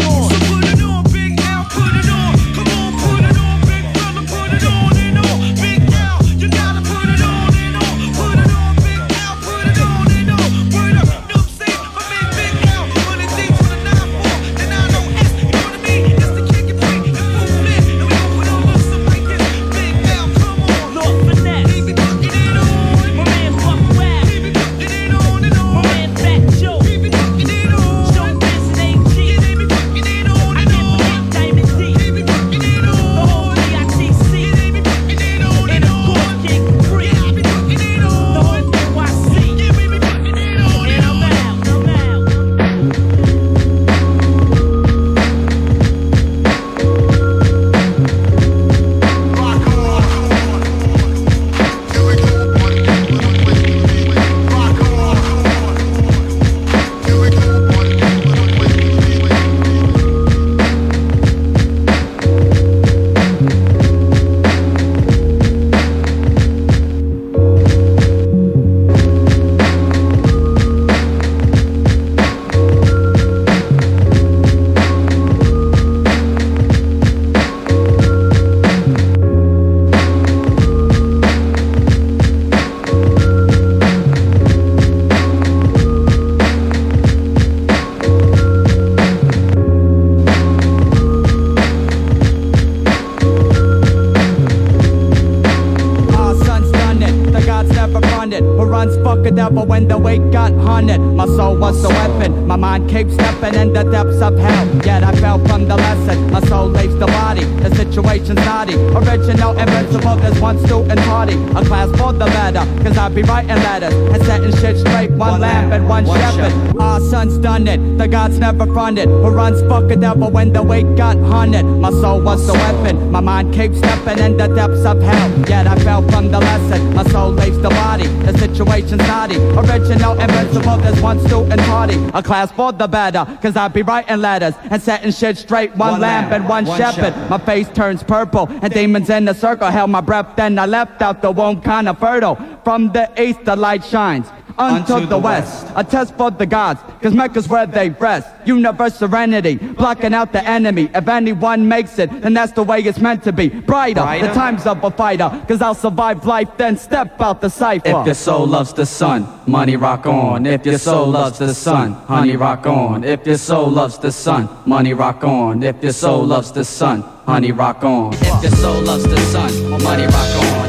when 99.75 99.89
the 99.89 99.99
weight 99.99 100.31
got 100.31 100.53
hunted? 100.53 101.01
My 101.01 101.27
soul 101.27 101.57
was 101.57 101.83
the 101.83 101.89
weapon, 101.89 102.44
my 102.47 102.57
mind 102.57 102.91
keeps 102.91 103.15
stepping 103.15 103.55
in 103.55 103.73
the 103.73 103.83
depths 103.85 104.21
of 104.21 104.37
hell. 104.39 104.67
Yet 104.85 105.03
I 105.03 105.15
fell 105.17 105.39
from 105.47 105.67
the 105.67 105.77
lesson, 105.77 106.31
my 106.31 106.41
soul 106.43 106.69
leaves 106.69 106.97
the 106.97 107.07
body. 107.07 107.45
The 107.45 107.75
situation's 107.75 108.45
naughty, 108.45 108.75
original, 108.75 109.59
invincible. 109.59 110.17
There's 110.17 110.39
one 110.41 110.59
student 110.67 111.01
party, 111.01 111.35
a 111.57 111.65
class 111.65 111.89
for 111.99 112.13
the 112.13 112.27
better. 112.27 112.65
Cause 112.83 112.99
I 112.99 113.09
be 113.09 113.23
writing 113.23 113.57
letters 113.57 113.95
and 113.95 114.23
setting 114.25 114.55
shit 114.57 114.77
straight. 114.79 115.11
One 115.13 115.41
lamp 115.41 115.73
and 115.73 115.89
one 115.89 116.05
shepherd. 116.05 116.53
Our 116.79 117.01
son's 117.01 117.39
done 117.39 117.67
it, 117.67 117.81
the 117.99 118.07
gods 118.07 118.39
never 118.39 118.67
fronted. 118.67 119.09
Who 119.09 119.29
runs 119.31 119.61
fuck 119.63 119.91
a 119.91 119.97
devil 119.97 120.31
when 120.31 120.53
the 120.53 120.63
weight 120.63 120.97
got 120.97 121.17
hunted? 121.17 121.65
My 121.65 121.91
soul 121.91 122.21
was 122.21 122.47
the 122.47 122.53
weapon, 122.53 123.11
my 123.11 123.21
mind 123.21 123.55
keeps 123.55 123.79
stepping 123.79 124.19
in 124.19 124.37
the 124.37 124.49
depths 124.49 124.85
of 124.85 125.01
hell. 125.01 125.31
Yet 125.49 125.67
I 125.67 125.77
fell 125.77 126.03
from 126.11 126.31
the 126.31 126.41
lesson, 126.41 126.95
my 126.95 127.05
soul 127.05 127.31
leaves 127.31 127.59
the 127.59 127.71
body. 127.71 128.07
The 128.27 128.37
situation's 128.39 129.07
naughty, 129.09 129.37
original, 129.37 130.19
invincible. 130.21 130.77
There's 130.77 131.01
one 131.01 131.19
student 131.27 131.61
party, 131.63 131.97
a 132.13 132.23
class 132.23 132.34
for 132.53 132.73
the 132.73 132.87
better. 132.87 133.25
Cause 133.43 133.57
I 133.57 133.69
be 133.69 133.83
writing 133.83 134.21
letters 134.21 134.55
and 134.71 134.83
setting 134.83 135.13
shit 135.13 135.39
straight. 135.39 135.75
One, 135.77 136.01
lamp 136.01 136.33
and 136.33 136.49
one, 136.49 136.67
shepherd. 136.67 137.15
My 137.31 137.39
face 137.39 137.69
turns 137.75 138.03
purple 138.03 138.49
and 138.51 138.73
demons 138.73 139.11
in 139.11 139.25
the 139.25 139.35
circle 139.35 139.69
held 139.71 139.91
my 139.91 140.01
breath. 140.01 140.37
Then 140.37 140.59
I 140.59 140.67
left 140.67 141.03
out 141.03 141.23
the 141.23 141.31
womb 141.31 141.61
kinda 141.61 141.95
fertile. 141.95 142.37
From 142.65 142.93
the 142.93 143.11
east 143.21 143.45
the 143.45 143.57
light 143.57 143.85
shines. 143.85 144.27
Unto, 144.57 145.07
the, 145.07 145.19
west. 145.19 145.67
a 145.75 145.83
test 145.83 146.15
for 146.15 146.31
the 146.31 146.47
gods, 146.47 146.81
cause 147.03 147.13
Mecca's 147.13 147.49
where 147.49 147.67
they 147.67 147.91
rest. 147.91 148.29
Universe 148.47 148.95
serenity, 148.95 149.57
blocking 149.57 150.15
out 150.15 150.33
the 150.33 150.45
enemy. 150.49 150.89
If 150.95 151.09
anyone 151.09 151.67
makes 151.67 151.99
it, 151.99 152.09
then 152.23 152.35
that's 152.35 152.53
the 152.53 152.63
way 152.63 152.81
it's 152.81 153.01
meant 153.01 153.25
to 153.25 153.33
be. 153.33 153.49
Brighter, 153.49 154.03
Brighter? 154.03 154.29
the 154.29 154.33
times 154.33 154.67
of 154.67 154.85
a 154.85 154.91
fighter, 154.91 155.29
cause 155.49 155.61
I'll 155.61 155.75
survive 155.75 156.25
life, 156.25 156.49
then 156.57 156.77
step 156.77 157.21
out 157.21 157.41
the 157.41 157.51
cipher. 157.51 157.89
If 157.89 158.07
your 158.07 158.15
soul 158.15 158.47
loves 158.47 158.73
the 158.73 158.87
sun, 158.87 159.27
money 159.47 159.77
rock 159.77 160.07
on. 160.07 160.47
If 160.47 160.65
your 160.65 160.79
soul 160.79 161.09
loves 161.09 161.39
the 161.39 161.53
sun, 161.55 161.93
honey 161.93 162.37
rock 162.37 162.67
on. 162.67 163.03
If 163.03 163.27
your 163.27 163.39
soul 163.39 163.69
loves 163.69 163.99
the 163.99 164.13
sun, 164.13 164.49
money 164.67 164.93
rock 164.93 165.25
on. 165.25 165.63
If 165.65 165.83
your 165.83 165.93
soul 165.93 166.25
loves 166.25 166.53
the 166.53 166.65
sun, 166.65 167.03
honey 167.27 167.51
rock 167.51 167.83
on. 167.83 168.15
If 168.15 168.43
your 168.43 168.53
soul 168.53 168.83
loves 168.83 169.05
the 169.05 169.19
sun, 169.33 169.83
money 169.83 170.05
rock 170.07 170.37
on. 170.37 170.64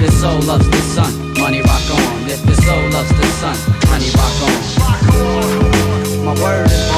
Your 0.00 0.10
soul 0.10 0.40
loves 0.42 0.68
the 0.68 0.76
sun, 0.78 1.12
money 1.38 1.60
rock 1.60 1.90
on. 1.90 2.28
If 2.28 2.44
your 2.46 2.54
soul 2.54 2.88
loves 2.90 3.10
the 3.10 3.26
sun, 3.40 3.56
honey 3.88 4.10
rock 4.16 4.42
on. 4.46 6.24
My 6.24 6.34
word 6.42 6.89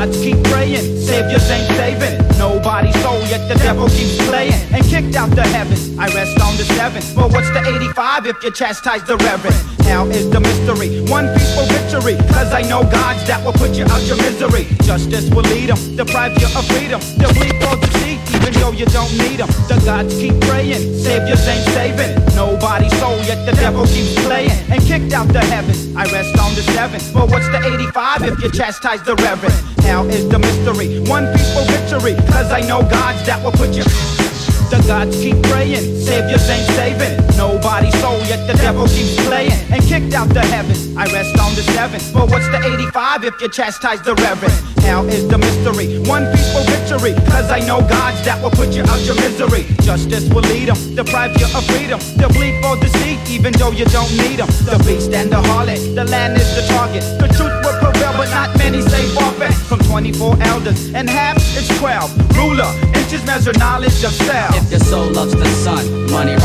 gods 0.00 0.22
keep 0.22 0.42
praying, 0.44 0.84
saviors 0.98 1.50
ain't 1.50 1.68
saving. 1.76 2.16
Nobody's 2.38 2.98
soul, 3.02 3.20
yet 3.28 3.46
the 3.48 3.56
devil 3.56 3.88
keeps 3.88 4.16
playing. 4.28 4.60
And 4.72 4.82
kicked 4.84 5.14
out 5.16 5.30
the 5.30 5.42
heavens, 5.42 5.98
I 5.98 6.06
rest 6.14 6.40
on 6.40 6.56
the 6.56 6.64
seven. 6.76 7.02
But 7.14 7.32
what's 7.32 7.50
the 7.50 7.60
85 7.60 8.26
if 8.26 8.42
you 8.42 8.50
chastise 8.50 9.04
the 9.04 9.16
reverend? 9.18 9.56
Now 9.80 10.06
is 10.06 10.30
the 10.30 10.40
mystery, 10.40 11.00
one 11.10 11.28
peaceful 11.34 11.66
victory. 11.76 12.16
Cause 12.32 12.52
I 12.52 12.62
know 12.62 12.82
gods 12.82 13.26
that 13.26 13.44
will 13.44 13.52
put 13.52 13.76
you 13.76 13.84
out 13.84 14.02
your 14.06 14.16
misery. 14.16 14.64
Justice 14.84 15.28
will 15.30 15.48
lead 15.52 15.68
them, 15.68 15.96
deprive 15.96 16.32
you 16.40 16.48
of 16.56 16.64
freedom. 16.68 17.00
They'll 17.18 17.34
bleed 17.34 17.56
for 17.62 17.76
the 17.76 17.99
even 18.40 18.52
though 18.60 18.72
you 18.72 18.86
don't 18.86 19.12
need 19.18 19.38
them. 19.38 19.48
The 19.68 19.80
gods 19.84 20.14
keep 20.14 20.38
praying, 20.42 20.80
saviors 20.98 21.46
ain't 21.46 21.66
saving. 21.70 22.16
Nobody's 22.34 22.96
soul, 22.98 23.16
yet 23.24 23.44
the 23.46 23.52
devil 23.52 23.86
keeps 23.86 24.14
playing. 24.24 24.50
And 24.70 24.80
kicked 24.82 25.12
out 25.12 25.28
the 25.28 25.40
heavens, 25.40 25.94
I 25.96 26.04
rest 26.04 26.38
on 26.38 26.54
the 26.54 26.62
seven. 26.74 27.00
But 27.12 27.30
what's 27.30 27.48
the 27.48 27.60
85 27.62 28.22
if 28.22 28.42
you 28.42 28.50
chastise 28.50 29.02
the 29.02 29.14
reverend? 29.16 29.54
Now 29.78 30.04
is 30.04 30.28
the 30.28 30.38
mystery, 30.38 31.00
one 31.08 31.26
peaceful 31.32 31.64
victory. 31.64 32.14
Cause 32.32 32.50
I 32.52 32.60
know 32.60 32.82
gods 32.82 33.24
that 33.26 33.42
will 33.42 33.52
put 33.52 33.70
you. 33.70 34.29
The 34.70 34.78
gods 34.86 35.16
keep 35.16 35.42
praying, 35.50 35.82
saviors 35.98 36.48
ain't 36.48 36.70
saving. 36.78 37.18
Nobody's 37.36 37.98
soul, 38.00 38.18
yet 38.30 38.46
the 38.46 38.54
devil 38.54 38.86
keeps 38.86 39.16
playing. 39.26 39.58
And 39.72 39.82
kicked 39.82 40.14
out 40.14 40.28
the 40.28 40.42
heavens, 40.42 40.96
I 40.96 41.06
rest 41.10 41.36
on 41.40 41.54
the 41.56 41.62
seven. 41.74 42.00
But 42.14 42.30
what's 42.30 42.46
the 42.54 42.62
85 42.62 43.24
if 43.24 43.40
you 43.40 43.48
chastise 43.48 44.00
the 44.02 44.14
reverend? 44.14 44.54
Now 44.86 45.02
is 45.04 45.26
the 45.26 45.38
mystery, 45.38 45.98
one 46.06 46.24
peaceful 46.30 46.62
victory. 46.70 47.14
Cause 47.34 47.50
I 47.50 47.60
know 47.66 47.80
gods 47.80 48.22
that 48.24 48.40
will 48.42 48.50
put 48.50 48.70
you 48.70 48.82
out 48.86 49.00
your 49.02 49.16
misery. 49.16 49.66
Justice 49.82 50.28
will 50.30 50.46
lead 50.46 50.68
them, 50.68 50.78
deprive 50.94 51.34
you 51.34 51.46
of 51.50 51.66
freedom. 51.66 51.98
They'll 52.14 52.30
bleed 52.30 52.62
for 52.62 52.78
deceit, 52.78 53.18
even 53.28 53.52
though 53.54 53.72
you 53.72 53.86
don't 53.86 54.10
need 54.22 54.38
them. 54.38 54.48
The 54.70 54.78
beast 54.86 55.10
and 55.10 55.30
the 55.30 55.42
harlot, 55.50 55.82
the 55.94 56.04
land 56.04 56.38
is 56.38 56.46
the 56.54 56.62
target. 56.70 57.02
The 57.18 57.26
truth 57.34 57.54
will 57.66 57.78
prevail, 57.82 58.14
but 58.14 58.30
not 58.30 58.56
many 58.56 58.82
say 58.82 59.02
forfeit. 59.18 59.52
From 59.66 59.80
24 59.80 60.36
elders, 60.42 60.94
and 60.94 61.10
half 61.10 61.36
is 61.58 61.66
12. 61.78 62.36
Ruler, 62.36 62.70
inches 63.12 63.26
measure 63.26 63.52
knowledge 63.58 64.04
of 64.04 64.12
self. 64.12 64.54
If 64.56 64.70
your 64.70 64.80
soul 64.80 65.10
loves 65.10 65.32
the 65.32 65.44
sun, 65.46 66.10
money 66.10 66.36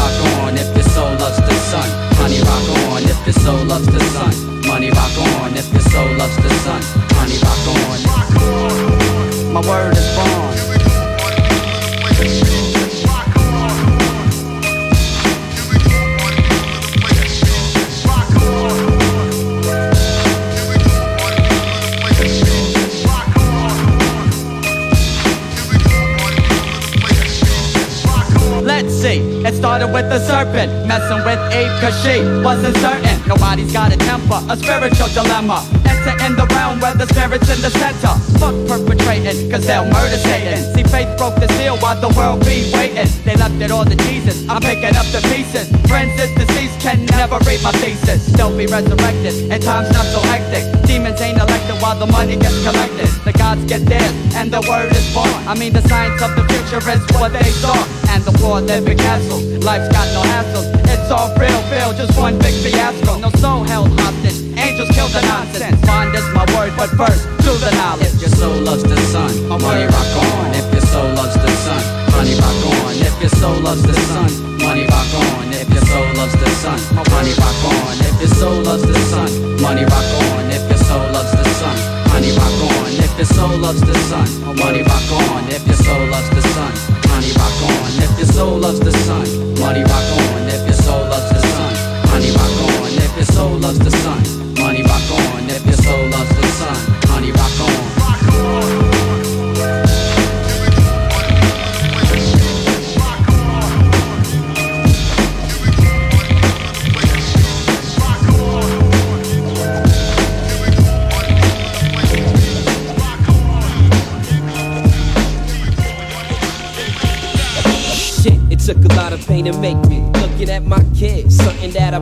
wasn't 32.56 32.78
certain. 32.78 33.18
Nobody's 33.28 33.72
got 33.72 33.92
a 33.92 33.98
temper, 33.98 34.40
a 34.50 34.56
spiritual 34.56 35.10
dilemma. 35.12 35.66
Enter 35.84 36.16
in 36.26 36.36
the 36.36 36.48
realm 36.56 36.80
where 36.80 36.94
the 36.94 37.08
spirit's 37.08 37.50
in 37.52 37.60
the 37.62 37.70
center. 37.70 38.14
Fuck 38.40 38.56
perpetrating, 38.68 39.52
cause 39.52 39.66
they'll 39.68 39.86
murder 39.86 40.18
Satan. 40.18 40.64
See, 40.74 40.84
faith 40.84 41.10
broke 41.18 41.36
the 41.36 41.50
seal 41.60 41.78
while 41.78 42.00
the 42.00 42.12
world 42.16 42.40
be 42.46 42.72
waiting. 42.74 43.10
They 43.26 43.36
left 43.36 43.60
it 43.60 43.72
all 43.72 43.86
to 43.86 43.96
Jesus, 44.08 44.48
I'm 44.48 44.62
picking 44.62 44.96
up 44.96 45.08
the 45.12 45.22
pieces. 45.34 45.68
Friends 45.88 46.16
is 46.22 46.32
deceased, 46.36 46.80
can 46.80 47.06
never 47.18 47.38
read 47.44 47.62
my 47.64 47.72
thesis. 47.84 48.26
They'll 48.32 48.56
be 48.56 48.68
resurrected, 48.68 49.52
and 49.52 49.62
time's 49.62 49.92
not 49.92 50.06
so 50.06 50.20
hectic. 50.32 50.64
Demons 50.88 51.20
ain't 51.22 51.38
elected 51.38 51.82
while 51.82 51.98
the 51.98 52.08
money 52.08 52.38
gets 52.38 52.62
collected. 52.64 53.10
The 53.26 53.34
gods 53.34 53.66
get 53.66 53.86
theirs, 53.86 54.14
and 54.36 54.52
the 54.52 54.62
word 54.70 54.92
is 54.92 55.08
born. 55.14 55.30
I 55.48 55.56
mean, 55.58 55.74
the 55.74 55.84
science 55.90 56.22
of 56.22 56.36
the 56.36 56.46
future 56.48 56.84
is 56.90 57.04
what 57.20 57.34
they 57.34 57.52
saw. 57.60 58.05
The 58.26 58.34
war 58.42 58.60
living 58.60 58.98
castles, 58.98 59.46
life's 59.64 59.88
got 59.94 60.10
no 60.18 60.22
hassles. 60.26 60.66
It's 60.90 61.12
all 61.14 61.30
real, 61.38 61.62
real, 61.70 61.94
just 61.94 62.18
one 62.18 62.40
big 62.40 62.58
fiasco. 62.58 63.20
No 63.22 63.30
soul 63.38 63.62
held 63.70 63.94
hostage, 64.02 64.42
angels 64.58 64.90
kill 64.98 65.06
the 65.14 65.22
nonsense. 65.30 65.78
Bond 65.86 66.10
is 66.18 66.26
my 66.34 66.42
word, 66.58 66.74
but 66.74 66.90
first, 66.98 67.22
do 67.46 67.54
the 67.62 67.70
knowledge. 67.78 68.18
If 68.18 68.26
your 68.26 68.34
soul 68.34 68.58
loves 68.66 68.82
the 68.82 68.98
sun, 69.14 69.30
money 69.46 69.86
rock 69.86 70.10
on. 70.18 70.58
If 70.58 70.66
your 70.74 70.82
soul 70.90 71.06
loves 71.14 71.38
the 71.38 71.52
sun, 71.70 71.84
money 72.18 72.34
rock 72.42 72.66
on. 72.66 72.98
If 72.98 73.14
your 73.22 73.30
soul 73.30 73.62
loves 73.62 73.84
the 73.86 73.94
sun, 73.94 74.30
money 74.58 74.86
rock 74.90 75.14
on. 75.22 75.54
If 75.54 75.70
your 75.70 75.86
soul 75.86 76.18
loves 76.26 76.42
the 76.50 76.58
sun, 76.66 76.82
money 77.14 77.30
rock 77.30 77.62
on. 77.62 77.94
If 78.02 78.26
your 78.26 78.34
soul 78.42 78.64
loves 78.66 78.90
the 78.90 79.06
sun, 79.06 79.38
money 79.62 79.86
rock 79.86 80.10
on. 80.26 80.50
If 80.50 80.66
your 80.66 80.82
soul 80.82 81.06
loves 81.14 81.30
the 81.30 81.46
sun, 81.62 81.78
money 82.10 82.34
rock 82.34 82.58
on. 82.74 82.90
If 82.90 83.14
your 83.22 83.30
soul 83.30 83.54
loves 83.62 83.82
the 83.86 83.94
sun, 84.10 84.28
money 84.58 84.82
rock 84.82 85.10
on. 85.14 85.46
If 85.54 85.62
your 85.68 85.78
soul 85.78 86.10
loves 86.10 86.30
the 86.34 86.42
sun, 86.42 86.95
money 87.16 87.32
rock 87.32 87.64
on. 87.64 88.04
If 88.04 88.18
your 88.18 88.28
soul 88.28 88.58
loves 88.60 88.80
the 88.80 88.92
sun, 88.92 89.24
money 89.60 89.84
rock 89.84 90.08
on. 90.20 90.48
If 90.48 90.66
your 90.68 90.74
soul 90.74 91.04
loves 91.08 91.30
the 91.32 91.40
sun, 91.40 91.74
money 92.12 92.32
rock 92.32 92.56
on. 92.68 92.88
If 93.06 93.16
your 93.16 93.26
soul 93.26 93.58
loves 93.58 93.80
the 93.80 93.92
sun, 93.92 94.45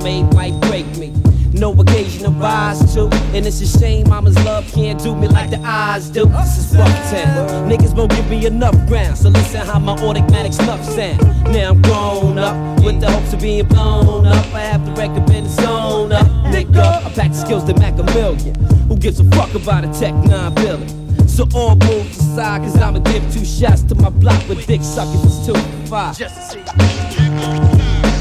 made 0.03 0.33
might 0.33 0.59
break 0.61 0.85
me. 0.97 1.13
No 1.53 1.71
occasion 1.73 2.23
to 2.23 2.29
rise 2.31 2.93
to, 2.93 3.07
and 3.33 3.45
it's 3.45 3.61
a 3.61 3.79
shame 3.79 4.09
mama's 4.09 4.35
love 4.43 4.69
can't 4.71 5.01
do 5.01 5.15
me 5.15 5.27
like 5.27 5.49
the 5.49 5.59
eyes 5.59 6.09
do. 6.09 6.25
This 6.25 6.57
is 6.57 6.75
rough 6.75 7.11
town. 7.11 7.69
Niggas 7.69 7.95
won't 7.95 8.11
give 8.11 8.29
me 8.29 8.45
enough 8.45 8.75
ground, 8.87 9.17
so 9.17 9.29
listen 9.29 9.61
how 9.61 9.79
my 9.79 9.93
automatic 9.93 10.51
stuff 10.51 10.83
sound. 10.83 11.21
Now 11.53 11.71
I'm 11.71 11.81
grown 11.83 12.37
up 12.37 12.83
with 12.83 12.99
the 12.99 13.09
hopes 13.09 13.33
of 13.33 13.41
being 13.41 13.67
blown 13.67 14.25
up. 14.25 14.45
I 14.53 14.61
have 14.61 14.85
the 14.85 14.91
record 14.93 15.25
been 15.27 15.47
zone 15.47 16.11
up, 16.11 16.27
nigga. 16.51 17.05
I 17.05 17.09
pack 17.13 17.31
the 17.31 17.37
skills 17.37 17.63
to 17.65 17.73
Mac 17.75 17.97
a 17.99 18.03
million. 18.03 18.55
Who 18.87 18.97
gives 18.97 19.19
a 19.19 19.23
fuck 19.35 19.53
about 19.53 19.85
a 19.85 19.99
Tech 19.99 20.13
9 20.13 20.55
billion? 20.55 21.27
So 21.27 21.47
all 21.55 21.75
moves 21.75 22.17
aside, 22.17 22.61
cause 22.63 22.77
I'ma 22.77 22.99
give 22.99 23.23
two 23.31 23.45
shots 23.45 23.83
to 23.83 23.95
my 23.95 24.09
block 24.09 24.47
with 24.49 24.65
dick 24.67 24.81
suckers 24.81 25.23
is 25.23 25.45
two 25.45 25.53
five. 25.87 26.17
Just 26.17 26.35
to 26.35 26.41
see. 26.41 28.12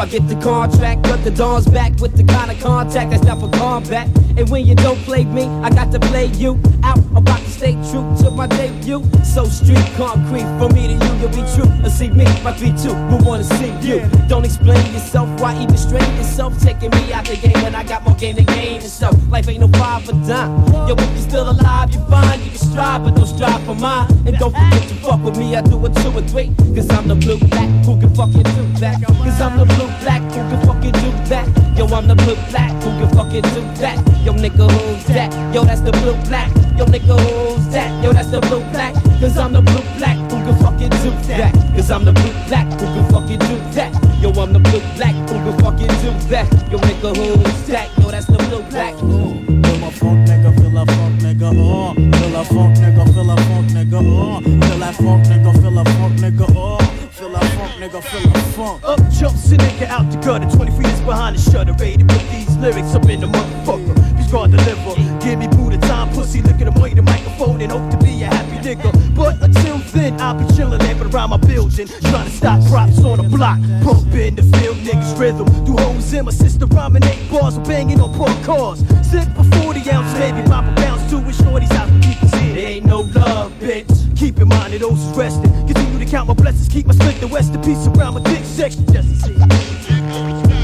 I 0.00 0.06
get 0.06 0.28
the 0.28 0.36
contract, 0.36 1.02
but 1.02 1.24
the 1.24 1.30
dawn's 1.32 1.66
back 1.66 1.98
with 1.98 2.16
the 2.16 2.22
kind 2.22 2.52
of 2.52 2.60
contact 2.60 3.10
that's 3.10 3.24
not 3.24 3.40
for 3.40 3.50
combat. 3.58 4.08
And 4.38 4.48
when 4.50 4.64
you 4.64 4.76
don't 4.76 4.98
play 5.00 5.24
me, 5.24 5.48
I 5.66 5.70
got 5.70 5.90
to 5.90 5.98
play 5.98 6.26
you 6.26 6.60
out. 6.84 7.00
About 7.16 7.40
to 7.40 7.50
stay 7.50 7.72
true 7.90 8.06
to 8.22 8.30
my 8.30 8.46
debut. 8.46 9.02
So 9.24 9.46
street 9.46 9.84
concrete 9.96 10.46
for 10.60 10.72
me 10.72 10.86
to 10.86 11.04
you, 11.04 11.12
you'll 11.18 11.34
be 11.34 11.42
true. 11.58 11.66
Or 11.84 11.90
see 11.90 12.08
me, 12.10 12.22
my 12.44 12.52
3-2, 12.52 12.86
who 13.10 13.28
wanna 13.28 13.42
see 13.42 13.74
you. 13.82 13.98
Don't 14.28 14.44
explain 14.44 14.78
yourself, 14.94 15.28
why 15.40 15.60
even 15.60 15.76
strain 15.76 16.08
yourself? 16.14 16.56
Taking 16.62 16.90
me 16.90 17.12
out 17.12 17.24
the 17.24 17.34
game 17.34 17.60
when 17.64 17.74
I 17.74 17.82
got 17.82 18.04
more 18.04 18.14
game 18.14 18.36
to 18.36 18.44
gain. 18.44 18.80
And 18.80 18.84
so, 18.84 19.10
life 19.28 19.48
ain't 19.48 19.58
no 19.58 19.66
five 19.76 20.08
or 20.08 20.12
dime. 20.24 20.54
Yo, 20.86 20.94
if 20.94 21.10
you're 21.10 21.28
still 21.28 21.50
alive, 21.50 21.90
you're 21.92 22.06
fine. 22.06 22.38
You 22.38 22.50
can 22.50 22.58
strive, 22.58 23.02
but 23.02 23.16
don't 23.16 23.26
strive 23.26 23.60
for 23.64 23.74
mine. 23.74 24.06
And 24.24 24.38
don't 24.38 24.54
forget 24.54 24.88
to 24.88 24.94
fuck 25.02 25.20
with 25.24 25.36
me, 25.36 25.56
I 25.56 25.62
do 25.62 25.84
it 25.84 25.96
two 25.96 26.16
or 26.16 26.22
three. 26.22 26.54
Cause 26.76 26.88
I'm 26.90 27.08
the 27.08 27.16
blue 27.16 27.38
black, 27.38 27.68
who 27.84 27.98
can 27.98 28.14
fucking 28.14 28.44
do 28.44 28.62
that? 28.78 29.02
Cause 29.02 29.40
I'm 29.40 29.58
the 29.58 29.64
blue 29.64 29.90
black, 29.98 30.22
who 30.30 30.42
can 30.46 30.60
fucking 30.64 30.92
do 30.92 31.10
that? 31.26 31.46
Yo, 31.76 31.86
I'm 31.86 32.06
the 32.06 32.14
blue 32.14 32.36
black, 32.50 32.70
who 32.84 32.90
can 32.98 33.08
fucking 33.16 33.42
do 33.42 33.62
that? 33.82 33.98
Yo, 34.28 34.34
nigga, 34.34 34.70
who's 34.70 35.06
that? 35.06 35.32
Yo, 35.54 35.64
that's 35.64 35.80
the 35.80 35.90
blue 35.90 36.12
black. 36.28 36.54
Yo, 36.76 36.84
nigga, 36.84 37.16
who's 37.16 37.66
that? 37.72 38.04
Yo, 38.04 38.12
that's 38.12 38.28
the 38.28 38.42
blue 38.42 38.60
black. 38.72 38.92
Cause 39.20 39.38
I'm 39.38 39.54
the 39.54 39.62
blue 39.62 39.80
black, 39.96 40.18
who 40.30 40.36
can 40.44 40.54
fucking 40.60 40.90
do 41.00 41.10
that? 41.32 41.54
Cause 41.74 41.90
I'm 41.90 42.04
the 42.04 42.12
blue 42.12 42.36
black, 42.46 42.66
who 42.78 42.84
can 42.92 43.08
fucking 43.08 43.38
do 43.38 43.56
that? 43.72 43.90
Yo, 44.20 44.28
I'm 44.32 44.52
the 44.52 44.58
blue 44.58 44.84
black, 44.96 45.14
who 45.30 45.36
can 45.40 45.58
fucking 45.64 45.88
do 46.04 46.12
that? 46.28 46.44
Yo, 46.70 46.76
nigga, 46.76 47.16
who's 47.16 47.66
that? 47.68 47.88
Yo, 47.96 48.10
that's 48.10 48.26
the 48.26 48.36
blue 48.36 48.60
black. 48.68 48.92
Feel 49.00 49.88
a 49.88 49.90
funk 49.96 50.28
nigga, 50.28 50.52
feel 50.60 50.76
a 50.76 50.84
funk 50.84 51.20
nigga, 51.24 51.48
uh. 51.48 51.94
Feel 51.96 52.36
a 52.36 52.44
funk 52.44 52.76
nigga, 52.76 53.04
feel 53.08 53.30
a 53.30 53.36
funk 53.48 53.68
nigga, 53.72 53.96
uh. 53.96 54.40
Feel 54.44 54.78
that 54.78 54.94
funk 54.94 55.24
nigga, 55.24 55.52
feel 55.56 55.78
a 55.78 55.84
funk 55.96 56.20
nigga, 56.20 56.46
uh. 56.52 57.08
Feel 57.16 57.30
that 57.30 57.44
funk 57.56 57.72
nigga, 57.80 58.02
feel 58.04 58.30
a 58.30 58.38
funk. 58.52 58.84
Up 58.84 59.00
jumps 59.10 59.50
a 59.52 59.56
nigga 59.56 59.86
out 59.88 60.10
the 60.12 60.18
gutter, 60.18 60.50
23 60.54 60.84
years 60.84 61.00
behind 61.00 61.34
the 61.34 61.40
shutter, 61.40 61.72
ready 61.72 61.96
to 61.96 62.04
put 62.04 62.20
these 62.30 62.54
lyrics 62.58 62.94
up 62.94 63.08
in 63.08 63.20
the 63.20 63.26
motherfucker. 63.26 64.07
Gonna 64.30 64.58
deliver. 64.58 64.94
Give 65.24 65.38
me 65.38 65.48
Buddha 65.48 65.78
time, 65.78 66.10
pussy, 66.10 66.42
look 66.42 66.60
at 66.60 66.68
him 66.68 66.74
way 66.74 66.92
the 66.92 67.00
microphone 67.00 67.62
and 67.62 67.72
hope 67.72 67.90
to 67.90 67.96
be 67.96 68.22
a 68.22 68.26
happy 68.26 68.58
nigga. 68.58 68.92
But 69.16 69.42
until 69.42 69.78
then, 69.78 70.20
I'll 70.20 70.34
be 70.34 70.44
chillin' 70.52 70.80
lamping 70.80 71.14
around 71.14 71.30
my 71.30 71.38
building, 71.38 71.88
trying 71.88 72.26
to 72.26 72.30
stop 72.30 72.62
props 72.68 73.02
on 73.04 73.16
the 73.16 73.22
block. 73.22 73.58
Pump 73.82 74.12
in 74.14 74.34
the 74.34 74.42
field, 74.42 74.76
niggas 74.78 75.18
rhythm. 75.18 75.46
Do 75.64 75.72
hoes 75.78 76.12
in 76.12 76.26
my 76.26 76.30
sister 76.30 76.66
rhyming 76.66 77.04
eight 77.04 77.30
bars, 77.30 77.56
I'm 77.56 77.62
banging 77.62 78.00
on 78.02 78.12
pork 78.14 78.36
cars. 78.42 78.80
Sip 79.08 79.26
for 79.34 79.44
40 79.62 79.90
ounce, 79.90 80.18
maybe 80.18 80.46
pop 80.46 80.64
a 80.66 80.74
bounce 80.74 81.08
to 81.10 81.16
it, 81.26 81.34
shorty's 81.34 81.70
out 81.72 81.88
to 81.88 81.98
keep 82.06 82.18
here. 82.34 82.54
There 82.54 82.68
ain't 82.68 82.84
no 82.84 83.00
love, 83.00 83.52
bitch. 83.60 84.14
Keep 84.14 84.40
in 84.40 84.48
mind 84.48 84.74
that 84.74 84.80
those 84.80 85.00
is 85.00 85.16
resting. 85.16 85.50
Continue 85.66 86.04
to 86.04 86.10
count 86.10 86.28
my 86.28 86.34
blessings, 86.34 86.68
keep 86.68 86.86
my 86.86 86.92
split 86.92 87.18
the 87.20 87.28
west 87.28 87.54
in 87.54 87.62
peace 87.62 87.86
around 87.86 88.14
my 88.14 88.20
dick 88.20 88.44
section. 88.44 88.84
Just 88.92 89.08
to 89.08 90.48
see. 90.52 90.57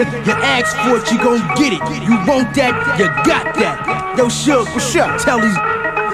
If 0.00 0.26
you 0.26 0.32
ask 0.32 0.72
for 0.80 0.96
it, 0.96 1.04
you 1.12 1.18
gon' 1.18 1.44
get 1.60 1.76
it. 1.76 1.82
You 2.08 2.16
want 2.24 2.54
that, 2.56 2.72
you 2.96 3.06
got 3.28 3.52
that. 3.60 4.16
Yo, 4.16 4.28
Shook, 4.28 4.68
what's 4.72 4.96
up? 4.96 5.20
Tell 5.20 5.40
these, 5.40 5.56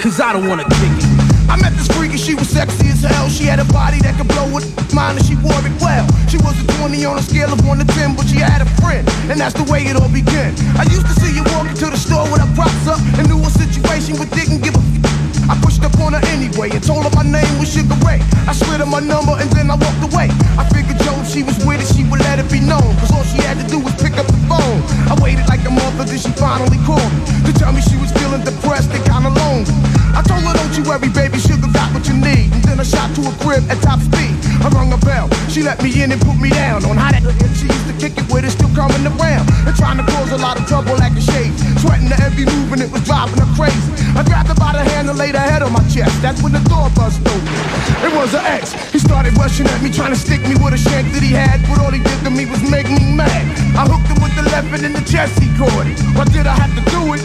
cause 0.02 0.18
I 0.18 0.32
don't 0.32 0.48
wanna 0.48 0.64
kick 0.64 0.90
it. 0.90 1.06
I 1.46 1.54
met 1.62 1.72
this 1.78 1.86
freak 1.94 2.10
and 2.10 2.18
she 2.18 2.34
was 2.34 2.48
sexy 2.48 2.90
as 2.90 3.02
hell. 3.02 3.28
She 3.28 3.44
had 3.44 3.60
a 3.60 3.68
body 3.70 4.02
that 4.02 4.18
could 4.18 4.26
blow 4.26 4.50
with 4.50 4.66
mine 4.92 5.16
and 5.16 5.24
she 5.24 5.36
wore 5.38 5.62
it 5.62 5.76
well. 5.78 6.06
She 6.26 6.38
was 6.42 6.58
a 6.58 6.66
20 6.82 7.04
on 7.04 7.18
a 7.18 7.22
scale 7.22 7.52
of 7.52 7.62
1 7.62 7.78
to 7.78 7.86
10, 7.94 8.16
but 8.16 8.26
she 8.26 8.42
had 8.42 8.60
a 8.62 8.68
friend, 8.82 9.06
and 9.30 9.38
that's 9.38 9.54
the 9.54 9.66
way 9.70 9.86
it 9.86 9.94
all 9.94 10.10
began. 10.10 10.50
I 10.74 10.82
used 10.90 11.06
to 11.06 11.14
see 11.22 11.30
you 11.30 11.46
walking 11.54 11.78
to 11.78 11.86
the 11.86 11.98
store 11.98 12.26
with 12.26 12.42
her 12.42 12.50
props 12.58 12.90
up 12.90 12.98
and 13.18 13.30
knew 13.30 13.38
a 13.38 13.50
situation 13.50 14.18
but 14.18 14.30
didn't 14.34 14.66
give 14.66 14.74
a 14.74 15.05
I 15.48 15.54
pushed 15.62 15.82
up 15.82 15.94
on 16.00 16.12
her 16.12 16.24
anyway 16.34 16.70
and 16.70 16.82
told 16.82 17.04
her 17.04 17.14
my 17.14 17.22
name 17.22 17.50
was 17.58 17.72
Sugar 17.72 17.94
Ray. 18.02 18.20
I 18.46 18.52
slid 18.52 18.80
her 18.80 18.86
my 18.86 19.00
number 19.00 19.32
and 19.38 19.50
then 19.50 19.70
I 19.70 19.76
walked 19.76 20.02
away. 20.02 20.28
I 20.58 20.66
figured, 20.74 20.98
Joe, 21.02 21.16
she 21.24 21.42
was 21.42 21.56
with 21.64 21.80
it, 21.80 21.88
she 21.94 22.02
would 22.10 22.20
let 22.20 22.38
it 22.38 22.50
be 22.50 22.60
known. 22.60 22.94
Cause 22.98 23.12
all 23.12 23.24
she 23.24 23.38
had 23.42 23.58
to 23.58 23.66
do 23.66 23.78
was 23.78 23.94
pick 24.02 24.18
up 24.18 24.26
the 24.26 24.40
phone. 24.50 24.78
I 25.06 25.14
waited 25.22 25.46
like 25.48 25.64
a 25.66 25.70
month 25.70 25.96
then 25.98 26.18
she 26.18 26.30
finally 26.38 26.78
called 26.84 27.12
me 27.12 27.22
to 27.46 27.52
tell 27.58 27.72
me 27.72 27.80
she 27.80 27.96
was 27.96 28.10
feeling 28.12 28.42
depressed 28.42 28.90
and 28.90 29.04
kinda 29.04 29.30
lonely. 29.30 29.95
I 30.14 30.22
told 30.22 30.44
her, 30.44 30.54
don't 30.54 30.74
you 30.76 30.84
worry, 30.84 31.08
baby, 31.10 31.38
Sugar 31.38 31.70
got 31.72 31.90
what 31.94 32.06
you 32.06 32.14
need. 32.14 32.52
And 32.52 32.62
then 32.64 32.78
I 32.78 32.86
shot 32.86 33.10
to 33.16 33.22
a 33.26 33.32
crib 33.42 33.64
at 33.72 33.80
top 33.82 34.00
speed. 34.00 34.36
I 34.62 34.68
rung 34.70 34.92
a 34.92 35.00
bell. 35.02 35.28
She 35.48 35.62
let 35.62 35.82
me 35.82 35.90
in 36.02 36.12
and 36.12 36.20
put 36.20 36.38
me 36.38 36.50
down 36.50 36.84
on 36.84 36.96
how 36.96 37.10
that 37.12 37.24
she 37.56 37.66
used 37.66 37.86
to 37.88 37.94
kick 37.96 38.14
it 38.18 38.26
with 38.30 38.44
it 38.44 38.52
still 38.52 38.70
coming 38.76 39.02
around. 39.06 39.48
And 39.66 39.74
trying 39.74 39.98
to 39.98 40.06
cause 40.06 40.30
a 40.32 40.38
lot 40.38 40.60
of 40.60 40.66
trouble 40.68 40.94
like 40.96 41.16
a 41.16 41.24
shade. 41.24 41.52
Sweating 41.80 42.08
the 42.08 42.18
every 42.22 42.44
move 42.44 42.72
and 42.72 42.82
it 42.82 42.90
was 42.92 43.02
driving 43.04 43.38
her 43.40 43.50
crazy. 43.56 43.90
I 44.16 44.22
grabbed 44.22 44.48
her 44.48 44.58
by 44.58 44.72
the 44.72 44.84
hand 44.84 45.08
and 45.08 45.18
laid 45.18 45.34
her 45.34 45.46
head 45.46 45.62
on 45.62 45.72
my 45.72 45.84
chest. 45.88 46.14
That's 46.22 46.42
when 46.42 46.52
the 46.52 46.62
door 46.68 46.88
bust 46.94 47.20
open. 47.24 47.56
It 48.04 48.12
was 48.14 48.34
an 48.34 48.44
ex. 48.46 48.72
He 48.92 48.98
started 48.98 49.36
rushing 49.36 49.66
at 49.66 49.80
me, 49.82 49.90
trying 49.90 50.12
to 50.12 50.20
stick 50.20 50.42
me 50.44 50.56
with 50.60 50.74
a 50.74 50.80
shank 50.80 51.12
that 51.12 51.22
he 51.22 51.32
had. 51.32 51.60
But 51.68 51.80
all 51.80 51.92
he 51.92 52.00
did 52.00 52.20
to 52.24 52.30
me 52.30 52.46
was 52.46 52.62
make 52.62 52.88
me 52.88 53.04
mad. 53.16 53.44
I 53.76 53.84
hooked 53.88 54.08
him 54.08 54.20
with 54.22 54.34
the 54.36 54.44
left 54.52 54.68
and 54.72 54.84
in 54.84 54.92
the 54.92 55.04
chest 55.04 55.38
he 55.40 55.48
caught 55.56 55.86
it. 55.86 55.98
Why 56.16 56.24
did 56.28 56.46
I 56.46 56.54
have 56.54 56.72
to 56.76 56.82
do 56.90 57.00
it? 57.14 57.22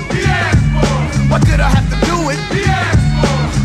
Why 1.31 1.39
did 1.39 1.59
I 1.59 1.69
have 1.69 1.87
to 1.89 1.97
do 2.05 2.29
it. 2.29 2.80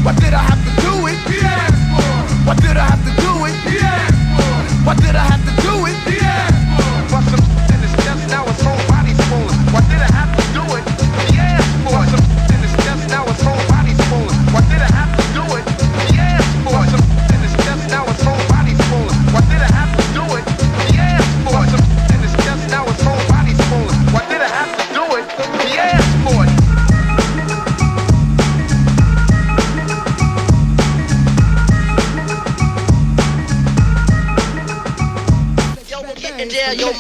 Why 0.06 0.14
did 0.14 0.34
I 0.34 0.38
have 0.38 0.62
to 0.62 0.82
do 0.82 1.06
it? 1.08 1.18
He 1.26 1.40
asked 1.40 1.82
for. 1.90 2.46
Why 2.46 2.54
did 2.54 2.76
I 2.76 2.84
have 2.86 3.02
to 3.06 3.12
do 3.20 3.44
it? 3.44 3.56
He 3.68 3.78
asked 3.82 4.14
for 4.38 4.54
it. 4.62 4.86
Why 4.86 4.94
did 4.94 5.16
I 5.16 5.24
have 5.24 5.42
to 5.42 5.62
do 5.62 5.86
it? 5.86 6.05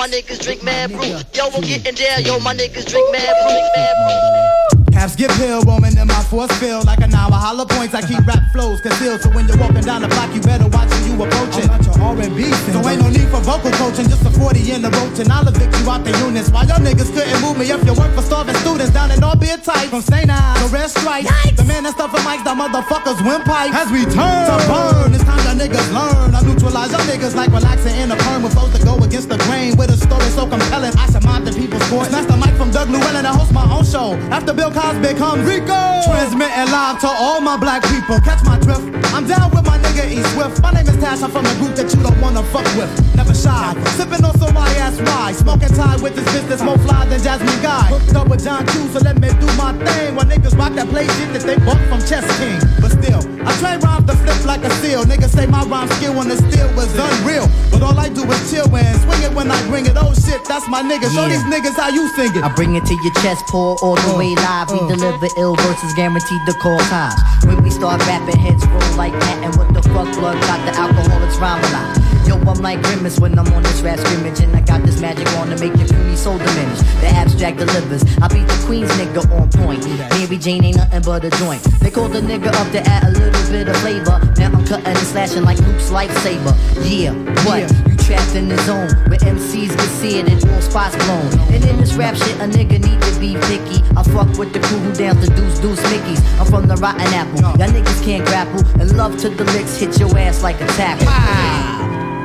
My 0.06 0.12
niggas 0.12 0.40
drink 0.40 0.62
mad 0.62 0.90
brew. 0.90 1.02
Yo, 1.34 1.48
we'll 1.50 1.62
get 1.62 1.86
in 1.86 1.94
there, 1.96 2.20
yo, 2.20 2.38
my 2.38 2.54
niggas 2.54 2.86
drink 2.86 3.10
mad 3.10 3.34
brew. 3.42 3.50
Drink 3.50 3.66
mad 3.74 3.94
brew. 4.06 4.94
Half 4.94 5.10
skip 5.12 5.32
hill, 5.32 5.62
my 5.64 5.90
force 6.26 6.52
field 6.58 6.84
like 6.86 7.00
an 7.00 7.14
hour. 7.14 7.32
Holler 7.32 7.66
points, 7.66 7.94
I 7.94 8.02
keep 8.02 8.20
rap 8.26 8.42
flows 8.52 8.80
concealed. 8.80 9.22
So 9.22 9.30
when 9.30 9.46
you're 9.46 9.58
walking 9.58 9.82
down 9.82 10.02
the 10.02 10.08
block, 10.08 10.34
you 10.34 10.40
better 10.40 10.66
watch 10.68 10.90
who 10.90 11.14
you 11.14 11.16
approaching. 11.22 11.70
R&B 11.70 12.42
So 12.74 12.82
ain't 12.86 13.00
no 13.00 13.08
need 13.08 13.28
for 13.30 13.40
vocal 13.40 13.70
coaching, 13.78 14.08
just 14.08 14.26
a 14.26 14.30
40 14.30 14.72
in 14.72 14.82
the 14.82 14.90
roach. 14.90 15.18
And 15.18 15.30
I'll 15.30 15.46
evict 15.46 15.72
you 15.78 15.90
out 15.90 16.04
the 16.04 16.12
units. 16.26 16.50
Why 16.50 16.64
y'all 16.64 16.82
niggas 16.82 17.10
couldn't 17.14 17.40
move 17.40 17.58
me 17.58 17.70
if 17.70 17.82
you 17.86 17.94
work 17.94 18.12
for 18.14 18.22
starving 18.22 18.56
students 18.56 18.92
down 18.92 19.10
in 19.10 19.22
Albeit 19.22 19.62
tight. 19.62 19.88
From 19.88 20.02
St. 20.02 20.28
Ives 20.28 20.60
to 20.62 20.66
Red 20.74 20.90
Stripe. 20.90 21.26
The 21.54 21.64
man 21.64 21.84
that 21.84 21.94
stuff 21.94 22.10
for 22.10 22.22
mics, 22.26 22.42
the 22.42 22.54
motherfuckers 22.54 23.18
windpipe. 23.22 23.72
As 23.74 23.90
we 23.90 24.02
turn 24.06 24.46
to 24.50 24.58
burn, 24.66 25.14
it's 25.14 25.24
time 25.24 25.38
y'all 25.46 25.54
niggas 25.54 25.88
learn. 25.94 26.34
I 26.34 26.42
neutralize 26.42 26.90
y'all 26.92 27.06
niggas 27.06 27.34
like 27.34 27.50
relaxing 27.50 27.94
in 27.96 28.10
a 28.10 28.16
perm 28.16 28.42
with 28.42 28.54
folks 28.54 28.72
that 28.74 28.84
go 28.84 28.98
against 29.02 29.28
the 29.28 29.38
grain. 29.46 29.76
With 29.76 29.90
a 29.90 29.96
story 29.96 30.30
so 30.34 30.46
compelling, 30.46 30.94
I 30.98 31.06
should 31.10 31.24
mind 31.24 31.46
the 31.46 31.52
people's 31.52 31.86
court. 31.88 32.08
Snatch 32.08 32.26
the 32.26 32.36
mic 32.36 32.54
from 32.56 32.70
Doug 32.70 32.90
Llewellyn 32.90 33.24
and 33.24 33.34
host 33.34 33.52
my 33.52 33.66
own 33.70 33.84
show. 33.84 34.14
After 34.34 34.52
Bill 34.52 34.70
Cosby 34.70 35.14
comes 35.14 35.46
Rico. 35.46 36.15
Transmitting 36.16 36.72
live 36.72 36.98
to 37.02 37.08
all 37.08 37.42
my 37.42 37.58
black 37.58 37.82
people. 37.92 38.16
Catch 38.24 38.42
my 38.42 38.56
drift. 38.58 38.88
I'm 39.12 39.28
down 39.28 39.52
with 39.52 39.66
my 39.66 39.76
nigga 39.76 40.08
E 40.08 40.24
Swift. 40.32 40.62
My 40.62 40.72
name 40.72 40.88
is 40.88 40.96
Tash. 40.96 41.20
I'm 41.20 41.30
from 41.30 41.44
the 41.44 41.52
group 41.60 41.76
that 41.76 41.92
you 41.92 42.00
don't 42.02 42.18
wanna 42.24 42.42
fuck 42.44 42.64
with. 42.72 42.88
Never 43.14 43.34
shy. 43.34 43.76
Sipping 44.00 44.24
on 44.24 44.32
somebody 44.40 44.80
ass 44.80 44.96
rye. 44.98 45.32
Smoking 45.32 45.68
tie 45.76 46.00
with 46.00 46.16
this 46.16 46.24
business 46.32 46.62
more 46.62 46.78
fly 46.88 47.04
than 47.04 47.20
Jasmine 47.20 47.60
Guy. 47.60 47.92
Hooked 47.92 48.16
up 48.16 48.28
with 48.28 48.42
John 48.42 48.64
Q, 48.64 48.88
so 48.96 49.00
let 49.00 49.20
me 49.20 49.28
do 49.28 49.48
my 49.60 49.76
thing. 49.84 50.16
While 50.16 50.24
niggas 50.24 50.56
rock 50.56 50.72
that 50.72 50.88
play 50.88 51.04
shit 51.20 51.36
that 51.36 51.44
they 51.44 51.58
bought 51.68 51.84
from 51.92 52.00
Chess 52.08 52.24
King. 52.40 52.64
But 52.80 52.96
still, 52.96 53.20
I 53.44 53.52
train 53.60 53.78
rhymes 53.84 54.08
to 54.08 54.16
flip 54.16 54.40
like 54.46 54.64
a 54.64 54.72
seal. 54.80 55.04
Niggas 55.04 55.36
say 55.36 55.44
my 55.44 55.68
rhyme 55.68 55.88
skill 56.00 56.16
on 56.16 56.28
the 56.32 56.40
steel 56.48 56.72
was 56.72 56.88
unreal. 56.96 57.44
But 57.70 57.82
all 57.82 57.98
I 58.00 58.08
do 58.08 58.24
is 58.24 58.40
chill 58.50 58.72
it 58.72 58.95
when 59.36 59.50
I 59.50 59.60
bring 59.68 59.84
it. 59.84 59.92
Oh 59.96 60.12
shit, 60.14 60.42
that's 60.48 60.66
my 60.66 60.82
nigga. 60.82 61.12
Show 61.12 61.26
Yeah. 61.26 61.36
these 61.36 61.44
niggas 61.52 61.76
how 61.76 61.90
you 61.90 62.08
sing 62.16 62.34
it. 62.34 62.42
I 62.42 62.48
bring 62.48 62.74
it 62.74 62.84
to 62.86 62.94
your 63.04 63.12
chest, 63.20 63.44
pour 63.46 63.76
all 63.84 63.94
the 63.94 64.12
uh, 64.14 64.18
way 64.18 64.34
live. 64.34 64.70
We 64.72 64.80
uh. 64.80 64.88
deliver 64.88 65.28
ill 65.36 65.54
verses, 65.54 65.92
guaranteed 65.94 66.42
to 66.48 66.54
call 66.54 66.78
times. 66.88 67.20
When 67.44 67.62
we 67.62 67.70
start 67.70 68.00
rapping, 68.08 68.38
heads 68.38 68.64
roll 68.66 68.96
like 68.96 69.12
that. 69.12 69.36
And 69.44 69.54
what 69.56 69.68
the 69.74 69.82
fuck, 69.92 70.08
blood 70.16 70.40
got 70.48 70.64
the 70.64 70.72
Alkaholiks 70.72 71.38
rhyme 71.38 71.62
a. 71.62 71.82
Yo, 72.26 72.34
I'm 72.50 72.58
like 72.58 72.82
grimace 72.82 73.20
when 73.20 73.38
I'm 73.38 73.46
on 73.52 73.62
this 73.62 73.80
rap 73.82 74.00
scrimmage, 74.00 74.40
and 74.40 74.56
I 74.56 74.60
got 74.62 74.82
this 74.82 75.00
magic 75.00 75.28
on 75.38 75.48
to 75.50 75.56
make 75.60 75.76
your 75.76 75.86
puny 75.86 76.16
soul 76.16 76.38
diminish. 76.38 76.80
The 77.04 77.08
abstract 77.14 77.58
delivers. 77.58 78.02
I 78.20 78.26
beat 78.26 78.48
the 78.48 78.58
queen's 78.66 78.90
nigga 78.98 79.22
on 79.30 79.48
point. 79.50 79.86
Mary 80.18 80.38
Jane 80.38 80.64
ain't 80.64 80.76
nothing 80.76 81.02
but 81.02 81.24
a 81.24 81.30
joint. 81.38 81.62
They 81.78 81.90
called 81.90 82.12
the 82.12 82.20
nigga 82.20 82.48
up 82.48 82.72
to 82.72 82.80
add 82.82 83.04
a 83.04 83.10
little 83.10 83.52
bit 83.52 83.68
of 83.68 83.76
flavor. 83.76 84.18
Now 84.38 84.50
I'm 84.58 84.64
cutting 84.66 84.86
and 84.86 84.98
slashing 84.98 85.44
like 85.44 85.58
Luke's 85.58 85.90
lightsaber. 85.90 86.52
Yeah, 86.82 87.12
what? 87.46 87.70
You 87.85 87.85
trapped 88.06 88.36
in 88.36 88.48
the 88.48 88.56
zone 88.58 88.88
where 89.10 89.18
MCs 89.18 89.74
can 89.76 89.88
see 89.98 90.20
it 90.20 90.28
and 90.30 90.38
all 90.50 90.60
spots 90.60 90.94
blown. 91.04 91.26
And 91.50 91.64
in 91.64 91.76
this 91.78 91.94
rap 91.94 92.14
shit, 92.14 92.36
a 92.36 92.46
nigga 92.46 92.78
need 92.78 93.00
to 93.02 93.20
be 93.20 93.34
picky. 93.50 93.82
I 93.96 94.02
fuck 94.04 94.38
with 94.38 94.52
the 94.52 94.60
crew 94.60 94.78
who 94.78 94.94
down 94.94 95.16
to 95.16 95.26
deuce 95.34 95.58
deuce 95.58 95.80
Mickeys. 95.90 96.22
I'm 96.38 96.46
from 96.46 96.68
the 96.68 96.76
rotten 96.76 97.12
apple. 97.12 97.40
Y'all 97.40 97.68
niggas 97.68 98.04
can't 98.04 98.24
grapple. 98.24 98.62
And 98.80 98.96
love 98.96 99.16
to 99.18 99.28
the 99.28 99.44
licks 99.44 99.76
hit 99.76 99.98
your 99.98 100.16
ass 100.16 100.42
like 100.44 100.60
a 100.60 100.66
tackle. 100.78 101.06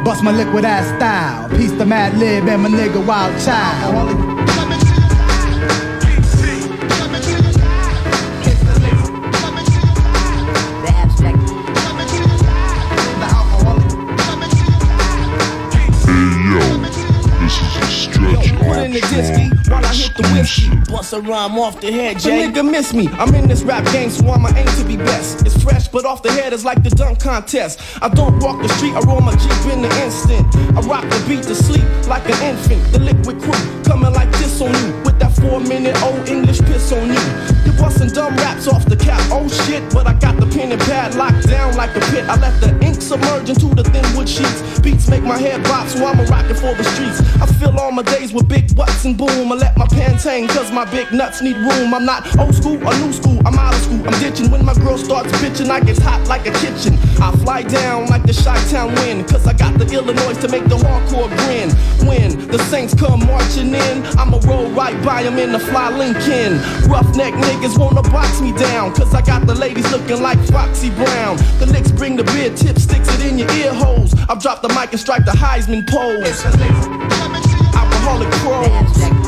Bust 0.06 0.24
my 0.24 0.32
liquid 0.32 0.66
ass 0.66 0.88
style. 0.98 1.50
Piece 1.50 1.72
the 1.72 1.86
Madlib 1.86 2.48
and 2.48 2.62
my 2.62 2.70
nigga 2.70 3.04
Wild 3.06 3.34
Child. 3.44 4.31
In 18.94 19.00
the 19.00 19.51
while 19.72 19.86
I 19.86 19.94
hit 19.94 20.14
the 20.16 20.28
whiskey. 20.34 20.70
Bust 20.92 21.14
a 21.14 21.22
rhyme 21.22 21.58
off 21.58 21.80
the 21.80 21.92
head, 21.92 22.20
Jay. 22.20 22.48
The 22.48 22.62
nigga 22.62 22.70
miss 22.70 22.94
me. 22.94 23.08
I'm 23.14 23.34
in 23.34 23.48
this 23.48 23.64
rap 23.64 23.86
game, 23.92 24.10
so 24.10 24.28
I'ma 24.28 24.50
aim 24.56 24.68
to 24.68 24.84
be 24.86 24.98
best. 24.98 25.46
It's 25.46 25.64
fresh, 25.64 25.88
but 25.88 26.06
off 26.06 26.22
the 26.22 26.32
head 26.32 26.54
is 26.54 26.66
like 26.66 26.84
the 26.84 26.90
dunk 26.90 27.20
contest. 27.20 27.80
I 28.02 28.10
don't 28.10 28.40
walk 28.40 28.62
the 28.62 28.70
street, 28.76 28.94
I 28.94 29.00
roll 29.02 29.22
my 29.22 29.36
Jeep 29.36 29.74
in 29.74 29.82
the 29.82 29.92
instant. 30.04 30.46
I 30.78 30.82
rock 30.82 31.04
the 31.10 31.24
beat 31.28 31.44
to 31.44 31.56
sleep 31.56 31.88
like 32.08 32.26
an 32.30 32.40
infant. 32.44 32.84
The 32.92 33.00
liquid 33.00 33.42
crew 33.42 33.84
coming 33.84 34.14
like 34.14 34.32
this 34.34 34.60
on 34.62 34.74
you 34.74 34.94
with 35.04 35.18
that 35.20 35.32
four 35.40 35.60
minute 35.60 35.96
old 36.04 36.28
English 36.28 36.60
piss 36.62 36.92
on 36.92 37.08
you. 37.08 37.24
You 37.66 37.72
busting 37.80 38.10
dumb 38.10 38.36
raps 38.36 38.68
off 38.68 38.86
the 38.86 38.98
cap. 38.98 39.22
Oh 39.32 39.48
shit, 39.48 39.82
but 39.94 40.08
I 40.08 40.14
got 40.14 40.40
the 40.40 40.48
pen 40.48 40.72
and 40.72 40.82
pad 40.82 41.16
locked 41.16 41.48
down 41.48 41.76
like 41.76 41.96
a 41.96 42.02
pit. 42.12 42.26
I 42.28 42.36
let 42.40 42.60
the 42.60 42.70
ink 42.86 43.02
submerge 43.02 43.50
into 43.50 43.74
the 43.74 43.84
thin 43.84 44.06
wood 44.16 44.28
sheets. 44.28 44.80
Beats 44.80 45.08
make 45.10 45.24
my 45.24 45.38
head 45.38 45.64
bop, 45.64 45.88
so 45.88 46.06
I'm 46.06 46.20
a 46.20 46.26
rockin' 46.26 46.56
for 46.56 46.74
the 46.76 46.84
streets. 46.84 47.20
I 47.42 47.46
fill 47.46 47.80
all 47.80 47.92
my 47.92 48.04
days 48.04 48.34
with 48.34 48.48
big 48.50 48.76
butts 48.76 49.06
and 49.06 49.18
boom. 49.18 49.52
I 49.52 49.56
let 49.62 49.78
my 49.78 49.86
pants 49.88 50.24
hang, 50.24 50.48
cause 50.48 50.72
my 50.72 50.86
big 50.86 51.14
nuts 51.14 51.42
need 51.42 51.56
room. 51.58 51.94
I'm 51.94 52.06
not 52.06 52.26
old 52.38 52.56
school 52.56 52.76
or 52.86 52.94
new 53.00 53.14
school, 53.14 53.40
I'm 53.46 53.58
out 53.58 53.74
of 53.74 53.82
school. 53.82 54.02
I'm 54.08 54.20
ditching 54.20 54.50
when 54.50 54.66
my 54.66 54.74
girl 54.74 54.98
starts 54.98 55.32
bitching. 55.34 55.70
I 55.70 55.80
get 55.80 56.00
hot 56.00 56.28
like 56.28 56.46
a 56.48 56.52
kitchen. 56.64 56.98
I 57.22 57.32
fly 57.44 57.62
down 57.62 58.08
like 58.08 58.24
the 58.24 58.34
Chi 58.34 58.58
Town 58.70 58.94
wind, 58.96 59.30
cause 59.30 59.46
I 59.48 59.54
got 59.54 59.78
the 59.78 59.86
Illinois 59.94 60.34
to 60.42 60.48
make 60.50 60.66
the 60.66 60.78
hardcore 60.78 61.30
grin. 61.46 61.70
When 62.08 62.48
the 62.48 62.58
Saints 62.72 62.94
come 62.96 63.20
marching 63.26 63.74
in, 63.74 63.96
I'ma 64.18 64.40
roll 64.44 64.70
right 64.72 64.98
by 65.06 65.24
'em 65.24 65.38
in 65.38 65.52
the 65.52 65.60
fly 65.60 65.90
Lincoln. 65.90 66.60
Roughneck 66.90 67.34
niggas 67.36 67.78
wanna 67.78 68.02
box 68.02 68.42
me 68.42 68.52
down, 68.54 68.94
cause 68.94 69.14
I 69.14 69.22
got 69.22 69.46
the 69.46 69.56
ladies 69.56 69.90
looking 69.92 70.22
like 70.22 70.40
Foxy 70.52 70.90
Brown. 70.90 71.38
The 71.60 71.68
licks 71.68 71.92
bring 71.92 72.16
the 72.16 72.24
beer 72.34 72.50
tip, 72.50 72.80
sticks 72.80 73.10
it 73.16 73.22
in 73.26 73.38
your 73.38 73.52
ear 73.52 73.74
holes. 73.74 74.16
I've 74.28 74.42
dropped 74.42 74.64
the 74.64 74.70
mic 74.70 74.92
and 74.92 75.00
strike 75.00 75.26
the 75.26 75.38
Heisman 75.44 75.86
pose. 75.88 76.44
Alcoholic 77.76 78.32
pros. 78.42 79.21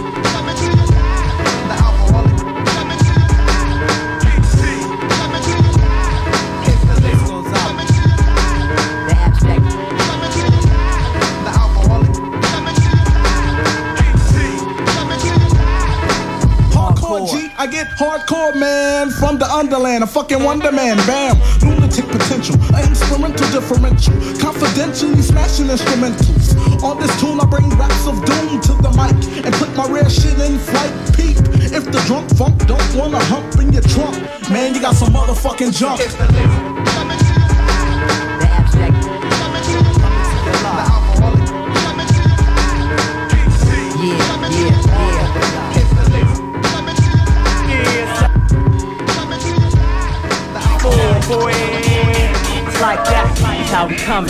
Hardcore 17.97 18.55
man 18.59 19.09
from 19.11 19.37
the 19.37 19.45
underland, 19.45 20.03
a 20.03 20.07
fucking 20.07 20.43
wonder 20.43 20.71
man, 20.71 20.97
bam. 21.07 21.37
Lunatic 21.61 22.05
potential, 22.07 22.55
an 22.75 22.89
instrumental 22.89 23.47
differential, 23.51 24.13
confidentially 24.39 25.21
smashing 25.21 25.67
instrumentals. 25.67 26.55
On 26.83 26.99
this 26.99 27.13
tune, 27.19 27.39
I 27.39 27.45
bring 27.45 27.69
raps 27.77 28.07
of 28.07 28.15
doom 28.25 28.61
to 28.61 28.73
the 28.81 28.91
mic 28.97 29.15
and 29.45 29.53
put 29.55 29.73
my 29.75 29.87
rare 29.87 30.09
shit 30.09 30.37
in 30.39 30.57
flight. 30.59 30.93
Peep, 31.15 31.37
if 31.71 31.85
the 31.85 32.01
drunk 32.07 32.29
funk 32.35 32.65
don't 32.67 32.95
wanna 32.95 33.19
hump 33.25 33.55
in 33.59 33.71
your 33.71 33.83
trunk, 33.83 34.15
man, 34.49 34.73
you 34.73 34.81
got 34.81 34.95
some 34.95 35.13
motherfucking 35.13 35.73
junk. 35.77 36.01
Come. 54.03 54.27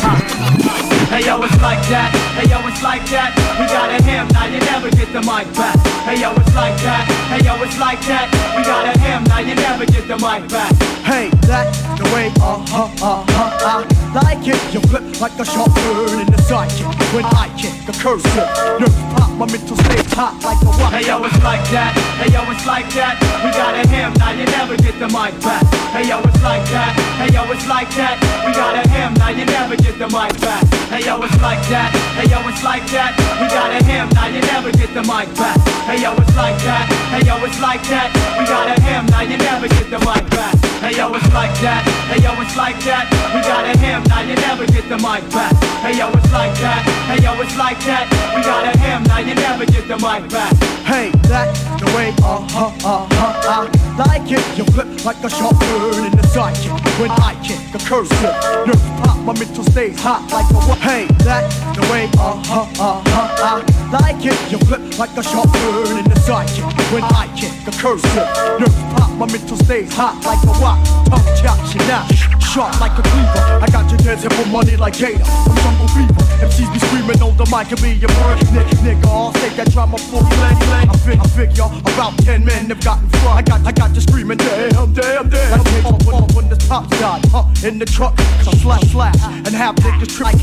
Hey 1.09 1.25
yo, 1.25 1.41
it's 1.41 1.61
like 1.61 1.81
that. 1.89 2.13
Hey 2.37 2.45
yo, 2.45 2.61
it's 2.69 2.83
like 2.83 3.01
that. 3.09 3.33
We 3.57 3.65
got 3.65 3.89
a 3.89 3.97
him, 4.05 4.27
now 4.29 4.45
you 4.45 4.61
never 4.69 4.89
get 4.93 5.09
the 5.09 5.21
mic 5.25 5.49
back. 5.57 5.77
Hey 6.05 6.21
yo, 6.21 6.29
it's 6.29 6.53
like 6.53 6.77
that. 6.85 7.09
Hey 7.33 7.41
yo, 7.41 7.57
it's 7.57 7.79
like 7.81 7.99
that. 8.05 8.29
We 8.53 8.61
got 8.61 8.85
a 8.85 8.93
him, 9.01 9.23
now 9.25 9.41
you 9.41 9.55
never 9.55 9.85
get 9.85 10.07
the 10.07 10.17
mic 10.21 10.45
back. 10.49 10.73
Hey, 11.01 11.29
that's 11.49 11.81
the 11.97 12.05
way, 12.13 12.29
uh 12.37 12.61
huh, 12.69 12.85
uh 13.01 13.25
huh, 13.29 13.52
I 13.63 13.87
like 14.11 14.43
it. 14.43 14.59
You 14.75 14.83
flip 14.91 15.07
like 15.23 15.39
a 15.39 15.45
sharp 15.45 15.71
turn 15.71 16.19
in 16.19 16.27
the 16.27 16.41
sidekick. 16.43 16.91
When 17.15 17.23
I 17.23 17.47
kick 17.55 17.71
a 17.87 17.95
cursor, 17.95 18.43
nerves 18.75 18.91
pop, 19.15 19.31
my 19.39 19.47
mental 19.47 19.77
stays 19.87 20.11
hot 20.11 20.35
like 20.43 20.59
a 20.67 20.71
rock. 20.75 20.91
Hey 20.91 21.07
yo, 21.07 21.23
it's 21.23 21.39
like 21.39 21.63
that. 21.71 21.95
Hey 22.19 22.27
yo, 22.27 22.43
it's 22.51 22.67
like 22.67 22.91
that. 22.99 23.15
We 23.39 23.55
got 23.55 23.71
a 23.71 23.87
him, 23.87 24.11
now 24.19 24.35
you 24.35 24.43
never 24.51 24.75
get 24.75 24.99
the 24.99 25.07
mic 25.07 25.31
back. 25.39 25.63
Hey 25.95 26.11
yo, 26.11 26.19
it's 26.19 26.43
like 26.43 26.67
that. 26.75 26.91
Hey 27.15 27.31
yo, 27.31 27.47
it's 27.55 27.63
like 27.63 27.87
that. 27.95 28.19
We 28.43 28.51
got 28.51 28.75
a 28.75 28.83
him, 28.83 29.13
now 29.15 29.31
you 29.31 29.45
never 29.45 29.75
get 29.79 29.95
the 29.95 30.11
mic 30.11 30.35
back. 30.43 30.67
Hey 30.91 31.05
yo, 31.07 31.15
it's 31.23 31.39
like 31.39 31.63
that. 31.71 31.95
Hey 32.19 32.27
yo, 32.27 32.43
it's 32.43 32.63
like 32.67 32.83
that. 32.91 33.15
We 33.39 33.47
got 33.47 33.71
a 33.71 33.79
him, 33.79 34.11
now 34.11 34.27
you 34.27 34.41
never 34.43 34.75
get 34.75 34.91
the 34.91 35.03
mic 35.07 35.31
back. 35.39 35.55
Hey 35.87 36.03
yo, 36.03 36.11
it's 36.19 36.35
like 36.35 36.59
that. 36.67 36.83
Hey 37.15 37.23
yo, 37.23 37.39
it's 37.39 37.61
like 37.63 37.83
that. 37.87 38.11
We 38.35 38.43
got 38.43 38.67
a 38.67 38.75
him, 38.83 39.07
now 39.07 39.23
you 39.23 39.37
never 39.39 39.71
get 39.71 39.87
the 39.87 39.99
mic 40.03 40.27
back. 40.35 40.62
Hey 40.83 40.97
yo, 40.97 41.07
it's 41.15 41.31
like 41.31 41.55
that. 41.63 41.79
Hey 42.11 42.19
yo, 42.19 42.35
it's 42.43 42.57
like 42.57 42.75
that. 42.83 43.07
We 43.31 43.39
got 43.39 43.63
a 43.63 43.71
him, 43.79 44.03
now 44.11 44.19
you 44.19 44.35
never 44.35 44.67
get 44.67 44.83
the 44.91 44.99
mic 44.99 45.23
back. 45.31 45.55
Hey 45.79 45.95
yo, 45.95 46.11
it's 46.11 46.27
like 46.35 46.51
that. 46.59 46.83
Hey 47.07 47.23
yo, 47.23 47.39
it's 47.39 47.55
like 47.55 47.79
that. 47.87 48.11
We 48.35 48.43
got 48.43 48.67
a 48.67 48.77
him, 48.77 49.03
now 49.07 49.23
you 49.23 49.33
never 49.33 49.63
get 49.65 49.87
the 49.87 49.95
mic 49.95 50.27
back. 50.27 50.51
Hey, 50.83 51.15
that's 51.31 51.63
the 51.79 51.87
way, 51.95 52.11
uh 52.19 52.43
huh, 52.51 52.67
uh 52.83 53.07
huh, 53.15 53.47
I 53.47 53.95
like 53.95 54.27
it. 54.27 54.43
You 54.59 54.65
flip 54.75 54.91
like 55.05 55.23
a 55.23 55.29
sharp 55.29 55.55
turn 55.55 56.03
in 56.03 56.11
the 56.11 56.27
sidekick. 56.35 56.75
When 56.99 57.11
I 57.11 57.31
kick 57.39 57.63
a 57.71 57.79
cursor, 57.87 58.35
nerves 58.67 58.83
pop, 58.99 59.17
my 59.23 59.31
mental 59.39 59.63
stays 59.63 59.95
hot 60.03 60.27
like 60.35 60.51
a 60.51 60.59
rock. 60.67 60.83
Hey, 60.83 61.07
that's 61.23 61.55
the 61.79 61.87
way, 61.87 62.11
uh 62.19 62.35
huh, 62.43 62.67
uh 62.75 62.99
huh, 63.07 63.39
I 63.39 63.63
like 64.03 64.19
it. 64.19 64.35
You 64.51 64.59
flip 64.67 64.83
like 64.99 65.15
a 65.15 65.23
sharp 65.23 65.47
turn 65.47 66.03
in 66.03 66.11
the 66.11 66.19
sidekick. 66.27 66.67
When 66.91 67.07
I 67.07 67.31
kick 67.39 67.55
a 67.63 67.71
cursor, 67.79 68.27
nerves 68.59 68.83
pop, 68.91 69.11
my 69.15 69.25
mental 69.31 69.55
stays 69.63 69.93
hot 69.95 70.19
like 70.27 70.43
a 70.43 70.53
rock. 70.73 71.05
Tongue 71.05 71.35
chop, 71.35 71.65
she 71.65 71.77
now 71.79 72.05
sharp 72.53 72.79
like 72.79 72.93
a 72.93 73.01
cleaver. 73.01 73.65
I 73.65 73.67
got 73.71 73.89
your 73.89 73.97
dancing 73.97 74.29
for 74.29 74.45
money 74.49 74.77
like 74.77 74.93
Gator. 74.93 75.25
I'm 75.25 75.57
jungle 75.57 75.87
fever. 75.89 76.13
MCs 76.45 76.69
be 76.71 76.79
screaming 76.85 77.21
on 77.25 77.35
the 77.35 77.45
mic 77.49 77.73
and 77.73 77.81
be 77.81 77.97
a 77.97 78.09
bird. 78.21 78.37
Nick, 78.53 78.69
nigga, 78.85 79.09
I'll 79.09 79.33
take 79.33 79.55
that 79.57 79.71
drama 79.71 79.97
for 79.97 80.21
you, 80.21 80.37
lady, 80.37 80.65
lady. 80.69 80.89
I 80.93 80.97
fig, 81.01 81.19
I 81.19 81.27
figure 81.33 81.69
about 81.81 82.13
ten 82.21 82.45
men 82.45 82.69
have 82.69 82.81
gotten 82.81 83.09
front. 83.09 83.37
I 83.39 83.41
got, 83.41 83.65
I 83.65 83.71
got 83.71 83.95
you 83.95 84.01
screaming, 84.01 84.37
damn, 84.37 84.93
damn, 84.93 85.29
damn. 85.29 85.51
Like 85.51 85.65
take 85.65 85.85
off 85.85 86.05
when, 86.05 86.23
when 86.35 86.49
the 86.49 86.57
top 86.57 86.89
got 87.01 87.25
huh, 87.33 87.67
in 87.67 87.79
the 87.79 87.85
truck. 87.85 88.13
So 88.45 88.51
slap, 88.61 88.83
slap, 88.85 89.15
and 89.45 89.53
have 89.55 89.75
niggas 89.77 90.13
trip. 90.13 90.37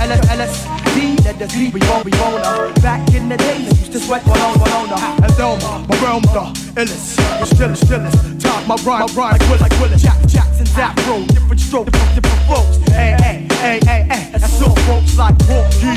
LS, 0.00 0.20
LSD, 0.28 1.24
let 1.24 1.40
us 1.42 1.56
leave, 1.56 1.74
we 1.74 1.80
on, 1.92 2.04
we 2.04 2.12
on. 2.20 2.72
Back 2.80 3.02
in 3.14 3.28
the 3.28 3.36
days, 3.36 3.68
I 3.68 3.78
used 3.80 3.92
to 3.92 4.00
sweat 4.00 4.26
on 4.28 4.36
uh. 4.36 5.20
And 5.22 5.32
Thelma, 5.34 5.86
my 5.88 5.96
realm, 6.02 6.22
the 6.22 6.44
illest, 6.80 7.16
the 7.40 7.44
stillest, 7.46 7.86
stillest. 7.86 8.40
Top 8.40 8.66
my 8.66 8.76
rhyme, 8.84 9.00
my 9.00 9.14
rhyme, 9.14 9.32
like 9.32 9.40
Will, 9.50 9.58
like 9.58 9.80
Willis. 9.80 10.02
Jack, 10.02 10.18
Jackson's 10.26 10.76
afro, 10.78 11.20
different 11.32 11.60
strokes, 11.60 11.90
different, 11.92 12.14
different 12.22 12.46
flows. 12.46 12.76
Hey, 12.88 13.16
hey, 13.20 13.46
hey, 13.50 13.80
hey, 13.84 14.02
hey, 14.10 14.30
that's 14.32 14.62
all 14.62 14.74
folks 14.86 15.16
like 15.16 15.36
Walkie. 15.48 15.96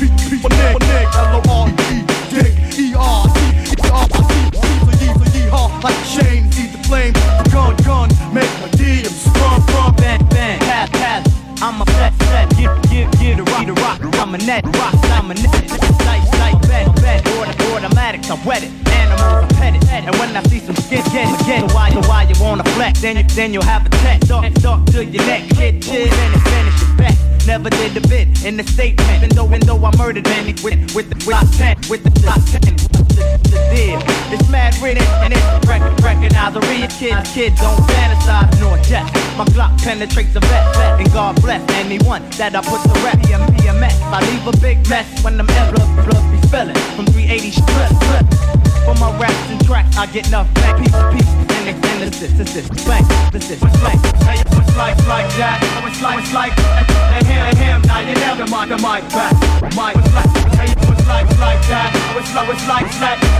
Beat, 0.00 0.10
beat, 0.30 0.42
nigga, 0.42 0.78
nigga, 0.78 1.14
L-O-R-E, 1.14 2.04
dig, 2.30 2.52
E-R-T, 2.78 3.38
Caesar, 4.62 4.94
Yeezer, 5.02 5.28
yeehaw, 5.36 5.82
like 5.82 6.04
Shane, 6.04 6.50
see 6.52 6.66
the 6.66 6.78
flame, 6.88 7.12
gun, 7.52 7.76
gun, 7.84 8.08
make 8.34 8.50
my 8.60 8.68
DM 8.78 9.06
sprung, 9.06 9.60
from 9.70 9.94
Bang, 9.96 10.24
bang, 10.30 10.58
pass, 10.60 10.90
pass. 10.90 11.22
I'm 11.62 11.80
a 11.80 11.84
fat, 11.86 12.12
fat, 12.14 12.48
get, 12.56 12.90
get, 12.90 13.20
get 13.20 13.38
a 13.38 13.44
rock, 13.44 13.68
a 13.68 13.72
rock. 13.74 14.00
I'm 14.16 14.34
a 14.34 14.38
net, 14.38 14.64
rock, 14.76 14.94
I'm 15.10 15.30
a 15.30 15.34
net. 15.34 15.91
Automatics, 17.84 18.30
I 18.30 18.46
wet 18.46 18.62
it. 18.62 18.70
Animals, 18.88 19.22
I 19.22 19.48
pet 19.54 19.74
it. 19.76 19.88
And 19.90 20.14
when 20.16 20.36
I 20.36 20.42
see 20.44 20.60
some 20.60 20.76
skin, 20.76 21.02
get 21.12 21.28
it, 21.28 21.46
get 21.46 21.64
it. 21.64 21.74
Why, 21.74 21.90
so 21.90 22.00
why 22.08 22.22
you 22.24 22.34
wanna 22.40 22.64
flex? 22.74 23.00
Then, 23.00 23.16
you, 23.16 23.24
then 23.34 23.52
you'll 23.52 23.64
have 23.64 23.86
a 23.86 23.90
tech, 23.90 24.20
duck, 24.20 24.52
duck 24.54 24.86
to 24.86 25.04
your 25.04 25.24
neck. 25.26 25.48
Kid, 25.50 25.82
kid, 25.82 26.12
finish, 26.12 26.42
finish 26.42 26.80
your 26.82 26.96
bet. 26.96 27.46
Never 27.46 27.70
did 27.70 27.96
a 27.96 28.08
bit 28.08 28.44
in 28.44 28.56
the 28.56 28.64
statement. 28.64 29.10
Even 29.10 29.28
though, 29.30 29.46
even 29.46 29.60
though 29.60 29.84
I 29.84 29.96
murdered 29.96 30.24
many 30.24 30.52
with, 30.62 30.94
with 30.94 31.08
the 31.08 31.16
top 31.16 31.46
10, 31.56 31.76
with 31.88 32.04
the 32.04 32.10
top 32.20 32.40
10. 32.62 33.01
The, 33.52 33.58
the 33.58 33.76
deal. 33.76 34.00
It's 34.32 34.48
mad 34.48 34.74
written 34.80 35.04
and 35.20 35.32
it's 35.32 35.68
rec- 35.68 35.84
recognize 36.00 36.56
a 36.56 36.60
kid. 36.88 37.16
Kid 37.34 37.54
don't 37.56 37.78
fantasize 37.84 38.48
nor 38.60 38.78
jest. 38.78 39.12
My 39.36 39.44
Glock 39.52 39.76
penetrates 39.82 40.34
a 40.36 40.40
vet, 40.40 41.00
and 41.00 41.12
God 41.12 41.40
bless 41.42 41.62
anyone 41.72 42.22
that 42.38 42.56
I 42.56 42.60
put 42.62 42.80
to 42.82 42.94
rep. 43.04 43.20
PM, 43.26 43.40
PMS. 43.56 43.96
I 44.08 44.20
leave 44.30 44.46
a 44.46 44.56
big 44.58 44.78
mess 44.88 45.06
when 45.22 45.36
them 45.36 45.48
envelopes 45.50 45.92
blood 46.06 46.24
be 46.32 46.38
spilling 46.48 46.76
from 46.96 47.06
380 47.06 47.50
strip. 47.50 47.92
For 48.84 48.94
my 48.96 49.10
raps 49.20 49.50
and 49.50 49.64
tracks, 49.64 49.96
I 49.96 50.06
get 50.06 50.28
enough 50.28 50.52
back. 50.54 50.78
Piece 50.78 50.92
to 50.92 51.10
piece, 51.12 51.28
and 51.28 51.82
this, 52.02 52.68
blank, 52.84 53.06
this, 53.32 53.48
this, 53.48 53.60
blank. 53.60 54.00
Hey, 54.26 54.40
it's 54.40 54.76
like, 54.76 54.96
like 55.06 55.30
that. 55.38 55.62
It's 55.86 56.02
like, 56.02 56.18
it's 56.18 56.32
like. 56.32 56.52
And 56.58 57.26
him, 57.26 57.42
and 57.46 57.58
him, 57.58 57.82
now 57.82 58.00
you 58.00 58.14
never 58.14 58.46
mind 58.50 58.70
the 58.70 58.76
mic 58.76 59.06
back. 59.12 59.32
Mic, 59.76 59.96
it's 59.96 60.14
like, 60.14 60.30
it's 60.58 61.06
like, 61.06 61.26
like 61.38 61.62
that. 61.68 61.90
It's 62.16 62.34
like, 62.34 62.48
it's 62.48 62.68
like 62.68 62.90
that. 63.00 63.31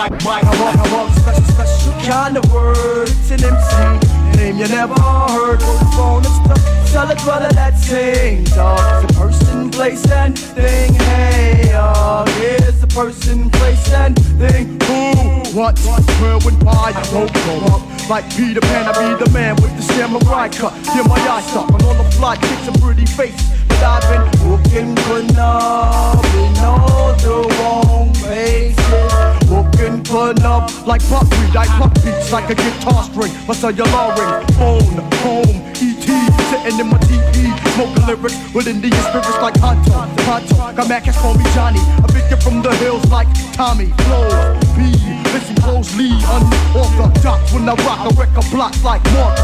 Mic, 0.00 0.12
mic. 0.24 0.44
I 0.44 0.62
want, 0.62 0.78
I 0.78 0.92
want 0.94 1.14
special, 1.14 1.44
special 1.44 1.92
kind 2.08 2.36
of 2.36 2.52
words 2.52 3.30
in 3.30 3.44
MC. 3.44 4.36
Name 4.36 4.56
you 4.56 4.68
never 4.68 4.94
heard 4.94 5.62
on 5.62 5.76
the 5.78 5.90
phone 5.94 6.24
and 6.24 6.34
stuff. 6.40 6.92
Tell 6.92 7.10
a 7.10 7.16
brother 7.16 7.52
that 7.54 7.78
sings. 7.78 8.50
Dog, 8.52 9.04
it's 9.04 9.12
a 9.12 9.20
person, 9.20 9.70
place, 9.70 10.10
and 10.10 10.38
thing. 10.38 10.94
Hey, 10.94 11.68
dog, 11.72 12.28
here's 12.40 12.82
a 12.82 12.86
person, 12.86 13.50
place, 13.50 13.92
and 13.92 14.16
thing. 14.38 14.80
Who, 14.88 15.58
what, 15.58 15.78
where, 16.20 16.38
when, 16.40 16.58
why, 16.64 16.90
you 16.96 17.14
won't 17.14 17.32
grow 17.32 17.60
up. 17.74 18.08
Like 18.08 18.28
Peter 18.34 18.60
Pan, 18.60 18.88
I 18.88 18.92
be 18.92 19.24
the 19.24 19.30
man 19.30 19.56
with 19.56 19.76
the 19.76 19.82
samurai 19.82 20.48
cut. 20.48 20.72
Hear 20.88 21.04
my 21.04 21.20
eyes 21.28 21.46
stuck 21.46 21.70
on 21.70 21.96
the 21.98 22.10
fly 22.16 22.36
chicks 22.36 22.68
and 22.68 22.80
pretty 22.80 23.06
face. 23.06 23.50
But 23.68 23.82
I've 23.82 24.04
been 24.10 24.50
looking 24.50 24.96
for 25.04 25.18
enough 25.20 26.24
in 26.34 26.56
all 26.58 27.14
the 27.16 27.54
wrong 27.60 28.12
places. 28.14 29.29
Burn 29.50 30.42
up 30.42 30.70
like 30.86 31.02
buckwheat, 31.10 31.54
I 31.54 31.66
pluck 31.78 31.94
beats 32.02 32.32
like 32.32 32.50
a 32.50 32.54
guitar 32.54 33.02
string. 33.04 33.32
My 33.46 33.54
cellular 33.54 34.10
ring, 34.18 34.46
phone, 34.58 34.98
home, 35.22 35.56
ET, 35.78 36.06
sitting 36.50 36.78
in 36.78 36.86
my 36.90 36.98
TE. 37.06 37.50
Smoking 37.74 38.06
lyrics 38.06 38.38
with 38.54 38.66
Indian 38.66 38.92
spirits 39.06 39.38
like 39.42 39.54
Honto, 39.54 40.06
Honto. 40.26 40.76
Got 40.76 40.88
mad 40.88 41.04
cats 41.04 41.18
call 41.18 41.34
me 41.34 41.44
Johnny. 41.54 41.80
A 42.02 42.12
victim 42.12 42.38
from 42.40 42.62
the 42.62 42.74
hills 42.76 43.06
like 43.10 43.28
Tommy. 43.54 43.86
Flow, 44.06 44.26
B, 44.74 44.94
listen 45.30 45.54
closely, 45.62 46.10
unorthodox. 46.30 47.52
When 47.52 47.68
I 47.68 47.74
rock, 47.86 48.00
I 48.00 48.10
wreck 48.18 48.30
a 48.36 48.42
block 48.50 48.74
like 48.82 49.04
Mark. 49.14 49.38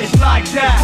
It's 0.00 0.18
like 0.20 0.48
that. 0.56 0.76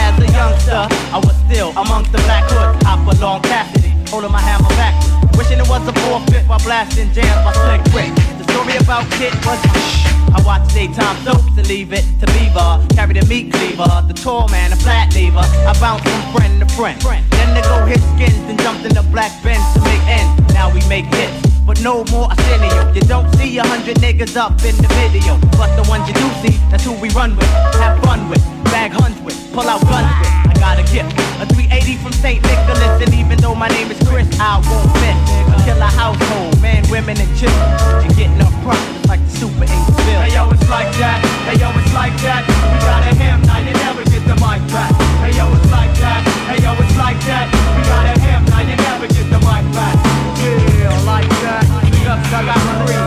As 0.00 0.16
a 0.16 0.32
youngster, 0.32 0.88
I 1.12 1.18
was 1.20 1.36
still 1.44 1.70
amongst 1.76 2.12
the 2.12 2.18
black 2.24 2.48
hoods. 2.48 2.80
Hopalong 2.86 3.42
Cassidy, 3.42 3.75
holding 4.08 4.32
my 4.32 4.40
hammer 4.40 4.68
backwards. 4.76 5.12
Wishing 5.36 5.58
it 5.58 5.68
was 5.68 5.86
a 5.88 5.92
forfeit 6.04 6.46
while 6.48 6.58
blasting 6.60 7.12
jams 7.12 7.40
by 7.44 7.52
Slick 7.52 7.82
Rick. 7.94 8.12
The 8.38 8.44
story 8.52 8.76
about 8.76 9.04
Kit 9.18 9.34
was 9.44 9.60
shh. 9.60 10.06
I 10.34 10.42
watched 10.44 10.74
daytime 10.74 11.16
soaps 11.24 11.54
to 11.56 11.62
leave 11.68 11.92
it 11.92 12.04
to 12.20 12.26
Beaver. 12.34 12.84
Carry 12.94 13.14
the 13.14 13.26
meat 13.26 13.52
cleaver, 13.52 13.88
the 14.06 14.14
tall 14.14 14.48
man, 14.48 14.70
the 14.70 14.76
flat 14.76 15.14
lever. 15.14 15.44
I 15.44 15.72
bounced 15.80 16.04
from 16.04 16.22
friend 16.34 16.60
to 16.60 16.68
friend. 16.74 17.00
Then 17.30 17.54
they 17.54 17.62
go 17.62 17.84
hit 17.84 18.00
skins 18.14 18.42
and 18.50 18.58
jumped 18.60 18.84
in 18.84 18.94
the 18.94 19.02
black 19.12 19.32
Benz 19.42 19.64
to 19.74 19.80
make 19.80 20.02
ends. 20.06 20.54
Now 20.54 20.72
we 20.72 20.80
make 20.88 21.06
hits 21.14 21.56
but 21.66 21.82
no 21.82 22.04
more 22.12 22.30
Arsenio. 22.30 22.92
You 22.94 23.00
don't 23.02 23.28
see 23.34 23.58
a 23.58 23.64
hundred 23.66 23.96
niggas 23.96 24.36
up 24.36 24.52
in 24.64 24.76
the 24.76 24.88
video, 25.02 25.36
but 25.58 25.74
the 25.74 25.84
ones 25.88 26.06
you 26.06 26.14
do 26.14 26.28
see, 26.40 26.56
that's 26.70 26.84
who 26.84 26.92
we 26.92 27.10
run 27.10 27.36
with, 27.36 27.48
have 27.82 28.00
fun 28.04 28.30
with, 28.30 28.42
bag 28.66 28.92
huns 28.92 29.20
with, 29.22 29.36
pull 29.52 29.68
out 29.68 29.82
guns 29.82 30.12
with. 30.20 30.45
Got 30.58 30.78
a 30.78 30.86
gift, 30.90 31.12
a 31.38 31.46
380 31.46 31.96
from 32.02 32.12
St. 32.12 32.42
Nicholas, 32.42 33.00
and 33.02 33.14
even 33.14 33.38
though 33.38 33.54
my 33.54 33.68
name 33.68 33.90
is 33.90 33.98
Chris, 34.08 34.26
I 34.40 34.58
won't 34.66 34.90
miss. 34.98 35.18
A 35.52 35.56
killer 35.64 35.92
household, 35.94 36.60
men, 36.60 36.82
women, 36.90 37.16
and 37.18 37.30
children, 37.38 38.02
and 38.02 38.16
getting 38.16 38.40
up 38.40 38.52
front 38.64 38.96
like 39.08 39.22
the 39.22 39.32
super 39.38 39.64
angel 39.64 39.94
bill. 40.02 40.20
Hey 40.20 40.34
yo, 40.34 40.50
it's 40.50 40.68
like 40.68 40.90
that. 40.98 41.22
Hey 41.46 41.58
yo, 41.62 41.70
it's 41.78 41.94
like 41.94 42.16
that. 42.26 42.42
We 42.46 42.78
got 42.82 43.06
a 43.06 43.12
him, 43.14 43.38
now 43.46 43.58
you 43.62 43.72
never 43.86 44.02
get 44.04 44.22
the 44.26 44.36
mic 44.42 44.62
back. 44.74 44.92
Hey 45.22 45.32
yo, 45.38 45.46
it's 45.54 45.70
like 45.70 45.94
that. 46.02 46.20
Hey 46.50 46.58
yo, 46.62 46.74
it's 46.74 46.96
like 46.98 47.20
that. 47.30 47.46
We 47.76 47.80
got 47.86 48.06
a 48.10 48.14
him, 48.18 48.42
now 48.50 48.60
you 48.66 48.76
never 48.76 49.06
get 49.06 49.26
the 49.30 49.40
mic 49.46 49.64
back. 49.74 49.96
Yeah, 50.42 50.94
like 51.06 51.30
that. 51.46 51.64
Just 52.06 52.34
I 52.34 52.44
got 52.44 52.58
my 52.66 53.05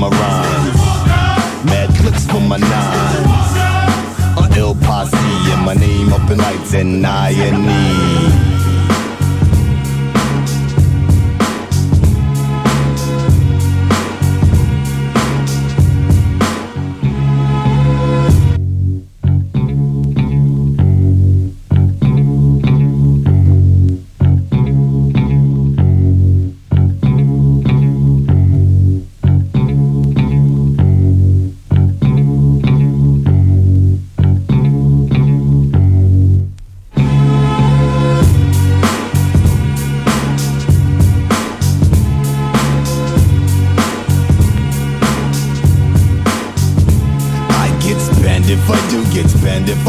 my 0.00 0.08
rhymes. 0.08 0.80
Mad 1.66 1.90
clips 1.96 2.24
for 2.24 2.40
my 2.40 2.56
nines. 2.56 3.52
A 4.40 4.58
ill 4.58 4.74
posse 4.74 5.14
and 5.52 5.62
my 5.66 5.74
name 5.74 6.10
up 6.10 6.30
in 6.30 6.38
lights 6.38 6.72
and 6.72 7.06
I 7.06 7.30
and 7.32 8.66
E. 8.66 8.69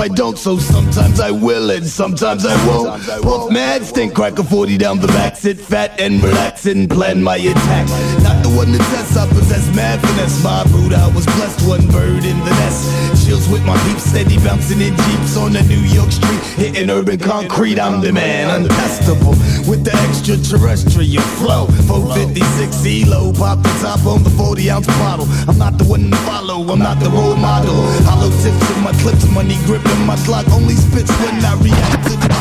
I 0.01 0.07
don't. 0.07 0.35
So 0.35 0.57
sometimes 0.57 1.19
I 1.19 1.29
will 1.29 1.69
and 1.69 1.85
sometimes 1.85 2.43
I 2.43 2.55
won't. 2.65 3.03
Puff 3.21 3.51
mad, 3.51 3.85
stink 3.85 4.15
crack 4.15 4.39
a 4.39 4.43
40 4.43 4.77
down 4.79 4.99
the 4.99 5.05
back, 5.07 5.35
sit 5.35 5.59
fat 5.59 5.99
and 5.99 6.23
relax 6.23 6.65
and 6.65 6.89
plan 6.89 7.21
my 7.21 7.37
attack. 7.37 7.87
Not 8.23 8.40
one 8.55 8.71
that 8.71 8.83
test. 8.91 9.17
I 9.17 9.27
possess 9.27 9.67
mad 9.75 9.99
finesse. 10.01 10.43
My 10.43 10.63
brood, 10.71 10.93
I 10.93 11.07
was 11.13 11.25
blessed, 11.37 11.67
one 11.67 11.85
bird 11.87 12.23
in 12.23 12.37
the 12.39 12.53
nest. 12.61 13.25
Chills 13.25 13.47
with 13.49 13.63
my 13.65 13.77
peeps, 13.85 14.03
steady 14.03 14.37
bouncing 14.39 14.81
in 14.81 14.95
jeeps 14.95 15.37
on 15.37 15.53
the 15.53 15.63
New 15.63 15.83
York 15.91 16.11
street, 16.11 16.41
hitting 16.57 16.89
urban 16.89 17.19
concrete. 17.19 17.79
I'm 17.79 18.01
the 18.01 18.11
man, 18.11 18.49
untestable 18.49 19.35
with 19.67 19.83
the 19.83 19.93
extraterrestrial 20.09 21.23
flow. 21.39 21.67
456 21.87 22.85
ELO, 22.85 23.33
pop 23.33 23.61
the 23.61 23.73
top 23.81 24.05
on 24.05 24.23
the 24.23 24.29
40 24.31 24.69
ounce 24.69 24.87
bottle. 24.99 25.27
I'm 25.47 25.57
not 25.57 25.77
the 25.77 25.85
one 25.85 26.09
to 26.09 26.17
follow, 26.27 26.61
I'm 26.71 26.79
not 26.79 26.99
the 26.99 27.09
role 27.09 27.35
model. 27.35 27.75
Hollow 28.07 28.31
tips 28.41 28.65
in 28.75 28.83
my 28.83 28.93
clips, 29.03 29.27
money 29.31 29.57
grip 29.65 29.85
in 29.85 30.01
my 30.05 30.17
clock 30.25 30.47
only 30.51 30.75
spits 30.75 31.11
when 31.21 31.43
I 31.45 31.53
react 31.61 32.07
to 32.09 32.15
the 32.17 32.31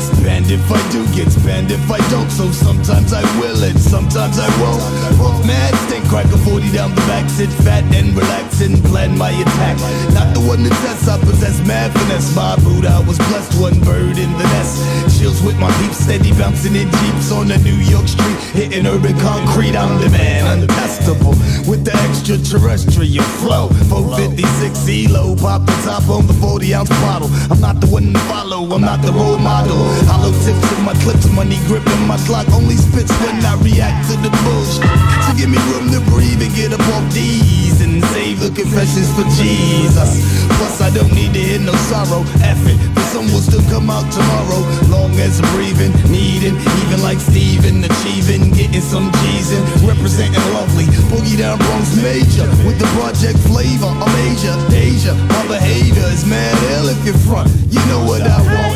get 0.00 0.50
if 0.50 0.70
I 0.70 0.80
do 0.90 1.04
get 1.14 1.30
spanned 1.30 1.70
if 1.70 1.90
I 1.90 1.98
don't. 2.10 2.30
So 2.30 2.50
sometimes 2.50 3.12
I 3.12 3.22
will 3.38 3.62
and 3.64 3.78
sometimes 3.78 4.38
I 4.38 4.48
won't. 4.60 5.46
Mad, 5.46 5.74
stink 5.86 6.04
crack 6.08 6.26
a 6.26 6.38
40 6.38 6.72
down 6.72 6.90
the 6.94 7.00
back, 7.02 7.28
sit 7.28 7.50
fat 7.64 7.84
and 7.94 8.14
relax 8.16 8.60
and 8.60 8.76
plan 8.84 9.16
my 9.16 9.30
attack. 9.30 9.76
Not 10.14 10.34
the 10.34 10.40
one 10.40 10.62
that 10.64 10.72
tests, 10.84 11.08
I 11.08 11.18
possess 11.18 11.60
mad 11.66 11.92
finesse. 11.92 12.34
My 12.34 12.56
boot, 12.56 12.84
I 12.84 13.00
was 13.00 13.18
blessed, 13.18 13.60
one 13.60 13.78
bird 13.80 14.18
in 14.18 14.30
the 14.38 14.44
nest. 14.54 15.18
Chills 15.18 15.42
with 15.42 15.58
my 15.58 15.70
peeps, 15.80 15.98
steady 15.98 16.32
bouncing 16.32 16.76
in 16.76 16.90
jeeps 16.90 17.32
on 17.32 17.48
the 17.48 17.58
New 17.58 17.76
York 17.76 18.08
street, 18.08 18.38
hitting 18.52 18.86
urban 18.86 19.18
concrete. 19.20 19.76
I'm 19.76 20.00
the 20.00 20.10
man, 20.10 20.60
untestable 20.60 21.36
with 21.68 21.84
the 21.84 21.94
extraterrestrial 22.08 23.24
flow. 23.40 23.68
456 23.88 24.88
ELO, 24.88 25.36
pop 25.36 25.66
the 25.66 25.76
top 25.84 26.08
on 26.08 26.26
the 26.26 26.34
40 26.34 26.74
ounce 26.74 26.90
bottle. 27.04 27.28
I'm 27.50 27.60
not 27.60 27.80
the 27.80 27.86
one 27.88 28.12
to 28.12 28.18
follow, 28.30 28.64
I'm 28.74 28.82
not 28.82 29.02
the 29.02 29.12
role 29.12 29.38
model. 29.38 29.89
Hollow 30.06 30.32
tips 30.44 30.64
in 30.76 30.84
my 30.84 30.94
clips, 31.02 31.26
money 31.30 31.58
grip 31.66 31.86
in 31.86 32.02
my 32.06 32.18
clock 32.26 32.46
only 32.52 32.76
spits 32.76 33.12
when 33.22 33.44
I 33.44 33.54
react 33.62 34.10
to 34.10 34.14
the 34.22 34.30
bullshit. 34.44 34.86
So 35.26 35.30
give 35.36 35.50
me 35.50 35.58
room 35.70 35.90
to 35.94 36.00
breathe 36.10 36.42
and 36.42 36.52
get 36.54 36.72
up 36.72 36.82
off 36.94 37.06
these 37.12 37.80
and 37.80 38.02
save 38.12 38.40
the 38.40 38.50
confessions 38.50 39.10
for 39.16 39.26
Jesus. 39.40 40.20
Plus, 40.58 40.80
I 40.80 40.90
don't 40.90 41.12
need 41.12 41.32
to 41.34 41.40
hear 41.40 41.60
no 41.60 41.72
sorrow. 41.88 42.22
F 42.44 42.60
it, 42.68 42.78
the 42.94 43.04
sun 43.10 43.26
will 43.32 43.42
still 43.42 43.64
come 43.72 43.88
out 43.90 44.06
tomorrow. 44.12 44.60
Long 44.92 45.12
as 45.18 45.40
breathing, 45.54 45.92
needing, 46.10 46.56
even 46.84 47.00
like 47.02 47.18
Steven, 47.18 47.82
achieving, 47.84 48.52
getting 48.52 48.84
some 48.84 49.10
G's 49.24 49.52
in, 49.52 49.62
representing 49.86 50.44
lovely. 50.52 50.84
Boogie 51.10 51.38
down 51.38 51.58
Bronx 51.58 51.96
major 51.96 52.46
with 52.66 52.78
the 52.78 52.88
project 52.98 53.38
flavor. 53.48 53.88
I'm 53.88 54.14
Asia, 54.28 54.54
Asia. 54.70 55.14
My 55.34 55.46
behavior 55.48 56.06
is 56.12 56.24
mad 56.26 56.54
ill 56.76 56.88
if 56.88 57.00
you're 57.04 57.18
front. 57.26 57.50
You 57.70 57.80
know 57.88 58.04
what 58.04 58.22
I 58.22 58.38
want. 58.44 58.69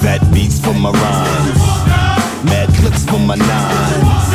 Fat 0.00 0.22
beats 0.32 0.60
for 0.60 0.74
my 0.74 0.90
rhymes. 0.90 1.62
Mad 2.44 2.68
clips 2.78 3.04
for 3.04 3.18
my 3.18 3.34
nines. 3.34 4.28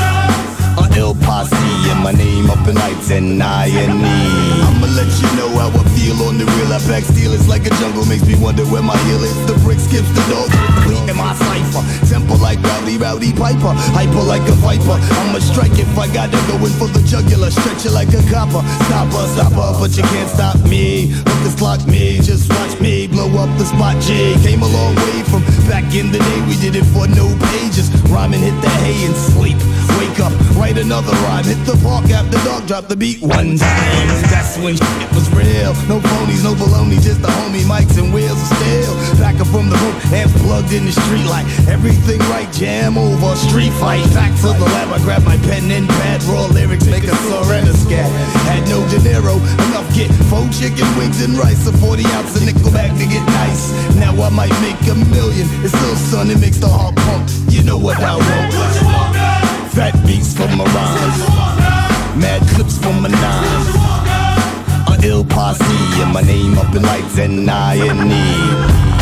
A 0.77 0.99
ill 0.99 1.15
posse 1.15 1.56
and 1.91 2.03
my 2.03 2.11
name 2.11 2.49
up 2.49 2.68
in 2.68 2.76
lights 2.76 3.11
and 3.11 3.41
I 3.41 3.68
and 3.68 4.02
E. 4.02 4.82
Let 4.94 5.10
you 5.18 5.26
know 5.34 5.49
how 5.57 5.74
I 5.74 5.84
feel 5.98 6.22
on 6.30 6.38
the 6.38 6.45
real. 6.45 6.70
I 6.70 6.78
pack 6.86 7.03
steel, 7.03 7.34
it's 7.34 7.49
like 7.49 7.65
a 7.65 7.74
jungle, 7.82 8.06
makes 8.06 8.26
me 8.30 8.38
wonder 8.38 8.61
where 8.70 8.82
my 8.82 8.98
heel 9.10 9.24
is. 9.26 9.34
The 9.49 9.57
brick 9.65 9.82
skips 9.82 10.06
the 10.14 10.22
dog, 10.30 10.49
complete 10.53 11.02
in 11.10 11.18
my 11.18 11.34
cipher. 11.34 11.82
Temple 12.06 12.38
like 12.38 12.61
Rowdy 12.61 12.98
Roddy 13.02 13.34
Piper, 13.34 13.74
hyper 13.98 14.22
like 14.22 14.45
a 14.45 14.56
viper. 14.61 15.02
I'ma 15.26 15.41
strike 15.41 15.74
if 15.82 15.90
I 15.98 16.06
gotta 16.14 16.38
go 16.45 16.61
in 16.61 16.74
for 16.78 16.88
the 16.94 17.02
jugular, 17.10 17.49
stretch 17.49 17.90
it 17.90 17.91
like 17.91 18.14
a 18.14 18.22
copper. 18.30 18.61
Stopper, 18.86 19.26
stopper, 19.34 19.70
but 19.82 19.98
you 19.98 20.06
can't 20.14 20.30
stop 20.30 20.61
me. 20.70 21.10
Look, 21.26 21.41
it's 21.41 21.57
clock 21.57 21.82
me, 21.90 22.22
just 22.22 22.45
watch 22.53 22.78
me 22.80 23.07
blow 23.07 23.34
up 23.41 23.49
the 23.57 23.65
spot. 23.65 23.98
J 23.98 24.38
came 24.45 24.61
a 24.61 24.70
long 24.70 24.94
way 24.94 25.26
from 25.26 25.41
back 25.65 25.90
in 25.98 26.14
the 26.14 26.22
day. 26.22 26.40
We 26.45 26.53
did 26.61 26.78
it 26.78 26.86
for 26.94 27.10
no 27.10 27.34
pages. 27.49 27.90
Rhyming, 28.14 28.45
hit 28.45 28.53
the 28.61 28.70
hay 28.86 29.10
and 29.10 29.18
sleep. 29.18 29.57
Wake 29.98 30.22
up, 30.22 30.34
write 30.53 30.78
another 30.78 31.14
rhyme. 31.26 31.45
Hit 31.45 31.61
the 31.65 31.78
park 31.82 32.10
after 32.14 32.38
dark, 32.45 32.65
drop 32.70 32.88
the 32.88 32.95
beat 32.95 33.22
one 33.22 33.57
time. 33.57 34.07
That's 34.30 34.57
when 34.57 34.78
shit 34.95 35.10
was 35.14 35.27
real. 35.31 35.73
No 35.88 35.99
phonies, 35.99 36.43
no 36.43 36.53
baloney, 36.53 36.99
just 37.01 37.22
the 37.22 37.27
homie 37.27 37.64
mics 37.64 37.97
and 37.97 38.14
wheels 38.14 38.39
of 38.39 38.49
steel. 38.57 38.93
Back 39.19 39.39
up 39.39 39.47
from 39.47 39.69
the 39.69 39.77
hook, 39.77 39.95
amps 40.11 40.34
plugged 40.41 40.72
in 40.73 40.85
the 40.85 40.91
street 40.91 41.26
light. 41.26 41.47
Everything 41.68 42.19
right, 42.34 42.51
jam 42.51 42.97
over, 42.97 43.35
street 43.35 43.73
fight. 43.80 44.03
Back 44.14 44.31
to 44.41 44.53
the 44.53 44.68
lab, 44.76 44.89
I 44.93 44.99
grab 45.03 45.23
my 45.23 45.38
pen 45.47 45.69
and 45.72 45.88
pad, 45.88 46.23
raw 46.23 46.45
lyrics, 46.47 46.85
make 46.88 47.03
a 47.03 47.15
surrender 47.30 47.73
scat. 47.73 48.10
Had 48.47 48.68
no 48.69 48.81
dinero, 48.89 49.38
enough 49.69 49.88
get 49.93 50.10
four 50.30 50.47
chicken 50.49 50.88
wings 50.97 51.22
and 51.23 51.38
rice, 51.38 51.68
a 51.68 51.73
40 51.73 52.05
ounce 52.18 52.35
of 52.35 52.45
nickel 52.45 52.72
back 52.72 52.91
to 52.97 53.05
get 53.05 53.23
nice. 53.43 53.72
Now 53.95 54.14
I 54.22 54.30
might 54.30 54.55
make 54.61 54.80
a 54.89 54.95
million. 55.14 55.47
It's 55.64 55.73
still 55.73 55.95
sun, 55.95 56.30
it 56.30 56.39
makes 56.39 56.57
the 56.57 56.68
heart 56.68 56.95
pump. 56.95 57.30
You 57.49 57.64
know 57.64 57.77
what 57.77 57.97
I 57.99 58.15
want. 58.15 58.53
Fat 59.73 59.93
beats 60.05 60.34
for 60.34 60.47
my 60.55 60.65
rhymes. 60.65 61.19
Mad 62.15 62.41
clips 62.49 62.77
for 62.77 62.93
my 62.93 63.10
nines. 63.10 63.82
Ill 65.06 65.26
posse, 65.26 65.64
and 66.02 66.14
my 66.14 66.22
name 66.22 66.58
up 66.58 66.74
in 66.74 66.82
lights 66.82 67.18
and 67.20 67.50
I 67.50 67.76
in 67.76 68.08
need. 68.08 68.94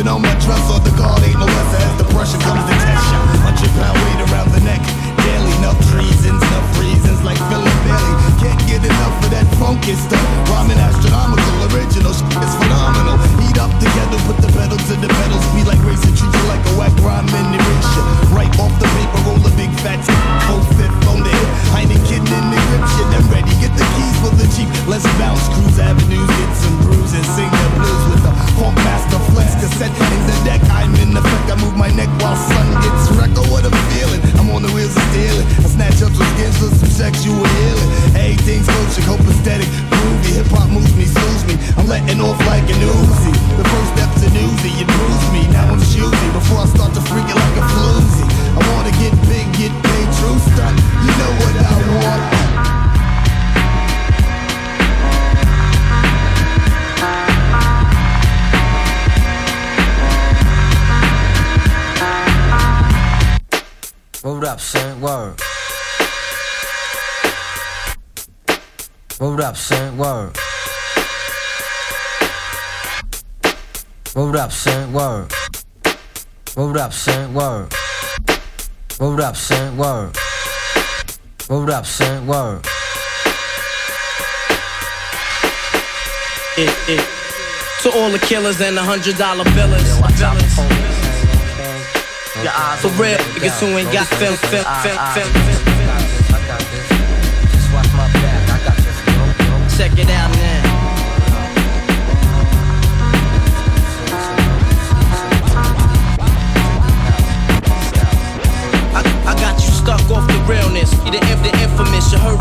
On 0.00 0.22
my 0.22 0.32
truss. 0.40 0.70
On 0.72 0.82
the 0.82 0.90
guard 0.96 1.22
ain't 1.22 1.38
no 1.38 1.44
less 1.44 1.74
as 1.74 1.98
the 1.98 2.04
pressure 2.04 2.38
comes 2.38 2.69
that 9.90 10.08
funky 10.08 10.19
up, 69.50 69.56
son, 69.56 69.96
word. 69.96 70.36
Word 74.14 74.36
up, 74.36 74.52
son, 74.52 74.92
word. 74.92 75.32
Word 76.56 76.76
up, 76.76 76.92
son, 76.92 77.34
word. 77.34 77.74
Word 79.00 79.20
up, 79.20 79.34
son, 79.34 79.76
word. 79.76 80.16
Word 81.48 81.70
up, 81.70 81.84
son, 81.84 82.28
word. 82.28 82.64
It, 86.56 86.70
it. 86.88 87.04
To 87.82 87.90
all 87.90 88.10
the 88.10 88.20
killers 88.20 88.60
and 88.60 88.76
the 88.76 88.82
hundred 88.82 89.16
dollar 89.16 89.42
billers. 89.46 89.82
For 92.78 92.88
real, 93.02 93.18
niggas 93.18 93.58
who 93.58 93.66
ain't 93.76 93.92
got 93.92 94.06
film, 94.06 94.36
film, 94.36 94.64
film, 94.82 94.98
film, 95.12 95.44
film. 95.44 95.59
Check 99.80 99.98
it 99.98 100.10
out 100.10 100.30
now. 100.36 100.49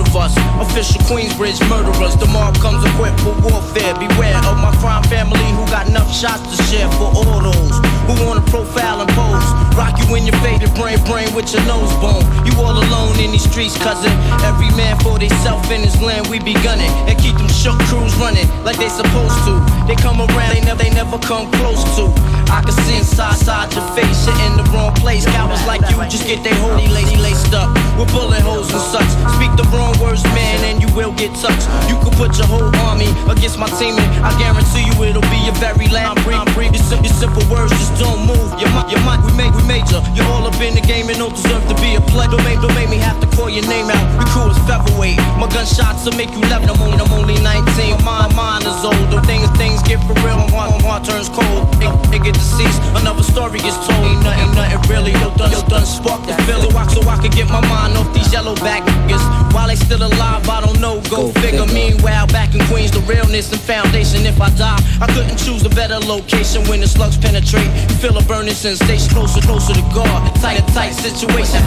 Of 0.10 0.16
us. 0.16 0.34
Official 0.58 1.02
Queensbridge 1.06 1.62
murderers. 1.70 2.16
Mobb 2.34 2.58
comes 2.62 2.82
equipped 2.86 3.20
for 3.22 3.34
warfare. 3.46 3.94
Beware 3.94 4.38
of 4.50 4.58
my 4.58 4.74
crime 4.82 5.04
family 5.04 5.38
who 5.54 5.66
got 5.70 5.88
enough 5.88 6.10
shots 6.10 6.42
to 6.50 6.64
share 6.64 6.90
for 6.98 7.14
all 7.14 7.42
those 7.42 7.76
who 8.10 8.26
wanna 8.26 8.42
profile 8.50 9.02
and 9.02 9.10
pose. 9.12 9.46
Rock 9.78 9.94
you 10.02 10.16
in 10.16 10.26
your 10.26 10.38
faded 10.42 10.74
brain, 10.74 10.98
brain 11.06 11.30
with 11.36 11.54
your 11.54 11.62
nose 11.66 11.94
bone. 12.02 12.26
You 12.46 12.54
all 12.58 12.74
alone 12.74 13.20
in 13.20 13.32
these 13.32 13.46
streets, 13.50 13.78
cousin. 13.78 14.12
Every 14.42 14.70
man 14.74 14.98
for 15.00 15.20
theyself 15.20 15.70
in 15.70 15.82
his 15.82 16.02
land, 16.02 16.28
we 16.28 16.40
be 16.40 16.54
gunning. 16.66 16.90
And 17.06 17.18
keep 17.20 17.38
them 17.38 17.50
shook 17.50 17.78
crews 17.86 18.16
running 18.16 18.48
like 18.64 18.78
they 18.78 18.90
supposed 18.90 19.38
to. 19.46 19.54
They 19.86 19.96
come 19.96 20.22
around, 20.22 20.54
they 20.54 20.62
never, 20.62 20.84
they 20.84 20.90
never 20.90 21.20
come 21.20 21.52
close 21.62 21.84
to. 21.98 22.10
I 22.50 22.62
can 22.66 22.74
see 22.86 22.98
inside, 22.98 23.38
side 23.38 23.74
your 23.74 23.86
face, 23.94 24.26
you're 24.26 24.36
in 24.50 24.58
the 24.58 24.66
wrong 24.74 24.94
place. 24.96 25.26
Cowards 25.26 25.66
like 25.66 25.82
you 25.90 25.98
just 26.10 26.26
get 26.26 26.44
they 26.44 26.54
holy 26.60 26.88
lazy 26.88 27.18
laced 27.18 27.54
up 27.54 27.70
with 27.98 28.10
bullet 28.12 28.42
holes 28.42 28.72
and 28.74 28.82
such. 28.82 29.10
Speak 29.38 29.54
the 29.56 29.68
wrong 29.70 29.94
words, 30.02 30.24
man, 30.34 30.58
and 30.66 30.82
you 30.82 30.90
will 30.96 31.14
get 31.14 31.34
touched. 31.38 31.70
You 31.90 31.96
could 32.02 32.14
put 32.18 32.38
your 32.38 32.48
whole 32.48 32.74
army 32.90 33.10
against 33.30 33.58
my 33.60 33.70
team, 33.78 33.94
and 33.98 34.10
I 34.26 34.34
guarantee 34.42 34.86
you 34.90 34.96
it'll 35.06 35.22
be 35.30 35.40
your 35.46 35.56
very 35.62 35.88
last. 35.90 36.18
Breathing. 36.26 36.74
Your, 36.74 36.84
sim- 36.84 37.04
your 37.04 37.14
simple 37.14 37.46
words 37.50 37.72
just 37.78 37.94
don't 38.02 38.26
move. 38.26 38.50
Your 38.60 38.70
mind, 38.74 38.92
your 38.92 39.02
mind, 39.06 39.22
we 39.26 39.32
made, 39.38 39.54
we 39.54 39.64
major. 39.70 40.02
You're 40.18 40.28
all 40.34 40.46
up 40.46 40.58
in 40.62 40.74
the 40.74 40.82
game 40.82 41.10
and 41.10 41.18
don't 41.18 41.36
deserve 41.36 41.62
to 41.70 41.76
be 41.82 41.96
a 41.96 42.02
play. 42.14 42.26
Don't 42.28 42.44
make, 42.44 42.60
don't 42.62 42.74
make 42.74 42.90
me 42.90 42.98
have 42.98 43.20
to 43.22 43.28
call 43.38 43.50
your 43.50 43.66
name 43.70 43.90
out. 43.90 44.02
Your 44.18 44.28
crew 44.34 44.50
is 44.50 44.60
featherweight. 44.66 45.18
My 45.38 45.48
gunshots 45.54 46.06
will 46.06 46.18
make 46.18 46.32
you 46.34 46.42
level. 46.50 46.74
I'm 46.74 46.82
only, 46.82 46.98
I'm 46.98 47.14
only 47.14 47.38
19. 47.42 48.04
My 48.04 48.26
mind 48.34 48.66
is 48.66 48.82
older. 48.84 49.22
Things, 49.26 49.50
things 49.58 49.82
get 49.84 50.02
for 50.06 50.18
real. 50.26 50.42
Heart, 50.54 50.82
my 50.82 50.82
heart 50.82 51.04
turns 51.06 51.30
cold. 51.30 51.70
Nigga, 51.78 51.94
nigga 52.10 52.39
deceased. 52.40 52.82
Another 52.96 53.24
story 53.24 53.60
is 53.60 53.76
told. 53.86 54.04
Ain't 54.08 54.24
nothing, 54.24 54.56
nothing 54.56 54.82
really. 54.90 55.12
Yo, 55.12 55.30
done, 55.36 55.52
yo, 55.52 55.62
done 55.68 55.86
spark 55.86 56.24
the 56.26 56.34
feeling. 56.48 56.72
So 56.72 56.78
I, 56.78 56.88
so 56.88 57.02
I 57.10 57.18
can 57.20 57.32
get 57.32 57.48
my 57.50 57.62
mind 57.68 57.98
off 57.98 58.10
these 58.16 58.32
yellow 58.32 58.56
back 58.56 58.82
niggas. 58.88 59.54
While 59.54 59.68
they 59.68 59.76
still 59.76 60.02
alive, 60.02 60.48
I 60.48 60.62
don't. 60.62 60.69
Go, 61.10 61.34
figure. 61.42 61.66
Meanwhile, 61.74 62.28
back 62.28 62.54
in 62.54 62.62
Queens, 62.70 62.92
the 62.92 63.02
realness 63.10 63.50
and 63.52 63.60
foundation. 63.60 64.30
If 64.30 64.40
I 64.40 64.54
die, 64.54 64.78
I 65.02 65.08
couldn't 65.10 65.42
choose 65.42 65.66
a 65.66 65.70
better 65.74 65.98
location 66.06 66.62
when 66.70 66.82
the 66.82 66.88
slugs 66.88 67.18
penetrate. 67.18 67.66
You 67.90 67.98
feel 67.98 68.16
a 68.18 68.22
burning 68.30 68.54
sensation 68.54 69.10
closer, 69.10 69.42
closer 69.42 69.74
to 69.74 69.82
God. 69.90 70.22
Tight, 70.38 70.62
tight 70.70 70.94
situation. 70.94 71.66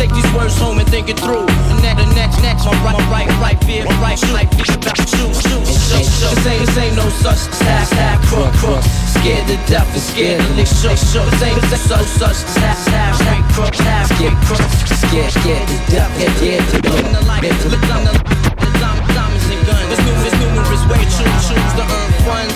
Take 0.00 0.08
these 0.16 0.24
words 0.32 0.56
home 0.56 0.80
and 0.80 0.88
think 0.88 1.12
it 1.12 1.20
through. 1.20 1.44
The 1.44 1.76
next, 1.84 2.00
the 2.00 2.14
next, 2.16 2.40
next, 2.40 2.64
my 2.64 2.72
right, 2.80 2.96
my 2.96 3.04
right, 3.12 3.28
right, 3.36 3.60
beer, 3.68 3.84
my 3.84 3.92
right, 4.00 4.16
right, 4.32 4.48
beer, 4.56 4.64
shoot, 4.64 4.80
shoot, 4.80 5.34
shoot, 5.36 6.06
shoot. 6.08 6.34
This 6.40 6.72
ain't, 6.80 6.96
no 6.96 7.04
such 7.20 7.52
stack, 7.52 7.84
stack, 7.84 8.16
crook, 8.32 8.48
crook. 8.64 8.80
Scared 9.12 9.44
to 9.44 9.60
death 9.68 9.92
and 9.92 10.00
scared 10.00 10.40
to 10.40 10.52
lick, 10.56 10.64
shook, 10.64 10.96
shook. 10.96 11.28
This 11.36 11.42
ain't, 11.44 11.60
ain't 11.60 12.08
such, 12.16 12.32
stack, 12.48 12.76
stack, 12.80 13.12
stack, 13.12 13.44
crook, 13.52 13.76
scared, 13.76 14.32
crook. 14.48 14.64
Scared, 15.04 15.32
scared 15.36 15.68
to 15.68 15.76
death, 15.92 16.12
and 16.16 16.32
scared 16.40 16.64
to 16.72 16.76
lick. 16.80 17.04
On 17.04 17.12
the 17.12 17.20
the 17.20 17.76
diamond, 17.86 18.16
diamonds 18.16 18.39
and 19.52 19.66
guns. 19.66 19.86
There's 19.90 20.02
numerous, 20.06 20.34
numerous 20.38 20.82
ways 20.90 21.10
to 21.18 21.24
choose 21.46 21.72
to 21.78 21.84
earn 21.84 22.12
funds. 22.26 22.54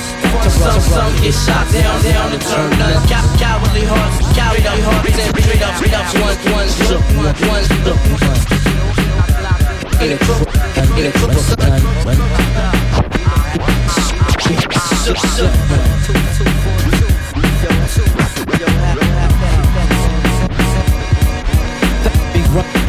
Some, 0.55 0.81
some 0.81 1.13
get 1.23 1.35
shot 1.35 1.67
down, 1.73 2.03
down 2.03 2.33
and 2.33 2.43
turn 2.43 2.71
nuns. 2.79 3.05
Cow- 3.11 3.27
Cowardly 3.39 3.85
hearts, 3.85 4.19
cowardly 4.37 4.81
hearts, 4.83 5.19
and 5.19 5.35
straight 5.43 5.63
up, 5.63 5.75
straight 5.77 5.95
up, 5.95 6.07
one, 6.23 6.37
one, 6.55 6.69
shook, 6.69 7.03
one, 7.51 7.65
shook. 7.69 7.99
In 10.03 10.13
a 10.13 10.19
crook, 10.19 10.43
in 10.99 11.07
a 11.07 11.13
crook, 11.13 11.33
shook, 15.05 15.19
shook. 15.37 15.55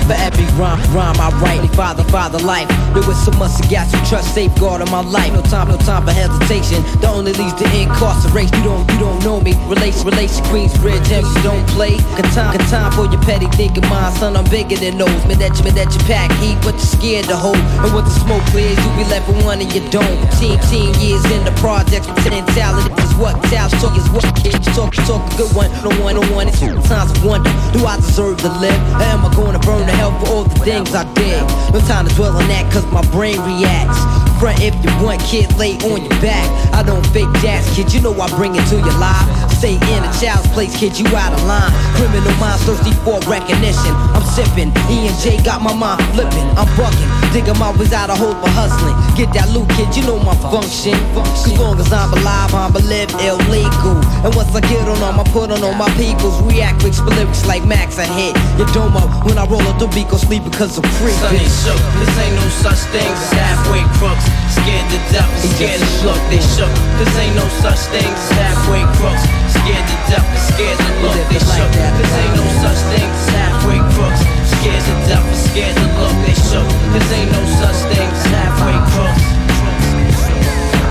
For 0.05 0.13
every 0.13 0.45
rhyme, 0.53 0.77
rhyme 0.93 1.17
I 1.17 1.33
write, 1.41 1.65
father, 1.73 2.03
father 2.05 2.37
life. 2.39 2.69
There 2.93 3.01
was 3.09 3.17
so 3.25 3.31
much 3.41 3.57
I 3.57 3.65
got 3.65 3.91
you 3.91 3.97
trust, 4.05 4.35
safeguard 4.35 4.81
of 4.81 4.91
my 4.91 5.01
life. 5.01 5.33
No 5.33 5.41
time, 5.41 5.67
no 5.67 5.77
time 5.77 6.05
for 6.05 6.13
hesitation. 6.13 6.85
The 7.01 7.09
only 7.09 7.33
leads 7.33 7.57
to 7.57 7.65
incarceration. 7.73 8.53
You 8.61 8.63
don't, 8.69 8.85
you 8.93 8.99
don't 8.99 9.19
know 9.25 9.41
me. 9.41 9.57
Relation, 9.65 10.05
relation, 10.05 10.45
Queensbridge, 10.53 11.09
MC 11.09 11.41
don't 11.41 11.65
play. 11.73 11.97
Got 12.21 12.29
time, 12.37 12.57
got 12.57 12.69
time 12.69 12.91
for 12.93 13.09
your 13.09 13.21
petty 13.25 13.47
thinking 13.57 13.87
mind, 13.89 14.13
son. 14.17 14.37
I'm 14.37 14.45
bigger 14.53 14.77
than 14.77 14.97
those. 14.97 15.09
Man, 15.25 15.39
that 15.41 15.57
you, 15.57 15.63
man, 15.65 15.73
that 15.73 15.89
you 15.89 16.01
pack 16.05 16.29
heat, 16.37 16.61
but 16.61 16.77
you're 16.77 16.93
scared 17.01 17.25
to 17.25 17.35
hold. 17.35 17.57
And 17.57 17.89
when 17.89 18.05
the 18.05 18.13
smoke 18.13 18.45
clears, 18.53 18.77
you 18.77 18.91
be 19.01 19.09
left 19.09 19.27
with 19.27 19.41
one 19.43 19.57
and 19.57 19.73
you 19.73 19.81
don't. 19.89 20.21
Team, 20.37 20.61
team 20.69 20.93
years 21.01 21.25
in 21.33 21.41
the 21.49 21.53
projects, 21.57 22.05
mentality 22.29 22.93
is 23.01 23.13
what 23.17 23.41
talent 23.49 23.73
talk 23.81 23.97
is 23.97 24.09
what 24.09 24.25
kids 24.37 24.65
talk, 24.77 24.93
talk 25.09 25.21
a 25.33 25.37
good 25.37 25.51
one. 25.55 25.73
No 25.81 25.89
one, 25.97 26.15
no 26.15 26.25
one. 26.29 26.47
It's 26.47 26.59
sometimes 26.59 27.09
I 27.09 27.25
wonder, 27.25 27.49
do 27.73 27.85
I 27.85 27.97
deserve 27.97 28.37
to 28.45 28.49
live? 28.61 28.79
Or 29.01 29.09
am 29.09 29.25
I 29.25 29.33
gonna 29.33 29.59
burn 29.59 29.85
to 29.87 29.94
hell 29.95 30.11
for 30.19 30.27
all 30.31 30.43
the 30.43 30.59
things 30.63 30.93
I 30.93 31.03
did? 31.13 31.41
No 31.73 31.79
time 31.87 32.07
to 32.07 32.13
dwell 32.15 32.35
on 32.35 32.47
that, 32.47 32.71
cause 32.71 32.85
my 32.91 33.03
brain 33.11 33.39
reacts. 33.43 33.99
Front 34.39 34.59
if 34.59 34.75
you 34.83 34.91
want, 34.99 35.21
kid, 35.23 35.47
lay 35.55 35.79
on 35.87 36.03
your 36.03 36.17
back. 36.19 36.43
I 36.75 36.83
don't 36.83 37.05
fake 37.15 37.31
jazz, 37.39 37.63
kid, 37.75 37.93
you 37.93 38.01
know 38.01 38.11
I 38.19 38.27
bring 38.35 38.55
it 38.55 38.65
to 38.69 38.75
your 38.75 38.99
life. 38.99 39.23
Stay 39.55 39.79
in 39.79 40.01
a 40.03 40.11
child's 40.19 40.47
place, 40.51 40.75
kid, 40.75 40.99
you 40.99 41.07
out 41.15 41.31
of 41.31 41.41
line. 41.47 41.71
Criminal 41.95 42.35
minds 42.35 42.63
thirsty 42.67 42.91
for 43.07 43.19
recognition. 43.25 43.93
I'm 44.11 44.25
sipping, 44.35 44.75
E 44.91 45.07
and 45.07 45.17
J 45.23 45.39
got 45.41 45.63
my 45.63 45.73
mind 45.73 46.03
flipping. 46.11 46.43
I'm 46.59 46.67
bucking, 46.75 47.09
digging 47.31 47.57
my 47.57 47.71
ways 47.79 47.93
out 47.93 48.11
of 48.11 48.19
hope 48.19 48.35
for 48.43 48.51
hustling. 48.51 48.95
Get 49.15 49.31
that 49.33 49.47
loot, 49.55 49.69
kid, 49.79 49.95
you 49.95 50.03
know 50.03 50.19
my 50.19 50.35
function. 50.51 50.99
As 51.15 51.55
long 51.55 51.79
as 51.79 51.91
I'm 51.93 52.11
alive, 52.11 52.53
I'm 52.53 52.75
live 52.75 53.11
illegal. 53.23 53.95
And 54.27 54.35
once 54.35 54.51
I 54.53 54.59
get 54.67 54.83
on 54.87 54.99
I'ma 54.99 55.23
put 55.31 55.51
on 55.51 55.63
all 55.63 55.73
my 55.73 55.89
peoples. 55.95 56.41
React 56.43 56.83
with 56.83 56.99
lyrics 57.15 57.45
like 57.47 57.63
Max, 57.65 57.97
I 57.97 58.05
hit 58.05 58.35
your 58.59 58.67
dome 58.75 58.97
up 58.97 59.25
when 59.25 59.37
I 59.37 59.45
roll 59.45 59.63
up 59.63 59.79
other 59.85 60.01
be 60.01 60.09
gon' 60.09 60.17
sleep 60.17 60.41
because 60.41 60.81
I'm 60.81 60.89
free. 60.97 61.13
Son 61.13 61.29
ain't 61.29 61.45
shook. 61.61 61.77
This 62.01 62.09
ain't 62.17 62.33
no 62.33 62.47
such 62.57 62.89
thing 62.89 63.05
as 63.05 63.29
halfway 63.37 63.85
crooks. 64.01 64.25
Scared 64.49 64.81
to 64.89 64.97
death 65.13 65.29
scared 65.45 65.77
to 65.77 65.89
look. 66.01 66.17
They 66.33 66.41
shook. 66.41 66.73
This 66.97 67.13
ain't 67.21 67.37
no 67.37 67.45
such 67.61 67.93
thing 67.93 68.09
as 68.09 68.29
halfway 68.33 68.81
crooks. 68.97 69.21
Scared 69.53 69.85
to 69.85 69.97
death 70.09 70.25
scared 70.41 70.79
to 70.81 70.89
look. 71.05 71.13
They 71.29 71.37
shook. 71.37 71.69
This 72.01 72.13
ain't 72.17 72.33
no 72.33 72.45
such 72.65 72.81
thing 72.89 73.05
as 73.13 73.29
halfway 73.29 73.79
crooks. 73.93 74.21
Scared 74.57 74.81
to 74.89 74.93
death 75.05 75.27
scared 75.53 75.75
to 75.77 75.85
look. 76.01 76.15
They 76.25 76.33
shook. 76.33 76.69
This 76.89 77.07
ain't 77.13 77.29
no 77.29 77.41
such 77.61 77.79
thing 77.93 78.09
as 78.09 78.25
halfway 78.33 78.77
crooks. 78.89 79.25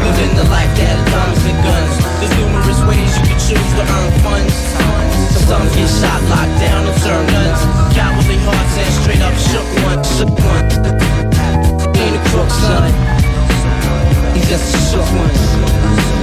Living 0.07 0.39
the 0.39 0.47
life 0.55 0.71
that 0.79 0.99
comes 1.11 1.43
and 1.43 1.59
guns. 1.66 1.95
There's 2.23 2.35
numerous 2.39 2.79
ways 2.87 3.11
you 3.19 3.27
can 3.27 3.39
choose 3.43 3.71
to 3.75 3.83
earn 3.83 4.12
funds. 4.23 4.84
Some 5.47 5.66
get 5.75 5.89
shot, 5.89 6.23
locked 6.31 6.57
down, 6.59 6.87
and 6.87 6.97
turn 7.03 7.27
nuts. 7.27 7.62
Cowardly 7.95 8.39
hearts 8.47 8.77
and 8.81 8.93
straight 9.01 9.21
up 9.21 9.35
shook 9.49 9.69
one, 9.85 10.03
shook 10.16 10.33
one. 10.41 10.66
Ain't 12.01 12.16
a 12.16 12.23
crook, 12.31 12.51
son. 12.51 12.91
He 14.35 14.41
just 14.49 14.75
a 14.75 14.79
shook 14.91 15.09
one. 15.19 16.14